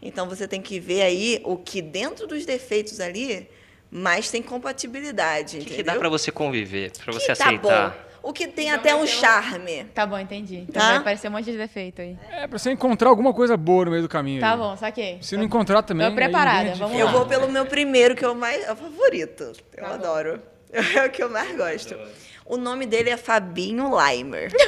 Então 0.00 0.28
você 0.28 0.46
tem 0.48 0.60
que 0.62 0.78
ver 0.80 1.02
aí 1.02 1.40
o 1.44 1.56
que 1.56 1.80
dentro 1.82 2.26
dos 2.26 2.44
defeitos 2.44 3.00
ali 3.00 3.48
mais 3.90 4.30
tem 4.30 4.42
compatibilidade. 4.42 5.58
O 5.58 5.60
que, 5.64 5.74
que 5.76 5.82
dá 5.82 5.94
pra 5.96 6.08
você 6.08 6.30
conviver, 6.32 6.90
pra 7.02 7.12
você 7.12 7.32
Que 7.32 7.38
tá 7.38 7.44
aceitar? 7.46 7.90
bom. 7.90 8.06
O 8.28 8.32
que 8.32 8.48
tem 8.48 8.72
até 8.72 8.92
um 8.92 9.06
charme. 9.06 9.84
Tá 9.94 10.04
bom, 10.04 10.18
entendi. 10.18 10.56
Então 10.68 10.82
Tá? 10.82 10.88
vai 10.88 10.96
aparecer 10.96 11.28
um 11.28 11.30
monte 11.30 11.44
de 11.44 11.56
defeito 11.56 12.02
aí. 12.02 12.18
É 12.32 12.48
pra 12.48 12.58
você 12.58 12.72
encontrar 12.72 13.08
alguma 13.08 13.32
coisa 13.32 13.56
boa 13.56 13.84
no 13.84 13.92
meio 13.92 14.02
do 14.02 14.08
caminho. 14.08 14.40
Tá 14.40 14.52
aí. 14.54 14.58
bom, 14.58 14.76
saquei. 14.76 15.18
Se 15.22 15.36
não 15.36 15.44
encontrar 15.44 15.80
também. 15.82 16.08
Tô 16.08 16.14
preparada, 16.16 16.70
é 16.70 16.74
vamos 16.74 16.78
difícil. 16.96 16.98
Eu 17.00 17.06
lá. 17.06 17.12
vou 17.12 17.26
pelo 17.26 17.48
meu 17.48 17.66
primeiro, 17.66 18.16
que 18.16 18.24
é 18.24 18.28
o 18.28 18.34
mais 18.34 18.64
é 18.66 18.72
o 18.72 18.76
favorito. 18.76 19.44
Eu 19.44 19.54
Tá 19.84 19.88
bom. 19.88 19.94
adoro. 19.94 20.42
É 20.96 21.06
o 21.06 21.10
que 21.10 21.22
eu 21.22 21.30
mais 21.30 21.56
gosto. 21.56 21.96
O 22.44 22.56
nome 22.56 22.84
dele 22.86 23.08
é 23.10 23.16
Fabinho 23.16 23.94
Leimer. 23.96 24.50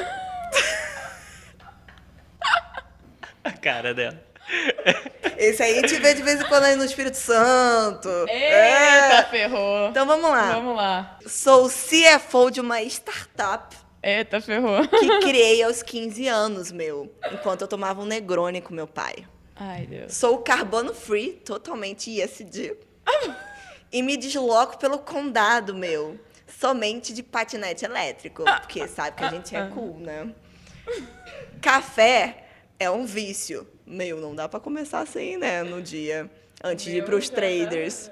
A 3.43 3.53
cara 3.53 3.93
dela. 3.95 4.23
Esse 5.37 5.63
aí 5.63 5.79
a 5.79 5.81
gente 5.83 5.97
vê 6.01 6.15
de 6.15 6.23
vez 6.23 6.41
em 6.41 6.45
quando 6.49 6.65
aí 6.65 6.75
no 6.77 6.85
Espírito 6.85 7.17
Santo. 7.17 8.09
Eita, 8.09 8.35
É. 8.35 9.23
ferrou. 9.25 9.89
Então 9.91 10.07
vamos 10.07 10.31
lá. 10.31 10.53
Vamos 10.55 10.77
lá. 10.77 11.19
Sou 11.27 11.69
CFO 11.69 12.51
de 12.51 12.61
uma 12.61 12.81
startup 12.83 13.77
Eita, 14.03 14.41
ferrou. 14.41 14.87
que 14.89 15.21
criei 15.21 15.63
aos 15.63 15.83
15 15.83 16.27
anos, 16.29 16.73
meu, 16.73 17.13
enquanto 17.33 17.63
eu 17.63 17.69
tomava 17.69 18.01
um 18.01 18.05
Negroni 18.05 18.61
com 18.61 18.73
meu 18.75 18.87
pai. 18.87 19.27
Ai, 19.57 19.87
Deus. 19.87 20.15
Sou 20.15 20.39
carbono 20.39 20.95
free, 20.95 21.33
totalmente 21.45 22.11
ISD. 22.11 22.77
e 23.93 24.03
me 24.03 24.17
desloco 24.17 24.79
pelo 24.79 24.99
condado, 24.99 25.75
meu, 25.75 26.19
somente 26.47 27.13
de 27.13 27.23
patinete 27.23 27.85
elétrico, 27.85 28.45
porque 28.45 28.87
sabe 28.87 29.17
que 29.17 29.25
a 29.25 29.31
gente 29.31 29.55
é 29.57 29.67
cool, 29.69 29.99
né? 29.99 30.33
Café 31.61 32.45
é 32.79 32.89
um 32.91 33.05
vício. 33.05 33.67
Meu, 33.89 34.21
não 34.21 34.35
dá 34.35 34.47
pra 34.47 34.61
começar 34.61 35.01
assim, 35.01 35.39
né, 35.39 35.63
no 35.63 35.81
dia, 35.81 36.31
antes 36.63 36.85
de 36.85 36.99
ir 36.99 37.05
pros 37.05 37.31
traders. 37.31 38.11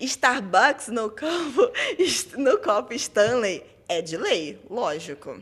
Starbucks 0.00 0.88
no 0.88 1.10
copo, 1.10 1.72
no 2.38 2.58
copo 2.58 2.94
Stanley 2.94 3.62
é 3.88 4.00
de 4.00 4.16
lei, 4.16 4.58
lógico. 4.70 5.40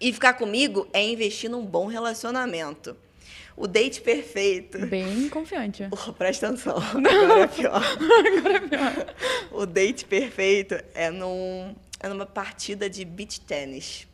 E 0.00 0.12
ficar 0.12 0.34
comigo 0.34 0.88
é 0.92 1.02
investir 1.02 1.48
num 1.48 1.64
bom 1.64 1.86
relacionamento. 1.86 2.96
O 3.56 3.68
date 3.68 4.00
perfeito. 4.00 4.84
Bem 4.86 5.28
confiante. 5.28 5.86
Porra, 5.90 6.12
presta 6.12 6.48
atenção. 6.48 6.76
Agora 6.76 7.40
é 7.42 7.46
pior. 7.46 7.82
Agora 8.36 8.56
é 8.56 8.60
pior. 8.60 9.14
O 9.52 9.64
date 9.64 10.04
perfeito 10.04 10.74
é, 10.92 11.10
num, 11.10 11.74
é 12.00 12.08
numa 12.08 12.26
partida 12.26 12.90
de 12.90 13.04
beach 13.04 13.40
tênis. 13.40 14.08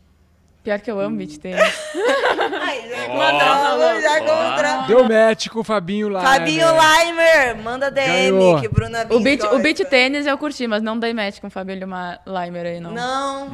Pior 0.62 0.78
que 0.78 0.90
eu 0.90 1.00
amo 1.00 1.16
beat 1.16 1.38
tênis. 1.38 1.58
Aí, 1.62 2.84
já 2.90 3.06
encontramos, 3.06 4.02
já 4.02 4.18
encontramos. 4.20 4.86
Deu 4.88 5.04
match 5.08 5.48
com 5.48 5.60
o 5.60 5.64
Fabinho 5.64 6.08
lá. 6.10 6.20
Fabinho 6.20 6.66
Leimer, 6.66 7.56
manda 7.62 7.90
DM 7.90 8.30
Ganhou. 8.38 8.60
que 8.60 8.68
Bruna 8.68 9.06
O 9.08 9.20
beat, 9.20 9.40
gosta. 9.40 9.56
o 9.56 9.58
beat 9.58 9.78
tênis 9.88 10.26
eu 10.26 10.36
curti, 10.36 10.66
mas 10.66 10.82
não 10.82 10.98
dei 10.98 11.14
match 11.14 11.40
com 11.40 11.46
o 11.46 11.50
Fabílio 11.50 11.88
Ma- 11.88 12.18
Leimer 12.26 12.66
aí, 12.66 12.78
não. 12.78 12.90
Não, 12.90 13.48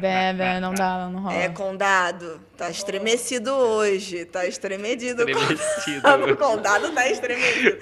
Bé, 0.00 0.32
bé, 0.32 0.58
não 0.60 0.72
dá, 0.72 1.08
não 1.12 1.20
rola. 1.22 1.34
é 1.36 1.48
condado. 1.50 2.40
Tá 2.56 2.70
estremecido 2.70 3.52
hoje. 3.52 4.24
Tá 4.24 4.46
estremecido. 4.46 5.22
Estremecido. 5.28 6.08
o 6.32 6.36
condado 6.36 6.90
tá 6.92 7.06
estremecido. 7.08 7.78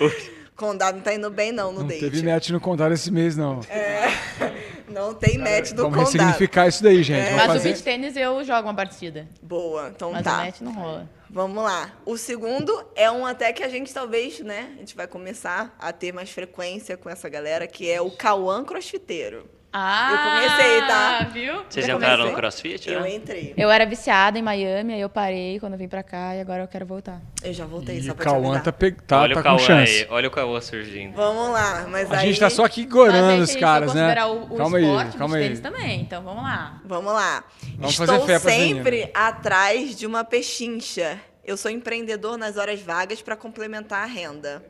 Condado 0.61 0.96
não 0.96 1.03
tá 1.03 1.14
indo 1.14 1.31
bem, 1.31 1.53
não, 1.53 1.73
no 1.73 1.81
Não 1.81 1.87
date. 1.87 2.01
teve 2.01 2.23
match 2.23 2.51
no 2.51 2.61
contar 2.61 2.92
esse 2.92 3.11
mês, 3.11 3.35
não. 3.35 3.61
Não 4.90 5.14
tem 5.14 5.38
match 5.38 5.70
do 5.70 5.83
Vamos 5.83 5.99
condado. 5.99 6.12
ressignificar 6.12 6.66
isso 6.66 6.83
daí, 6.83 7.01
gente. 7.05 7.20
É. 7.20 7.31
Vamos 7.31 7.37
Mas 7.37 7.51
o 7.51 7.53
fazer... 7.53 7.68
beat 7.73 7.85
tênis 7.85 8.16
eu 8.16 8.42
jogo 8.44 8.62
uma 8.66 8.75
partida. 8.75 9.29
Boa, 9.40 9.92
então 9.94 10.11
Mas 10.11 10.25
tá. 10.25 10.35
o 10.35 10.37
match 10.44 10.61
não 10.62 10.73
rola. 10.73 11.09
Vamos 11.31 11.62
lá. 11.62 11.92
O 12.05 12.18
segundo 12.18 12.85
é 12.96 13.09
um 13.09 13.25
até 13.25 13.53
que 13.53 13.62
a 13.62 13.68
gente 13.68 13.94
talvez, 13.94 14.40
né? 14.40 14.73
A 14.75 14.79
gente 14.81 14.96
vai 14.96 15.07
começar 15.07 15.75
a 15.79 15.92
ter 15.92 16.12
mais 16.12 16.31
frequência 16.31 16.96
com 16.96 17.09
essa 17.09 17.29
galera, 17.29 17.68
que 17.68 17.88
é 17.88 18.01
o 18.01 18.11
Cauã 18.11 18.64
Crossfiteiro. 18.64 19.49
Ah, 19.72 20.40
comecei, 20.42 20.80
tá? 20.83 21.28
Viu? 21.33 21.62
Vocês 21.68 21.87
Já 21.87 21.94
entraram 21.94 22.26
no 22.26 22.33
crossfit? 22.35 22.90
Eu 22.90 23.02
né? 23.02 23.14
entrei. 23.14 23.54
Eu 23.56 23.70
era 23.70 23.87
viciada 23.87 24.37
em 24.37 24.42
Miami, 24.42 24.94
aí 24.94 25.00
eu 25.00 25.09
parei 25.09 25.61
quando 25.61 25.74
eu 25.74 25.78
vim 25.78 25.87
pra 25.87 26.02
cá 26.02 26.35
e 26.35 26.40
agora 26.40 26.62
eu 26.64 26.68
quero 26.68 26.85
voltar. 26.85 27.20
Eu 27.42 27.52
já 27.52 27.64
voltei 27.66 27.98
E 27.98 28.02
só 28.02 28.12
o 28.12 28.14
pra 28.16 28.24
Cauã 28.24 28.59
tá, 28.59 28.72
pe... 28.72 28.90
tá, 28.92 29.20
olha 29.20 29.35
tá 29.35 29.40
o 29.40 29.42
com 29.42 29.48
Cauã 29.48 29.59
chance. 29.61 29.92
aí, 30.00 30.06
olha 30.11 30.28
o 30.28 30.30
Cauã 30.30 30.61
surgindo. 30.61 31.14
Vamos 31.14 31.52
lá, 31.52 31.87
mas 31.88 32.11
A 32.11 32.18
aí... 32.18 32.26
gente 32.26 32.40
tá 32.40 32.50
só 32.50 32.64
aqui 32.64 32.85
gorando 32.85 33.42
os 33.44 33.54
a 33.54 33.59
caras, 33.61 33.94
né? 33.94 34.24
o, 34.24 34.54
o 34.54 34.56
calma 34.56 34.80
esporte, 34.80 35.06
aí, 35.12 35.18
calma 35.18 35.37
aí. 35.37 35.59
também, 35.59 36.00
então 36.00 36.22
vamos 36.22 36.42
lá. 36.42 36.80
Vamos 36.85 37.12
lá. 37.12 37.44
Vamos 37.76 37.90
Estou 37.92 38.06
fazer 38.06 38.26
fé 38.26 38.38
sempre 38.40 38.90
meninas. 38.90 39.11
atrás 39.14 39.96
de 39.96 40.04
uma 40.06 40.24
pechincha. 40.24 41.16
Eu 41.44 41.56
sou 41.56 41.70
empreendedor 41.70 42.37
nas 42.37 42.56
horas 42.56 42.80
vagas 42.80 43.22
para 43.22 43.37
complementar 43.37 44.02
a 44.02 44.06
renda. 44.06 44.62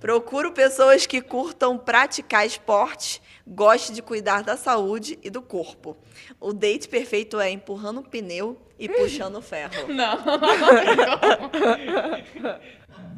Procuro 0.00 0.52
pessoas 0.52 1.06
que 1.06 1.20
curtam 1.20 1.76
praticar 1.76 2.46
esporte, 2.46 3.20
gostem 3.46 3.94
de 3.94 4.00
cuidar 4.00 4.42
da 4.42 4.56
saúde 4.56 5.18
e 5.22 5.28
do 5.28 5.42
corpo. 5.42 5.94
O 6.40 6.52
date 6.54 6.88
perfeito 6.88 7.38
é 7.38 7.50
empurrando 7.50 7.98
o 8.00 8.02
pneu 8.08 8.58
e 8.78 8.88
puxando 8.88 9.36
o 9.36 9.42
ferro. 9.42 9.86
Não. 9.92 10.16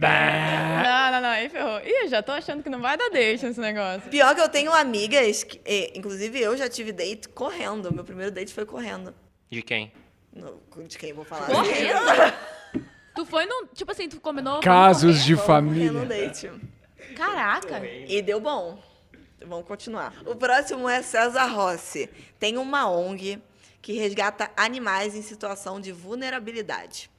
não, 0.01 1.13
não, 1.13 1.21
não, 1.21 1.29
aí 1.29 1.49
ferrou. 1.49 1.81
Ih, 1.81 2.09
já 2.09 2.23
tô 2.23 2.33
achando 2.33 2.63
que 2.63 2.69
não 2.69 2.81
vai 2.81 2.97
dar 2.97 3.09
date 3.11 3.45
nesse 3.47 3.61
negócio. 3.61 4.11
Pior 4.11 4.35
que 4.35 4.41
eu 4.41 4.49
tenho 4.49 4.73
amigas, 4.73 5.45
que, 5.45 5.61
inclusive 5.95 6.41
eu 6.41 6.57
já 6.57 6.69
tive 6.69 6.91
date 6.93 7.29
correndo. 7.29 7.93
Meu 7.95 8.03
primeiro 8.05 8.33
date 8.33 8.53
foi 8.53 8.67
correndo. 8.67 9.15
De 9.49 9.63
quem? 9.63 9.93
No- 10.35 10.61
de 10.89 10.99
quem 10.99 11.11
eu 11.11 11.17
vou 11.17 11.25
falar? 11.25 11.47
Correndo? 11.47 12.35
Tu 13.15 13.25
foi 13.25 13.47
no. 13.47 13.67
Tipo 13.75 13.93
assim, 13.93 14.09
tu 14.09 14.21
combinou. 14.21 14.61
Casos 14.61 15.25
de 15.25 15.37
família. 15.37 15.93
Caraca. 17.17 17.85
E 17.87 18.23
deu 18.23 18.41
bom. 18.41 18.79
Vamos 19.45 19.67
continuar. 19.67 20.15
O 20.25 20.37
próximo 20.37 20.89
é 20.89 21.03
César 21.03 21.47
Rossi. 21.47 22.09
Tem 22.39 22.57
uma 22.57 22.89
ONG 22.89 23.41
que 23.81 23.95
resgata 23.95 24.51
animais 24.57 25.17
em 25.17 25.23
situação 25.23 25.81
de 25.81 25.91
vulnerabilidade. 25.91 27.11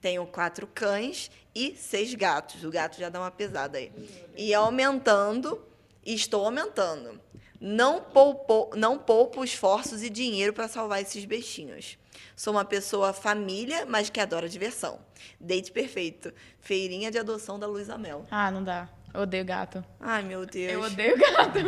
Tenho 0.00 0.26
quatro 0.26 0.66
cães 0.66 1.30
e 1.54 1.76
seis 1.76 2.14
gatos. 2.14 2.64
O 2.64 2.70
gato 2.70 2.98
já 2.98 3.08
dá 3.08 3.20
uma 3.20 3.30
pesada 3.30 3.78
aí. 3.78 3.92
E 4.36 4.54
aumentando, 4.54 5.62
estou 6.04 6.44
aumentando. 6.44 7.20
Não 7.60 8.00
poupo, 8.00 8.70
não 8.76 8.98
poupo 8.98 9.42
esforços 9.44 10.02
e 10.02 10.10
dinheiro 10.10 10.52
para 10.52 10.68
salvar 10.68 11.02
esses 11.02 11.24
bichinhos. 11.24 11.98
Sou 12.34 12.52
uma 12.52 12.64
pessoa 12.64 13.12
família, 13.12 13.86
mas 13.86 14.10
que 14.10 14.20
adora 14.20 14.48
diversão. 14.48 14.98
Date 15.40 15.72
perfeito. 15.72 16.32
Feirinha 16.60 17.10
de 17.10 17.18
adoção 17.18 17.58
da 17.58 17.66
Luísa 17.66 17.96
Mel. 17.96 18.26
Ah, 18.30 18.50
não 18.50 18.62
dá. 18.62 18.88
Eu 19.12 19.22
odeio 19.22 19.44
gato. 19.44 19.84
Ai, 19.98 20.22
meu 20.22 20.44
Deus. 20.44 20.72
Eu 20.72 20.82
odeio 20.82 21.18
gato. 21.18 21.58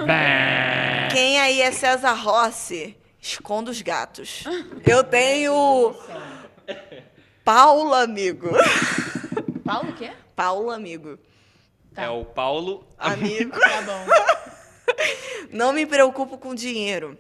Quem 1.11 1.41
aí 1.41 1.63
é 1.63 1.73
César 1.73 2.13
Rossi? 2.13 2.97
Esconda 3.21 3.71
os 3.71 3.81
gatos. 3.81 4.45
Eu 4.87 5.03
tenho. 5.03 5.95
Paula, 7.45 8.03
amigo. 8.03 8.49
Paulo, 9.65 9.91
o 9.91 9.95
quê? 9.95 10.13
Paula, 10.37 10.77
amigo. 10.77 11.19
Tá. 11.95 12.03
É 12.03 12.11
o 12.11 12.25
Paulo. 12.25 12.87
Amigo. 12.99 13.59
Tá 13.59 13.83
bom. 13.83 14.07
Não 15.51 15.73
me 15.73 15.87
preocupo 15.87 16.37
com 16.39 16.55
dinheiro. 16.55 17.19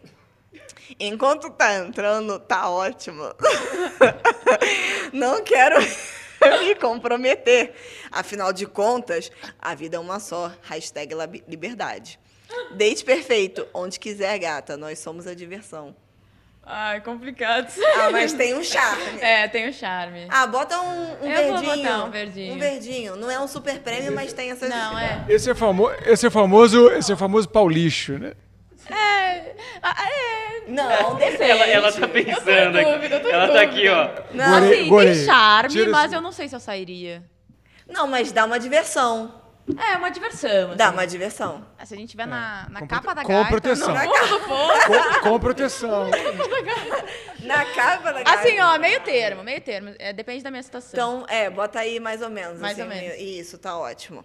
Enquanto 0.98 1.50
tá 1.50 1.74
entrando, 1.76 2.38
tá 2.38 2.70
ótimo. 2.70 3.24
Não 5.12 5.42
quero 5.42 5.76
me 6.60 6.74
comprometer. 6.74 7.74
Afinal 8.10 8.52
de 8.52 8.66
contas, 8.66 9.30
a 9.58 9.74
vida 9.74 9.96
é 9.96 10.00
uma 10.00 10.20
só. 10.20 10.52
Hashtag 10.62 11.14
liberdade. 11.46 12.18
Date 12.72 13.04
perfeito. 13.04 13.66
Onde 13.74 13.98
quiser, 13.98 14.38
gata. 14.38 14.76
Nós 14.76 14.98
somos 14.98 15.26
a 15.26 15.34
diversão. 15.34 15.94
Ai, 16.70 17.00
complicado. 17.00 17.72
Ah, 17.96 18.10
mas 18.10 18.34
tem 18.34 18.54
um 18.54 18.62
charme. 18.62 19.20
É, 19.22 19.48
tem 19.48 19.68
o 19.68 19.72
charme. 19.72 20.26
Ah, 20.28 20.46
bota 20.46 20.78
um, 20.78 21.24
um 21.24 21.26
Eu 21.26 21.52
vou 21.52 21.62
verdinho. 21.62 21.76
botar 21.76 22.04
um 22.04 22.10
verdinho. 22.10 22.54
Um 22.54 22.58
verdinho. 22.58 23.16
Não 23.16 23.30
é 23.30 23.40
um 23.40 23.48
super 23.48 23.80
prêmio, 23.80 24.12
mas 24.12 24.34
tem 24.34 24.50
essas... 24.50 24.68
Não, 24.68 24.98
é. 24.98 25.24
Esse 25.30 25.50
é, 25.50 25.54
famo 25.54 25.90
esse 26.04 26.26
é 26.26 26.30
famoso, 26.30 26.90
esse 26.90 27.10
é 27.10 27.16
famoso 27.16 27.48
Paulixo, 27.48 28.18
né? 28.18 28.34
É. 28.90 29.54
é. 29.82 30.62
Não, 30.68 31.14
depende. 31.16 31.42
Ela, 31.50 31.66
ela 31.66 31.92
tá 31.92 32.08
pensando 32.08 32.48
Eu 32.50 32.72
tô 32.72 32.78
em 32.78 32.80
aqui. 32.80 32.92
dúvida, 32.94 33.14
eu 33.16 33.20
tô 33.22 33.28
em 33.28 33.32
Ela 33.32 33.46
tá 33.48 33.52
dúvida. 33.64 33.70
aqui, 33.70 33.88
ó. 33.88 34.08
Não, 34.34 34.56
Assim, 34.58 34.90
tem 34.90 35.24
charme, 35.24 35.68
Tira 35.70 35.90
mas 35.90 36.12
eu 36.12 36.20
não 36.20 36.32
sei 36.32 36.48
se 36.48 36.54
eu 36.56 36.60
sairia. 36.60 37.22
não, 37.88 38.06
mas 38.06 38.32
dá 38.32 38.44
uma 38.44 38.58
diversão. 38.58 39.42
É, 39.92 39.98
uma 39.98 40.10
diversão. 40.10 40.74
Dá 40.76 40.86
assim. 40.86 40.94
uma 40.94 41.06
diversão. 41.06 41.66
Ah, 41.78 41.84
Se 41.84 41.92
a 41.92 41.96
gente 41.98 42.08
tiver 42.08 42.26
na, 42.26 42.66
na 42.70 42.80
Com 42.80 42.88
capa 42.88 43.14
da 43.14 43.22
prote- 43.22 43.28
gaita... 43.28 43.44
com 43.44 43.50
proteção. 43.50 43.92
No 43.94 44.00
fundo 44.00 44.28
do 44.38 44.40
poço. 44.48 44.86
Com, 44.86 45.20
com 45.30 45.38
proteção. 45.40 46.10
Na 47.44 47.64
capa 47.66 48.12
da 48.12 48.20
Assim, 48.32 48.56
gata. 48.56 48.74
ó, 48.74 48.78
meio 48.78 49.00
termo, 49.00 49.42
meio 49.44 49.60
termo. 49.60 49.94
É, 49.98 50.12
depende 50.14 50.42
da 50.42 50.50
minha 50.50 50.62
situação. 50.62 51.18
Então, 51.20 51.26
é, 51.28 51.50
bota 51.50 51.78
aí 51.80 52.00
mais 52.00 52.22
ou 52.22 52.30
menos. 52.30 52.58
Mais 52.60 52.78
assim, 52.78 52.82
ou 52.82 52.88
menos. 52.94 53.18
Isso, 53.18 53.58
tá 53.58 53.76
ótimo. 53.78 54.24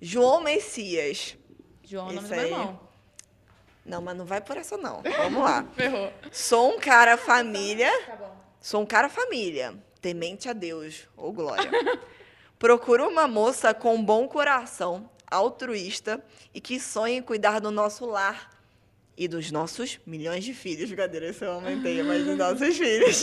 João 0.00 0.40
Messias. 0.42 1.36
João 1.82 2.06
é 2.08 2.10
o 2.10 2.14
nome 2.14 2.28
do 2.28 2.34
meu 2.36 2.44
irmão. 2.44 2.80
Não, 3.84 4.00
mas 4.00 4.16
não 4.16 4.24
vai 4.24 4.40
por 4.40 4.56
essa 4.56 4.76
não. 4.76 5.02
Vamos 5.16 5.42
lá. 5.42 5.66
Ferrou. 5.74 6.12
Sou 6.32 6.74
um 6.74 6.78
cara 6.78 7.16
família. 7.16 7.90
Tá 8.06 8.16
bom. 8.16 8.36
Sou 8.60 8.82
um 8.82 8.86
cara 8.86 9.08
família. 9.08 9.74
Temente 10.00 10.48
a 10.48 10.52
Deus. 10.52 11.06
Ô, 11.16 11.32
glória. 11.32 11.70
Procuro 12.58 13.08
uma 13.08 13.28
moça 13.28 13.74
com 13.74 14.02
bom 14.02 14.26
coração, 14.26 15.10
altruísta 15.30 16.24
e 16.54 16.60
que 16.60 16.80
sonha 16.80 17.16
em 17.18 17.22
cuidar 17.22 17.60
do 17.60 17.70
nosso 17.70 18.06
lar 18.06 18.50
e 19.16 19.28
dos 19.28 19.50
nossos 19.50 20.00
milhões 20.06 20.44
de 20.44 20.54
filhos. 20.54 20.88
Brincadeira, 20.88 21.28
isso 21.28 21.44
eu 21.44 21.52
aumentei, 21.52 22.02
mas 22.02 22.24
dos 22.24 22.38
nossos 22.38 22.76
filhos. 22.78 23.22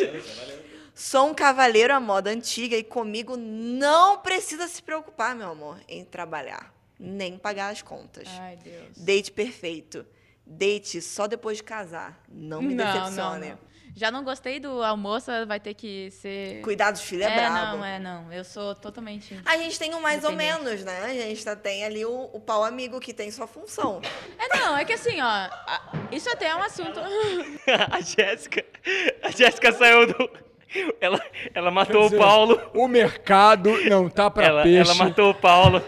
Sou 0.93 1.29
um 1.29 1.33
cavaleiro 1.33 1.93
à 1.93 1.99
moda 1.99 2.29
antiga 2.29 2.75
e 2.75 2.83
comigo 2.83 3.35
não 3.37 4.19
precisa 4.19 4.67
se 4.67 4.83
preocupar, 4.83 5.35
meu 5.35 5.49
amor, 5.49 5.79
em 5.87 6.03
trabalhar, 6.03 6.73
nem 6.99 7.37
pagar 7.37 7.71
as 7.71 7.81
contas. 7.81 8.27
Ai, 8.39 8.57
Deus. 8.57 8.97
Date 8.97 9.31
perfeito. 9.31 10.05
Date 10.45 11.01
só 11.01 11.27
depois 11.27 11.57
de 11.57 11.63
casar. 11.63 12.19
Não 12.29 12.61
me 12.61 12.75
decepcione. 12.75 13.49
não. 13.51 13.71
Já 13.93 14.09
não 14.09 14.23
gostei 14.23 14.57
do 14.57 14.81
almoço, 14.81 15.29
vai 15.45 15.59
ter 15.59 15.73
que 15.73 16.09
ser... 16.11 16.61
Cuidar 16.61 16.91
dos 16.91 17.01
filhos 17.01 17.25
é, 17.25 17.29
é, 17.29 17.35
brabo. 17.35 17.77
não, 17.77 17.85
é, 17.85 17.99
não. 17.99 18.31
Eu 18.31 18.45
sou 18.45 18.73
totalmente... 18.73 19.37
A 19.45 19.57
gente 19.57 19.77
tem 19.77 19.93
um 19.93 19.99
mais 19.99 20.23
ou 20.23 20.31
menos, 20.31 20.81
né? 20.85 21.01
A 21.03 21.09
gente 21.13 21.43
tá, 21.43 21.57
tem 21.57 21.83
ali 21.83 22.05
o, 22.05 22.29
o 22.31 22.39
pau 22.39 22.63
amigo 22.63 23.01
que 23.01 23.13
tem 23.13 23.29
sua 23.31 23.47
função. 23.47 24.01
É, 24.39 24.57
não, 24.59 24.77
é 24.77 24.85
que 24.85 24.93
assim, 24.93 25.19
ó... 25.21 25.49
Isso 26.09 26.29
até 26.29 26.47
é 26.47 26.55
um 26.55 26.63
assunto... 26.63 27.01
A 27.91 27.99
Jéssica. 27.99 28.63
A 29.23 29.29
Jéssica 29.29 29.73
saiu 29.73 30.07
do. 30.07 30.31
Ela, 31.01 31.21
ela 31.53 31.69
matou 31.69 31.99
Quer 31.99 32.05
o 32.05 32.09
dizer, 32.11 32.17
Paulo. 32.17 32.61
O 32.73 32.87
mercado 32.87 33.69
não 33.89 34.09
tá 34.09 34.31
pra 34.31 34.45
Ela, 34.45 34.63
peixe. 34.63 34.89
ela 34.89 34.95
matou 34.95 35.31
o 35.31 35.35
Paulo. 35.35 35.83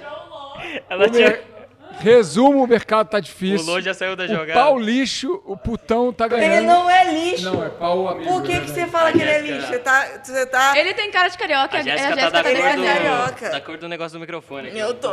Ela 0.90 1.06
O 1.08 1.10
tinha. 1.10 1.30
mer- 1.30 1.53
Resumo, 2.00 2.64
o 2.64 2.68
mercado 2.68 3.08
tá 3.10 3.18
O 3.18 3.22
difícil. 3.22 3.66
Lô 3.66 3.80
já 3.80 3.94
saiu 3.94 4.16
da 4.16 4.24
o 4.24 4.28
jogada. 4.28 4.54
pau 4.54 4.78
lixo, 4.78 5.42
o 5.46 5.56
putão 5.56 6.12
tá 6.12 6.28
ganhando. 6.28 6.54
Ele 6.54 6.66
não 6.68 6.90
é 6.90 7.12
lixo. 7.12 7.46
Não, 7.46 7.64
é 7.64 7.70
pau 7.70 8.08
amigo. 8.10 8.32
Por 8.32 8.44
que, 8.44 8.60
que 8.60 8.68
você 8.68 8.74
verdade. 8.86 8.92
fala 8.92 9.10
A 9.10 9.12
que 9.14 9.22
ele 9.22 9.30
é 9.32 9.42
lixo? 9.42 9.68
Você 9.68 9.80
tá. 9.80 10.08
Você 10.24 10.46
tá... 10.48 10.78
Ele 10.78 10.94
tem 10.94 11.12
cara 11.12 11.30
de 11.30 11.38
carioca, 11.38 11.78
A 11.78 11.80
a 11.80 11.84
Jéssica 11.84 12.10
tá 12.10 12.16
Jéssica 12.16 12.32
da 12.32 12.44
tá 12.44 12.50
ele 12.52 12.60
é 12.62 12.64
cor 12.74 12.78
do, 12.78 12.84
carioca. 12.84 13.50
da 13.50 13.62
cor 13.62 13.78
do 13.78 13.88
negócio 13.90 14.18
do 14.18 14.22
microfone. 14.22 14.68
aqui. 14.70 14.78
Eu 14.80 14.94
tô. 14.96 15.10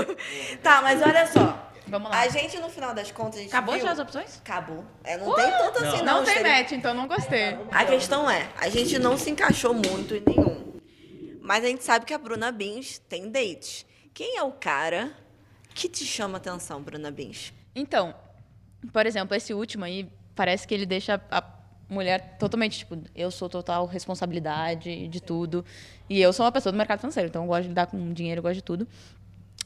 tá, 0.62 0.80
mas 0.82 1.00
olha 1.02 1.26
só. 1.26 1.62
Vamos 1.88 2.10
lá. 2.10 2.20
A 2.20 2.28
gente, 2.28 2.58
no 2.58 2.68
final 2.68 2.92
das 2.92 3.10
contas, 3.12 3.36
a 3.36 3.42
gente. 3.42 3.48
Acabou 3.50 3.74
viu... 3.74 3.84
já 3.84 3.92
as 3.92 3.98
opções? 4.00 4.40
Acabou. 4.44 4.84
É, 5.04 5.16
não 5.16 5.34
tem 5.34 5.50
tanto 5.50 5.84
assim, 5.84 6.02
não. 6.02 6.16
Não 6.18 6.24
tem 6.24 6.34
seria- 6.34 6.52
match, 6.58 6.72
então 6.72 6.92
não 6.94 7.06
gostei. 7.06 7.56
A 7.70 7.84
questão 7.84 8.28
é, 8.28 8.48
a 8.58 8.68
gente 8.68 8.98
não 8.98 9.16
se 9.16 9.30
encaixou 9.30 9.72
muito 9.72 10.14
em 10.16 10.22
nenhum. 10.26 10.74
Mas 11.40 11.62
a 11.64 11.68
gente 11.68 11.84
sabe 11.84 12.04
que 12.04 12.12
a 12.12 12.18
Bruna 12.18 12.50
Bins 12.50 12.98
tem 13.08 13.30
dates. 13.30 13.86
Quem 14.12 14.36
é 14.36 14.42
o 14.42 14.50
cara 14.50 15.12
que 15.76 15.88
te 15.90 16.04
chama 16.06 16.38
atenção, 16.38 16.80
Bruna 16.82 17.10
Bins? 17.10 17.52
Então, 17.74 18.14
por 18.92 19.04
exemplo, 19.04 19.36
esse 19.36 19.52
último 19.52 19.84
aí, 19.84 20.08
parece 20.34 20.66
que 20.66 20.72
ele 20.72 20.86
deixa 20.86 21.20
a 21.30 21.44
mulher 21.88 22.36
totalmente, 22.38 22.78
tipo, 22.78 22.98
eu 23.14 23.30
sou 23.30 23.46
total 23.48 23.84
responsabilidade 23.86 25.06
de 25.06 25.20
tudo. 25.20 25.62
E 26.08 26.18
eu 26.20 26.32
sou 26.32 26.46
uma 26.46 26.50
pessoa 26.52 26.72
do 26.72 26.78
mercado 26.78 27.00
financeiro, 27.00 27.28
então 27.28 27.42
eu 27.42 27.48
gosto 27.48 27.62
de 27.64 27.68
lidar 27.68 27.86
com 27.88 28.12
dinheiro, 28.14 28.38
eu 28.38 28.42
gosto 28.42 28.54
de 28.54 28.62
tudo. 28.62 28.88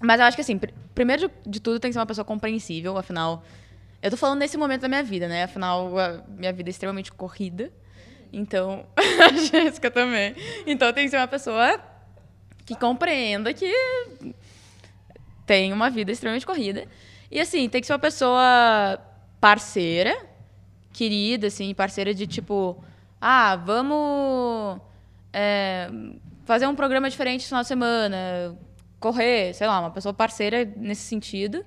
Mas 0.01 0.18
eu 0.18 0.27
acho 0.27 0.37
que, 0.37 0.40
assim, 0.40 0.59
pr- 0.59 0.73
primeiro 0.94 1.29
de, 1.29 1.51
de 1.51 1.61
tudo 1.61 1.79
tem 1.79 1.90
que 1.90 1.92
ser 1.92 2.01
uma 2.01 2.07
pessoa 2.07 2.25
compreensível, 2.25 2.99
afinal. 2.99 3.44
Eu 4.03 4.11
tô 4.11 4.16
falando 4.16 4.40
nesse 4.40 4.57
momento 4.57 4.81
da 4.81 4.88
minha 4.88 5.03
vida, 5.05 5.29
né? 5.29 5.44
Afinal, 5.44 5.96
a 5.96 6.25
minha 6.29 6.53
vida 6.53 6.68
é 6.68 6.73
extremamente 6.73 7.12
corrida. 7.12 7.70
Então, 8.33 8.85
a 8.96 9.33
Jéssica 9.33 9.90
também. 9.92 10.35
Então 10.66 10.92
tem 10.92 11.05
que 11.05 11.11
ser 11.11 11.18
uma 11.18 11.29
pessoa 11.29 11.79
que 12.66 12.75
compreenda 12.75 13.53
que 13.55 13.70
tem 15.50 15.72
uma 15.72 15.90
vida 15.90 16.12
extremamente 16.12 16.46
corrida. 16.46 16.86
E 17.28 17.40
assim, 17.40 17.68
tem 17.68 17.80
que 17.80 17.86
ser 17.88 17.92
uma 17.92 17.98
pessoa 17.98 19.00
parceira, 19.40 20.16
querida, 20.92 21.48
assim, 21.48 21.74
parceira 21.74 22.14
de 22.14 22.24
tipo, 22.24 22.80
ah, 23.20 23.56
vamos 23.56 24.80
é, 25.32 25.90
fazer 26.44 26.68
um 26.68 26.74
programa 26.76 27.10
diferente 27.10 27.40
no 27.42 27.48
final 27.48 27.62
de 27.62 27.66
semana, 27.66 28.56
correr, 29.00 29.52
sei 29.52 29.66
lá, 29.66 29.80
uma 29.80 29.90
pessoa 29.90 30.14
parceira 30.14 30.64
nesse 30.76 31.02
sentido. 31.02 31.64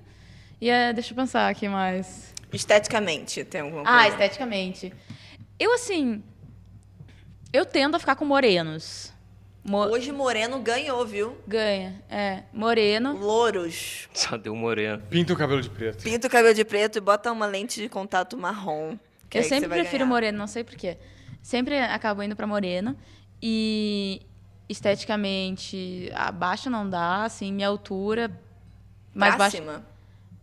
E 0.58 0.70
é, 0.70 0.90
deixa 0.94 1.12
eu 1.12 1.16
pensar 1.16 1.50
aqui 1.50 1.68
mais. 1.68 2.32
Esteticamente, 2.50 3.44
tem 3.44 3.60
alguma 3.60 3.82
Ah, 3.82 4.00
coisa? 4.00 4.08
esteticamente. 4.16 4.94
Eu, 5.58 5.74
assim. 5.74 6.22
Eu 7.52 7.66
tendo 7.66 7.96
a 7.96 7.98
ficar 7.98 8.16
com 8.16 8.24
morenos. 8.24 9.12
Mo- 9.64 9.86
Hoje 9.86 10.12
Moreno 10.12 10.58
ganhou, 10.60 11.06
viu? 11.06 11.38
Ganha. 11.46 12.02
É, 12.10 12.42
moreno. 12.52 13.16
Louros. 13.16 14.08
Só 14.12 14.36
deu 14.36 14.52
um 14.52 14.56
moreno. 14.56 15.02
Pinta 15.08 15.32
o 15.32 15.36
cabelo 15.36 15.62
de 15.62 15.70
preto. 15.70 16.02
Pinta 16.04 16.26
o 16.26 16.30
cabelo 16.30 16.52
de 16.54 16.64
preto 16.64 16.98
e 16.98 17.00
bota 17.00 17.32
uma 17.32 17.46
lente 17.46 17.80
de 17.80 17.88
contato 17.88 18.36
marrom. 18.36 18.98
que 19.30 19.38
Eu 19.38 19.42
que 19.42 19.48
sempre 19.48 19.68
prefiro 19.70 19.98
ganhar. 20.00 20.06
moreno, 20.06 20.38
não 20.38 20.46
sei 20.46 20.62
porquê. 20.64 20.98
Sempre 21.42 21.78
acabo 21.80 22.22
indo 22.22 22.36
pra 22.36 22.46
moreno. 22.46 22.94
E 23.42 24.20
esteticamente, 24.68 26.10
abaixo 26.14 26.68
não 26.70 26.88
dá, 26.88 27.24
assim, 27.24 27.52
minha 27.52 27.68
altura. 27.68 28.30
Mais 29.14 29.34
Pra 29.34 29.44
baixa. 29.44 29.56
cima. 29.56 29.86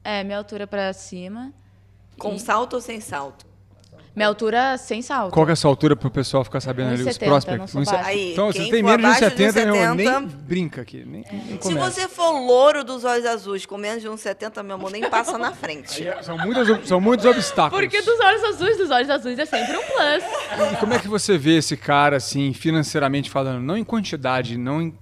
É, 0.04 0.24
minha 0.24 0.38
altura 0.38 0.66
pra 0.66 0.92
cima. 0.94 1.54
Com 2.18 2.34
E- 2.36 2.40
salto 2.40 2.74
ou 2.74 2.82
sem 2.82 3.00
salto? 3.00 3.46
Minha 4.14 4.28
altura 4.28 4.78
sem 4.78 5.02
salto. 5.02 5.32
Qual 5.32 5.46
que 5.46 5.52
é 5.52 5.54
a 5.54 5.56
sua 5.56 5.72
altura 5.72 5.96
pro 5.96 6.12
pessoal 6.12 6.44
ficar 6.44 6.60
sabendo 6.60 6.90
ali 6.94 7.02
os 7.04 7.08
1,70, 7.16 7.26
prospects? 7.26 7.60
não 7.60 7.68
sou 7.68 7.94
1,70. 7.94 7.96
baixa. 7.96 8.10
Aí, 8.10 8.32
então, 8.34 8.48
você 8.52 8.70
tem 8.70 8.84
menos 8.84 9.00
de 9.00 9.06
abaixo 9.06 9.36
de 9.38 9.44
1,70, 9.44 9.54
meu 9.66 9.76
irmão, 9.76 9.96
1,70, 9.96 10.20
nem 10.20 10.28
brinca 10.28 10.82
aqui. 10.82 10.98
Nem, 11.06 11.24
nem 11.32 11.62
Se 11.62 11.74
você 11.74 12.08
for 12.10 12.32
louro 12.32 12.84
dos 12.84 13.06
olhos 13.06 13.26
azuis 13.26 13.66
com 13.66 13.78
menos 13.78 14.02
de 14.02 14.10
1,70, 14.10 14.62
meu 14.64 14.76
amor, 14.76 14.92
nem 14.92 15.10
passa 15.10 15.38
na 15.38 15.54
frente. 15.54 16.02
Aí 16.02 16.10
é- 16.10 16.22
São, 16.24 16.38
muitas, 16.38 16.88
são 16.90 17.00
muitos 17.00 17.26
obstáculos. 17.26 17.80
Porque 17.86 18.02
dos 18.02 18.20
olhos 18.20 18.44
azuis, 18.44 18.78
dos 18.78 18.92
olhos 18.92 19.10
azuis 19.10 19.40
é 19.40 19.46
sempre 19.46 19.78
um 19.78 19.82
plus. 19.82 20.74
E 20.74 20.76
como 20.78 20.94
é 20.94 21.00
que 21.00 21.08
você 21.08 21.38
vê 21.38 21.56
esse 21.58 21.78
cara, 21.78 22.18
assim, 22.18 22.52
financeiramente 22.54 23.30
falando? 23.30 23.62
Não 23.62 23.78
em 23.78 23.84
quantidade, 23.84 24.58
não 24.58 24.82
em- 24.82 24.94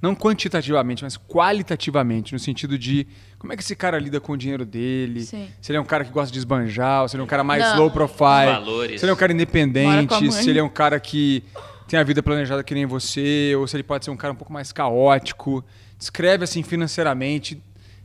Não 0.00 0.16
quantitativamente, 0.16 1.04
mas 1.04 1.16
qualitativamente, 1.16 2.32
no 2.32 2.38
sentido 2.40 2.76
de 2.76 3.06
como 3.42 3.52
é 3.52 3.56
que 3.56 3.62
esse 3.62 3.76
cara 3.76 3.98
lida 3.98 4.20
com 4.20 4.32
o 4.32 4.36
dinheiro 4.36 4.64
dele, 4.64 5.22
Sim. 5.24 5.50
se 5.60 5.70
ele 5.70 5.76
é 5.76 5.80
um 5.80 5.84
cara 5.84 6.04
que 6.04 6.10
gosta 6.10 6.32
de 6.32 6.38
esbanjar, 6.38 7.02
ou 7.02 7.08
se 7.08 7.16
ele 7.16 7.20
é 7.20 7.24
um 7.24 7.26
cara 7.26 7.42
mais 7.44 7.62
Não. 7.62 7.78
low 7.80 7.90
profile, 7.90 8.52
Valores. 8.52 9.00
se 9.00 9.04
ele 9.04 9.10
é 9.10 9.12
um 9.12 9.18
cara 9.18 9.32
independente, 9.32 10.32
se 10.32 10.48
ele 10.48 10.60
é 10.60 10.62
um 10.62 10.68
cara 10.68 10.98
que 11.00 11.42
tem 11.86 11.98
a 11.98 12.02
vida 12.02 12.22
planejada 12.22 12.62
que 12.62 12.72
nem 12.72 12.86
você, 12.86 13.52
ou 13.56 13.66
se 13.66 13.76
ele 13.76 13.82
pode 13.82 14.04
ser 14.04 14.10
um 14.12 14.16
cara 14.16 14.32
um 14.32 14.36
pouco 14.36 14.52
mais 14.52 14.72
caótico. 14.72 15.62
Descreve, 15.98 16.44
assim, 16.44 16.62
financeiramente, 16.62 17.60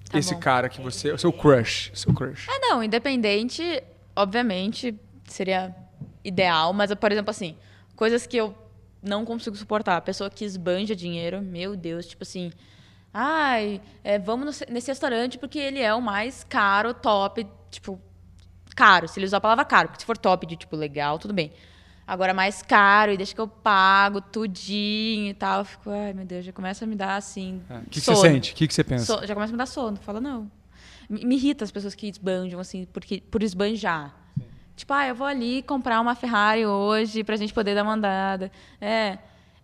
Tá 0.09 0.17
esse 0.19 0.33
bom. 0.33 0.39
cara 0.39 0.69
que 0.69 0.81
você... 0.81 1.11
O 1.11 1.17
seu 1.17 1.31
crush, 1.31 1.91
o 1.93 1.97
seu 1.97 2.13
crush. 2.13 2.47
É, 2.49 2.59
não, 2.59 2.83
independente, 2.83 3.83
obviamente, 4.15 4.95
seria 5.25 5.73
ideal, 6.23 6.73
mas, 6.73 6.93
por 6.95 7.11
exemplo, 7.11 7.29
assim, 7.31 7.55
Coisas 7.97 8.27
que 8.27 8.37
eu 8.37 8.55
não 9.01 9.25
consigo 9.25 9.55
suportar. 9.55 9.97
A 9.97 10.01
pessoa 10.01 10.29
que 10.29 10.45
esbanja 10.45 10.95
dinheiro, 10.95 11.41
meu 11.41 11.75
Deus, 11.75 12.05
tipo 12.05 12.21
assim. 12.21 12.51
Ai, 13.19 13.81
é, 14.03 14.19
vamos 14.19 14.61
nesse 14.69 14.91
restaurante 14.91 15.39
porque 15.39 15.57
ele 15.57 15.79
é 15.79 15.91
o 15.91 15.99
mais 15.99 16.43
caro, 16.43 16.93
top, 16.93 17.47
tipo, 17.71 17.99
caro. 18.75 19.07
Se 19.07 19.17
ele 19.17 19.25
usar 19.25 19.37
a 19.37 19.41
palavra 19.41 19.65
caro, 19.65 19.87
porque 19.87 20.01
se 20.01 20.05
for 20.05 20.15
top 20.15 20.45
de, 20.45 20.55
tipo, 20.55 20.75
legal, 20.75 21.17
tudo 21.17 21.33
bem. 21.33 21.51
Agora, 22.05 22.31
mais 22.31 22.61
caro, 22.61 23.11
e 23.11 23.17
deixa 23.17 23.33
que 23.33 23.41
eu 23.41 23.47
pago 23.47 24.21
tudinho 24.21 25.31
e 25.31 25.33
tal. 25.33 25.61
Eu 25.61 25.65
fico, 25.65 25.89
ai, 25.89 26.13
meu 26.13 26.25
Deus, 26.25 26.45
já 26.45 26.53
começa 26.53 26.85
a 26.85 26.87
me 26.87 26.95
dar, 26.95 27.15
assim, 27.15 27.59
É. 27.67 27.77
O 27.77 27.81
que, 27.85 27.99
que 27.99 28.01
você 28.01 28.15
sente? 28.15 28.51
O 28.53 28.55
que, 28.55 28.67
que 28.67 28.73
você 28.73 28.83
pensa? 28.83 29.05
So- 29.05 29.25
já 29.25 29.33
começa 29.33 29.51
a 29.51 29.55
me 29.55 29.57
dar 29.57 29.65
sono. 29.65 29.97
Fala, 29.97 30.21
não. 30.21 30.49
Me, 31.09 31.25
me 31.25 31.35
irrita 31.37 31.63
as 31.63 31.71
pessoas 31.71 31.95
que 31.95 32.07
esbanjam, 32.07 32.59
assim, 32.59 32.85
porque, 32.93 33.19
por 33.19 33.41
esbanjar. 33.41 34.15
Tipo, 34.75 34.93
ah, 34.93 35.07
eu 35.07 35.15
vou 35.15 35.25
ali 35.25 35.63
comprar 35.63 35.99
uma 35.99 36.13
Ferrari 36.13 36.67
hoje 36.67 37.23
pra 37.23 37.35
gente 37.35 37.51
poder 37.51 37.73
dar 37.73 37.81
uma 37.81 37.93
andada. 37.93 38.51
É. 38.79 39.17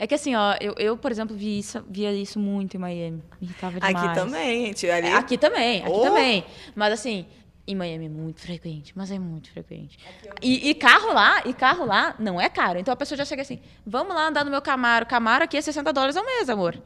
É 0.04 0.08
que 0.08 0.16
assim, 0.16 0.36
ó, 0.36 0.54
eu, 0.60 0.74
eu 0.78 0.98
por 0.98 1.12
exemplo, 1.12 1.34
vi 1.34 1.60
isso, 1.60 1.82
via 1.90 2.12
isso 2.12 2.38
muito 2.38 2.76
em 2.76 2.78
Miami. 2.78 3.24
Me 3.40 3.48
irritava 3.48 3.80
demais. 3.80 3.96
Aqui 3.96 4.14
também, 4.20 4.66
gente. 4.66 4.90
Ali... 4.90 5.08
É, 5.08 5.14
Aqui 5.14 5.38
também, 5.38 5.80
aqui 5.82 5.90
Oh. 5.90 6.02
também. 6.02 6.44
Mas 6.76 6.92
assim, 6.92 7.26
em 7.66 7.74
Miami 7.74 8.08
é 8.08 8.10
muito 8.10 8.42
frequente, 8.42 8.92
mas 8.98 9.10
é 9.12 9.18
muito 9.18 9.50
frequente. 9.50 9.98
E, 10.42 10.70
e 10.70 10.76
carro 10.76 11.14
lá, 11.14 11.42
e 11.46 11.54
carro 11.54 11.86
lá 11.86 12.16
não 12.20 12.42
é 12.42 12.50
caro. 12.50 12.78
Então 12.80 12.94
a 12.94 12.98
pessoa 12.98 13.18
já 13.18 13.24
chega 13.24 13.44
assim, 13.44 13.62
vamos 13.86 14.14
lá 14.14 14.28
andar 14.28 14.44
no 14.44 14.52
meu 14.52 14.62
Camaro. 14.62 15.06
Camaro 15.06 15.46
aqui 15.46 15.56
é 15.56 15.62
60 15.62 15.94
dólares 15.94 16.18
ao 16.18 16.26
mês, 16.26 16.50
amor. 16.50 16.78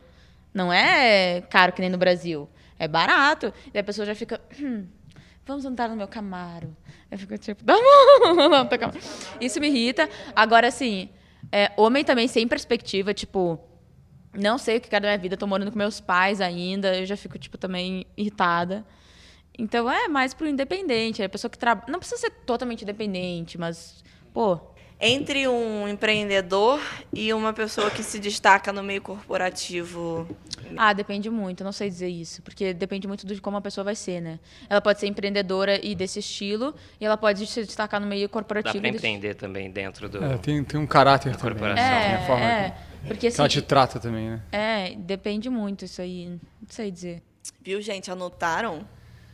Não 0.53 0.72
é 0.72 1.41
caro 1.49 1.74
que 1.74 1.82
nem 1.82 1.89
no 1.89 1.97
Brasil. 1.97 2.47
É 2.78 2.88
barato. 2.88 3.51
E 3.74 3.80
a 3.80 3.84
pessoa 3.84 4.05
já 4.05 4.13
fica, 4.13 4.39
"Hum, 4.61 4.86
vamos 5.43 5.65
andar 5.65 5.89
no 5.89 5.95
meu 5.95 6.07
Camaro. 6.07 6.78
Eu 7.09 7.18
fico 7.18 7.36
tipo, 7.39 7.63
mão, 7.65 7.80
não, 8.51 8.68
teu 8.68 8.78
Camaro. 8.78 8.99
Isso 9.41 9.59
me 9.59 9.70
irrita. 9.70 10.07
Agora, 10.36 10.68
assim, 10.68 11.09
é, 11.52 11.72
homem 11.78 12.04
também 12.04 12.28
sem 12.28 12.48
perspectiva, 12.48 13.14
tipo, 13.14 13.60
não 14.34 14.58
sei 14.58 14.78
o 14.78 14.82
que 14.82 14.89
quero 14.89 15.04
da 15.04 15.10
minha 15.10 15.18
vida, 15.18 15.38
tô 15.38 15.48
morando 15.48 15.72
com 15.72 15.78
meus 15.78 16.00
pais 16.00 16.41
ainda, 16.41 16.95
eu 16.95 17.06
já 17.06 17.18
fico, 17.18 17.38
tipo, 17.39 17.58
também 17.58 18.06
irritada. 18.16 18.86
Então 19.58 19.89
é 19.89 20.08
mais 20.08 20.34
pro 20.34 20.48
independente, 20.48 21.22
é 21.22 21.26
a 21.26 21.30
pessoa 21.30 21.50
que 21.50 21.58
trabalha. 21.58 21.91
Não 21.91 22.00
precisa 22.00 22.22
ser 22.22 22.32
totalmente 22.45 22.84
independente, 22.84 23.58
mas, 23.58 24.04
pô, 24.34 24.60
Entre 25.00 25.48
um 25.48 25.88
empreendedor 25.88 26.82
e 27.14 27.32
uma 27.32 27.54
pessoa 27.54 27.91
que 27.91 28.02
se 28.02 28.18
destaca 28.18 28.74
no 28.74 28.82
meio 28.84 29.00
corporativo. 29.00 30.28
ah, 30.76 30.91
depende 30.91 31.30
muito, 31.30 31.62
eu 31.62 31.66
não 31.66 31.72
sei 31.72 31.88
dizer 31.88 32.08
isso, 32.10 32.41
porque 32.41 32.74
depende 32.74 33.08
muito 33.08 33.26
de 33.28 33.39
como 33.39 33.58
a 33.58 33.62
pessoa 33.62 33.84
vai 33.86 33.95
ser, 33.95 34.20
né? 34.22 34.39
Ela 34.68 34.82
pode 34.82 35.00
ser 35.00 35.06
empreendedora 35.06 35.80
e 35.86 35.93
desse 35.93 36.18
estilo, 36.18 36.74
e 37.00 37.06
ela 37.06 37.16
pode 37.16 37.45
se 37.45 37.64
destacar 37.64 38.02
no 38.02 38.08
meio 38.08 38.28
Dá 38.28 38.34
corporativo. 38.34 38.80
pra 38.80 38.89
e 38.89 38.91
desse- 38.91 39.06
empreender 39.06 39.36
também 39.36 39.70
dentro 39.70 40.10
do. 40.10 40.24
É, 40.24 40.36
tem, 40.39 40.64
tem 40.64 40.80
um 40.80 40.88
caráter 40.88 41.36
também. 41.36 41.58
corporação. 41.60 41.84
né? 41.86 42.04
Tem 42.04 42.12
É, 42.12 42.16
a 42.16 42.26
forma 42.26 42.45
é, 42.45 42.70
que- 42.72 43.08
porque 43.08 43.30
que 43.32 43.38
ela 43.39 43.45
assim, 43.48 43.60
te 43.60 43.62
trata 43.62 44.00
também, 44.00 44.30
né? 44.32 44.41
é, 44.52 44.95
depende 44.98 45.48
muito 45.48 45.86
isso 45.86 46.02
aí, 46.02 46.28
não 46.28 46.39
sei 46.70 46.89
dizer. 46.89 47.22
Viu, 47.62 47.80
gente? 47.84 48.10
Anotaram? 48.10 48.84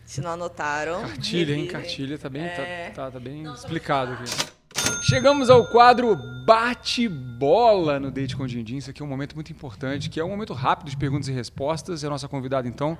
Se 0.05 0.19
não 0.19 0.31
anotaram. 0.31 1.01
Cartilha, 1.07 1.55
hein? 1.55 1.67
Cartilha 1.67 2.17
tá 2.17 2.27
bem, 2.27 2.43
É. 2.43 2.89
tá, 2.93 3.03
tá- 3.05 3.11
tá 3.11 3.19
bem 3.21 3.43
explicado 3.53 4.11
aqui. 4.11 4.52
Chegamos 5.01 5.49
ao 5.49 5.65
quadro 5.67 6.15
Bate-Bola 6.45 7.99
no 7.99 8.11
Date 8.11 8.35
com 8.35 8.43
o 8.43 8.47
Dindim. 8.47 8.77
Isso 8.77 8.89
aqui 8.89 9.01
é 9.01 9.05
um 9.05 9.07
momento 9.07 9.35
muito 9.35 9.51
importante, 9.51 10.09
que 10.09 10.19
é 10.19 10.23
um 10.23 10.29
momento 10.29 10.53
rápido 10.53 10.89
de 10.89 10.97
perguntas 10.97 11.27
e 11.27 11.31
respostas. 11.31 12.03
E 12.03 12.05
a 12.05 12.09
nossa 12.09 12.27
convidada, 12.27 12.67
então, 12.67 12.97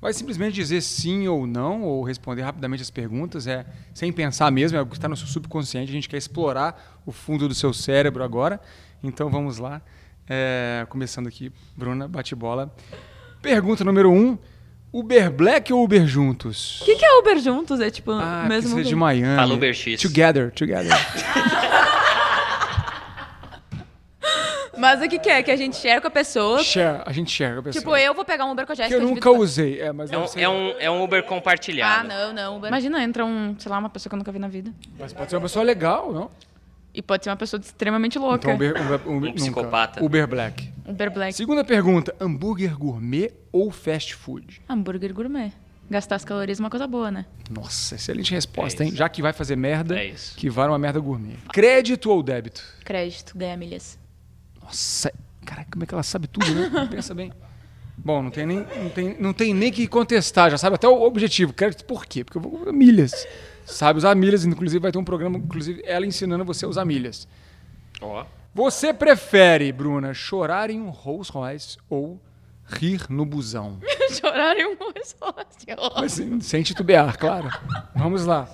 vai 0.00 0.12
simplesmente 0.12 0.54
dizer 0.54 0.80
sim 0.80 1.28
ou 1.28 1.46
não, 1.46 1.82
ou 1.82 2.02
responder 2.02 2.42
rapidamente 2.42 2.82
as 2.82 2.90
perguntas, 2.90 3.46
é 3.46 3.66
sem 3.94 4.12
pensar 4.12 4.50
mesmo, 4.50 4.76
é 4.76 4.78
algo 4.80 4.90
que 4.90 4.98
está 4.98 5.08
no 5.08 5.16
seu 5.16 5.26
subconsciente. 5.26 5.90
A 5.90 5.94
gente 5.94 6.08
quer 6.08 6.16
explorar 6.16 7.00
o 7.04 7.12
fundo 7.12 7.48
do 7.48 7.54
seu 7.54 7.72
cérebro 7.72 8.22
agora. 8.22 8.60
Então 9.02 9.30
vamos 9.30 9.58
lá. 9.58 9.82
É, 10.28 10.86
começando 10.88 11.26
aqui, 11.26 11.52
Bruna, 11.76 12.08
bate-bola. 12.08 12.74
Pergunta 13.40 13.84
número 13.84 14.10
um. 14.10 14.36
Uber 14.98 15.30
Black 15.30 15.72
ou 15.72 15.84
Uber 15.84 16.06
juntos? 16.06 16.80
O 16.80 16.84
que, 16.84 16.96
que 16.96 17.04
é 17.04 17.18
Uber 17.18 17.38
juntos? 17.38 17.80
É 17.80 17.90
tipo, 17.90 18.12
Ah, 18.12 18.46
mesmo. 18.48 18.70
você 18.74 18.80
é 18.80 18.84
de 18.84 18.94
Miami. 18.96 19.36
Fala 19.36 19.54
Uber 19.54 19.74
X. 19.74 20.00
Together, 20.00 20.50
together. 20.52 20.92
Mas 24.78 25.00
o 25.00 25.08
que, 25.08 25.18
que 25.18 25.30
é? 25.30 25.42
Que 25.42 25.50
a 25.50 25.56
gente 25.56 25.74
share 25.76 26.02
com 26.02 26.06
a 26.08 26.10
pessoa. 26.10 26.62
share, 26.62 27.02
a 27.06 27.12
gente 27.12 27.30
share 27.32 27.54
com 27.54 27.60
a 27.60 27.62
pessoa. 27.62 27.80
Tipo, 27.82 27.96
eu 27.96 28.12
vou 28.12 28.24
pegar 28.26 28.44
um 28.44 28.50
Uber 28.52 28.66
com 28.66 28.72
a 28.72 28.76
que 28.76 28.82
Jéssica. 28.82 29.00
eu 29.00 29.08
eu 29.08 29.08
nunca 29.14 29.30
usei. 29.30 29.80
É, 29.80 29.90
mas 29.90 30.12
É 30.12 30.18
um, 30.18 30.24
é 30.36 30.48
um, 30.48 30.74
é 30.80 30.90
um 30.90 31.02
Uber 31.02 31.20
Ah, 31.20 31.22
compartilhado. 31.28 32.06
não, 32.08 32.32
não. 32.34 32.56
Uber. 32.58 32.68
Imagina, 32.68 33.02
entra 33.02 33.24
um, 33.24 33.56
sei 33.58 33.72
lá, 33.72 33.78
uma 33.78 33.88
pessoa 33.88 34.10
que 34.10 34.14
eu 34.14 34.18
nunca 34.18 34.30
vi 34.30 34.38
na 34.38 34.48
vida. 34.48 34.70
Mas 34.98 35.14
pode 35.14 35.30
ser 35.30 35.36
uma 35.36 35.42
pessoa 35.42 35.64
legal, 35.64 36.12
não? 36.12 36.30
E 36.96 37.02
pode 37.02 37.24
ser 37.24 37.30
uma 37.30 37.36
pessoa 37.36 37.60
extremamente 37.60 38.18
louca. 38.18 38.38
Então, 38.50 38.54
Uber, 38.54 38.70
Uber, 38.70 39.00
Uber, 39.06 39.12
nunca. 39.28 39.32
psicopata. 39.34 40.02
Uber 40.02 40.26
Black. 40.26 40.72
Uber 40.86 41.10
Black. 41.12 41.34
Segunda 41.34 41.62
pergunta: 41.62 42.14
hambúrguer 42.18 42.74
gourmet 42.78 43.30
ou 43.52 43.70
fast 43.70 44.14
food? 44.14 44.62
Hambúrguer 44.66 45.12
gourmet. 45.12 45.52
Gastar 45.90 46.16
as 46.16 46.24
calorias 46.24 46.58
é 46.58 46.62
uma 46.62 46.70
coisa 46.70 46.86
boa, 46.86 47.10
né? 47.10 47.26
Nossa, 47.50 47.94
excelente 47.96 48.32
resposta, 48.32 48.82
É 48.82 48.86
hein? 48.86 48.92
Já 48.94 49.08
que 49.08 49.20
vai 49.22 49.32
fazer 49.32 49.54
merda, 49.56 49.96
É 49.96 50.06
isso. 50.06 50.34
que 50.36 50.48
vale 50.50 50.72
uma 50.72 50.78
merda 50.78 50.98
gourmet. 50.98 51.36
Crédito 51.52 52.10
ou 52.10 52.22
débito? 52.22 52.60
Crédito, 52.82 53.36
ganha 53.38 53.56
milhas. 53.56 53.96
Nossa, 54.62 55.12
caraca, 55.44 55.68
como 55.70 55.84
é 55.84 55.86
que 55.86 55.94
ela 55.94 56.02
sabe 56.02 56.26
tudo, 56.26 56.46
né? 56.52 56.88
Pensa 56.90 57.14
bem. 57.14 57.30
Bom, 57.96 58.20
não 58.22 58.30
tem, 58.30 58.46
nem, 58.46 58.58
não, 58.58 58.88
tem, 58.90 59.16
não 59.20 59.32
tem 59.32 59.54
nem 59.54 59.70
que 59.70 59.86
contestar, 59.86 60.50
já 60.50 60.58
sabe 60.58 60.74
até 60.74 60.88
o 60.88 61.02
objetivo. 61.02 61.52
Crédito 61.52 61.84
por 61.84 62.04
quê? 62.04 62.24
Porque 62.24 62.38
eu 62.38 62.42
vou 62.42 62.72
milhas. 62.72 63.12
Sabe 63.66 63.98
usar 63.98 64.14
milhas, 64.14 64.44
inclusive 64.44 64.80
vai 64.80 64.92
ter 64.92 64.98
um 64.98 65.04
programa, 65.04 65.36
inclusive 65.36 65.82
ela 65.84 66.06
ensinando 66.06 66.44
você 66.44 66.64
a 66.64 66.68
usar 66.68 66.84
milhas. 66.84 67.26
Ó. 68.00 68.24
Você 68.54 68.94
prefere, 68.94 69.70
Bruna, 69.72 70.14
chorar 70.14 70.70
em 70.70 70.80
um 70.80 70.88
Rolls 70.88 71.30
Royce 71.30 71.76
ou 71.90 72.20
rir 72.64 73.02
no 73.10 73.26
busão? 73.26 73.78
Chorar 74.10 74.56
em 74.56 74.66
um 74.66 74.76
sócio. 75.04 75.92
Mas, 75.96 76.46
sem 76.46 76.62
titubear, 76.62 77.18
claro. 77.18 77.50
Vamos 77.94 78.24
lá. 78.24 78.48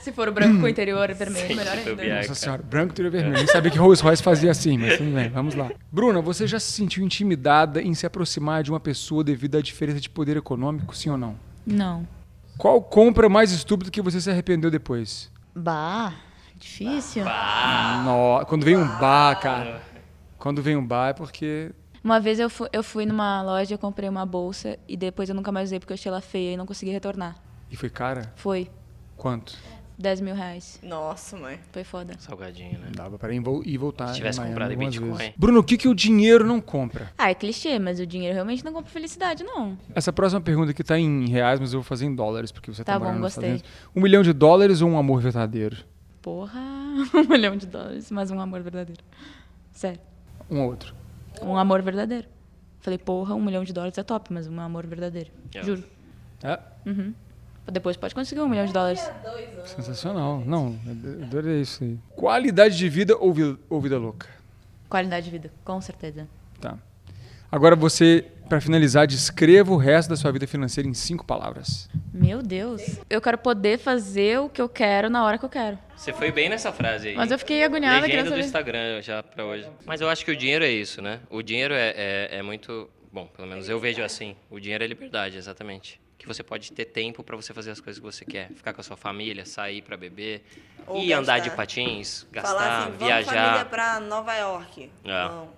Se 0.00 0.12
for 0.12 0.28
o 0.28 0.32
branco 0.32 0.60
com 0.60 0.66
o 0.66 0.68
interior 0.70 1.12
vermelho, 1.12 1.56
melhor 1.56 1.76
ainda. 1.76 2.16
Nossa 2.18 2.34
senhora, 2.34 2.62
branco 2.62 2.94
e 2.98 3.10
vermelho. 3.10 3.34
Nem 3.34 3.46
sabia 3.46 3.70
que 3.70 3.78
Rolls 3.78 4.02
Royce 4.02 4.22
fazia 4.22 4.50
assim, 4.52 4.78
mas 4.78 4.98
tudo 4.98 5.10
bem, 5.12 5.28
vamos 5.28 5.54
lá. 5.54 5.70
Bruna, 5.90 6.20
você 6.20 6.46
já 6.46 6.60
se 6.60 6.70
sentiu 6.72 7.04
intimidada 7.04 7.82
em 7.82 7.92
se 7.92 8.06
aproximar 8.06 8.62
de 8.62 8.70
uma 8.70 8.80
pessoa 8.80 9.24
devido 9.24 9.58
à 9.58 9.60
diferença 9.60 10.00
de 10.00 10.08
poder 10.08 10.36
econômico, 10.36 10.96
sim 10.96 11.10
ou 11.10 11.18
não? 11.18 11.36
Não. 11.66 12.06
Qual 12.58 12.80
compra 12.82 13.28
mais 13.28 13.50
estúpida 13.52 13.90
que 13.90 14.00
você 14.00 14.20
se 14.20 14.30
arrependeu 14.30 14.70
depois? 14.70 15.30
Bah, 15.54 16.12
difícil. 16.56 17.24
No- 18.04 18.44
quando 18.46 18.64
vem 18.64 18.76
um 18.76 18.86
bar, 18.98 19.40
cara. 19.40 19.82
Quando 20.38 20.62
vem 20.62 20.76
um 20.76 20.86
bar 20.86 21.08
é 21.08 21.12
porque. 21.12 21.72
Uma 22.02 22.20
vez 22.20 22.38
eu 22.38 22.50
fui, 22.50 22.68
eu 22.72 22.82
fui 22.82 23.06
numa 23.06 23.40
loja, 23.42 23.78
comprei 23.78 24.08
uma 24.08 24.26
bolsa 24.26 24.78
e 24.86 24.96
depois 24.96 25.28
eu 25.28 25.34
nunca 25.34 25.50
mais 25.50 25.68
usei 25.70 25.80
porque 25.80 25.92
eu 25.92 25.94
achei 25.94 26.10
ela 26.10 26.20
feia 26.20 26.52
e 26.52 26.56
não 26.56 26.66
consegui 26.66 26.92
retornar. 26.92 27.36
E 27.70 27.76
foi 27.76 27.88
cara? 27.88 28.32
Foi. 28.36 28.70
Quanto? 29.16 29.56
10 29.96 30.20
mil 30.20 30.34
reais. 30.34 30.80
Nossa, 30.82 31.36
mãe. 31.36 31.58
Foi 31.70 31.84
foda. 31.84 32.14
Salgadinho, 32.18 32.78
né? 32.78 32.88
Dava 32.94 33.18
para 33.18 33.32
ir 33.32 33.42
ir 33.64 33.78
voltar. 33.78 34.08
Se 34.08 34.14
tivesse 34.16 34.38
em 34.38 34.42
Miami 34.42 34.54
comprado 34.54 34.72
em 34.72 34.78
Bitcoin. 34.78 35.12
vezes. 35.12 35.32
Bruno, 35.36 35.60
o 35.60 35.64
que, 35.64 35.76
que 35.76 35.88
o 35.88 35.94
dinheiro 35.94 36.44
não 36.44 36.60
compra? 36.60 37.12
Ah, 37.16 37.30
é 37.30 37.34
clichê, 37.34 37.78
mas 37.78 38.00
o 38.00 38.06
dinheiro 38.06 38.34
realmente 38.34 38.64
não 38.64 38.72
compra 38.72 38.90
felicidade, 38.90 39.44
não. 39.44 39.78
Essa 39.94 40.12
próxima 40.12 40.40
pergunta 40.40 40.72
aqui 40.72 40.82
tá 40.82 40.98
em 40.98 41.28
reais, 41.28 41.60
mas 41.60 41.72
eu 41.72 41.80
vou 41.80 41.84
fazer 41.84 42.06
em 42.06 42.14
dólares, 42.14 42.50
porque 42.50 42.72
você 42.72 42.82
tá, 42.82 42.98
Tá 42.98 42.98
bom, 42.98 43.20
gostei. 43.20 43.62
Um 43.94 44.00
milhão 44.00 44.22
de 44.22 44.32
dólares 44.32 44.82
ou 44.82 44.90
um 44.90 44.98
amor 44.98 45.20
verdadeiro? 45.20 45.76
Porra, 46.20 46.58
um 47.14 47.28
milhão 47.28 47.56
de 47.56 47.66
dólares, 47.66 48.10
mas 48.10 48.30
um 48.30 48.40
amor 48.40 48.62
verdadeiro. 48.62 49.02
Sério, 49.72 50.00
Um 50.50 50.62
outro. 50.62 50.94
um 51.42 51.56
amor 51.56 51.82
verdadeiro. 51.82 52.26
Falei, 52.80 52.98
porra, 52.98 53.34
um 53.34 53.42
milhão 53.42 53.64
de 53.64 53.72
dólares 53.72 53.96
é 53.96 54.02
top, 54.02 54.32
mas 54.32 54.46
um 54.46 54.60
amor 54.60 54.86
verdadeiro. 54.86 55.30
É. 55.54 55.62
Juro. 55.62 55.84
É, 56.42 56.58
Depois 57.70 57.96
pode 57.96 58.14
conseguir 58.14 58.40
um 58.42 58.48
milhão 58.48 58.66
de 58.66 58.72
dólares. 58.72 59.00
sensacional. 59.64 60.42
Não, 60.44 60.78
eu 60.86 61.24
adorei 61.24 61.60
isso 61.60 61.82
aí. 61.84 61.98
Qualidade 62.14 62.76
de 62.76 62.88
vida 62.88 63.16
ou, 63.16 63.32
vi- 63.32 63.56
ou 63.70 63.80
vida 63.80 63.98
louca? 63.98 64.28
Qualidade 64.88 65.24
de 65.24 65.30
vida, 65.30 65.50
com 65.64 65.80
certeza. 65.80 66.28
Tá. 66.60 66.76
Agora 67.50 67.74
você, 67.76 68.24
para 68.48 68.60
finalizar, 68.60 69.06
descreva 69.06 69.72
o 69.72 69.76
resto 69.76 70.08
da 70.10 70.16
sua 70.16 70.30
vida 70.32 70.46
financeira 70.46 70.88
em 70.88 70.94
cinco 70.94 71.24
palavras. 71.24 71.88
Meu 72.12 72.42
Deus. 72.42 72.98
Eu 73.08 73.20
quero 73.20 73.38
poder 73.38 73.78
fazer 73.78 74.40
o 74.40 74.48
que 74.48 74.60
eu 74.60 74.68
quero 74.68 75.08
na 75.08 75.24
hora 75.24 75.38
que 75.38 75.44
eu 75.44 75.48
quero. 75.48 75.78
Você 75.96 76.12
foi 76.12 76.30
bem 76.32 76.48
nessa 76.48 76.72
frase 76.72 77.08
aí. 77.08 77.14
Mas 77.16 77.30
eu 77.30 77.38
fiquei 77.38 77.62
agoniada 77.64 78.06
Legenda 78.06 78.30
do. 78.30 78.38
Instagram 78.40 79.00
já 79.02 79.22
pra 79.22 79.44
hoje. 79.44 79.68
Mas 79.86 80.00
eu 80.00 80.08
acho 80.08 80.24
que 80.24 80.30
o 80.32 80.36
dinheiro 80.36 80.64
é 80.64 80.70
isso, 80.70 81.00
né? 81.00 81.20
O 81.30 81.42
dinheiro 81.42 81.72
é, 81.74 81.94
é, 81.96 82.28
é 82.38 82.42
muito. 82.42 82.90
Bom, 83.12 83.26
pelo 83.28 83.46
menos 83.46 83.68
eu 83.68 83.78
vejo 83.78 84.02
assim. 84.02 84.34
O 84.50 84.58
dinheiro 84.58 84.82
é 84.82 84.86
liberdade, 84.86 85.36
exatamente. 85.36 86.00
Que 86.24 86.28
você 86.28 86.42
pode 86.42 86.72
ter 86.72 86.86
tempo 86.86 87.22
pra 87.22 87.36
você 87.36 87.52
fazer 87.52 87.70
as 87.70 87.82
coisas 87.82 88.00
que 88.00 88.06
você 88.06 88.24
quer. 88.24 88.48
Ficar 88.54 88.72
com 88.72 88.80
a 88.80 88.84
sua 88.84 88.96
família, 88.96 89.44
sair 89.44 89.82
pra 89.82 89.94
beber, 89.94 90.42
Ou 90.86 91.02
ir 91.02 91.12
andar 91.12 91.38
de 91.38 91.50
gastar. 91.50 91.56
patins, 91.56 92.26
gastar, 92.32 92.48
Falar 92.48 92.78
assim, 92.78 92.92
vamos 92.92 93.06
viajar. 93.06 93.44
família 93.44 93.64
pra 93.66 94.00
Nova 94.00 94.34
York. 94.34 94.90
É. 95.04 95.08
Não. 95.08 95.50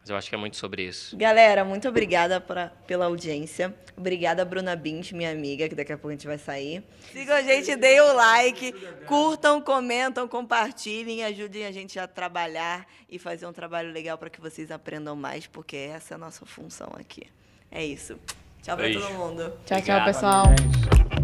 Mas 0.00 0.10
eu 0.10 0.16
acho 0.16 0.28
que 0.28 0.34
é 0.34 0.38
muito 0.38 0.56
sobre 0.56 0.82
isso. 0.82 1.16
Galera, 1.16 1.64
muito 1.64 1.88
obrigada 1.88 2.40
pra, 2.40 2.70
pela 2.88 3.04
audiência. 3.04 3.72
Obrigada, 3.96 4.44
Bruna 4.44 4.74
Bint, 4.74 5.12
minha 5.12 5.30
amiga, 5.30 5.68
que 5.68 5.76
daqui 5.76 5.92
a 5.92 5.96
pouco 5.96 6.08
a 6.08 6.12
gente 6.12 6.26
vai 6.26 6.38
sair. 6.38 6.82
Sigam 7.12 7.36
a 7.36 7.42
gente, 7.42 7.76
deem 7.76 8.00
o 8.00 8.12
like, 8.14 8.72
curtam, 9.06 9.60
comentam, 9.62 10.26
compartilhem, 10.26 11.22
ajudem 11.22 11.66
a 11.66 11.70
gente 11.70 12.00
a 12.00 12.08
trabalhar 12.08 12.84
e 13.08 13.16
fazer 13.16 13.46
um 13.46 13.52
trabalho 13.52 13.92
legal 13.92 14.18
para 14.18 14.28
que 14.28 14.40
vocês 14.40 14.72
aprendam 14.72 15.14
mais, 15.14 15.46
porque 15.46 15.76
essa 15.76 16.14
é 16.14 16.16
a 16.16 16.18
nossa 16.18 16.44
função 16.44 16.88
aqui. 16.98 17.28
É 17.70 17.84
isso. 17.84 18.18
Tchau 18.64 18.76
pra 18.76 18.86
Beijo. 18.86 19.00
todo 19.00 19.12
mundo. 19.12 19.42
Tchau, 19.42 19.52
tchau, 19.66 19.76
Obrigado. 19.78 20.04
pessoal. 20.06 20.44
Gente. 20.48 21.23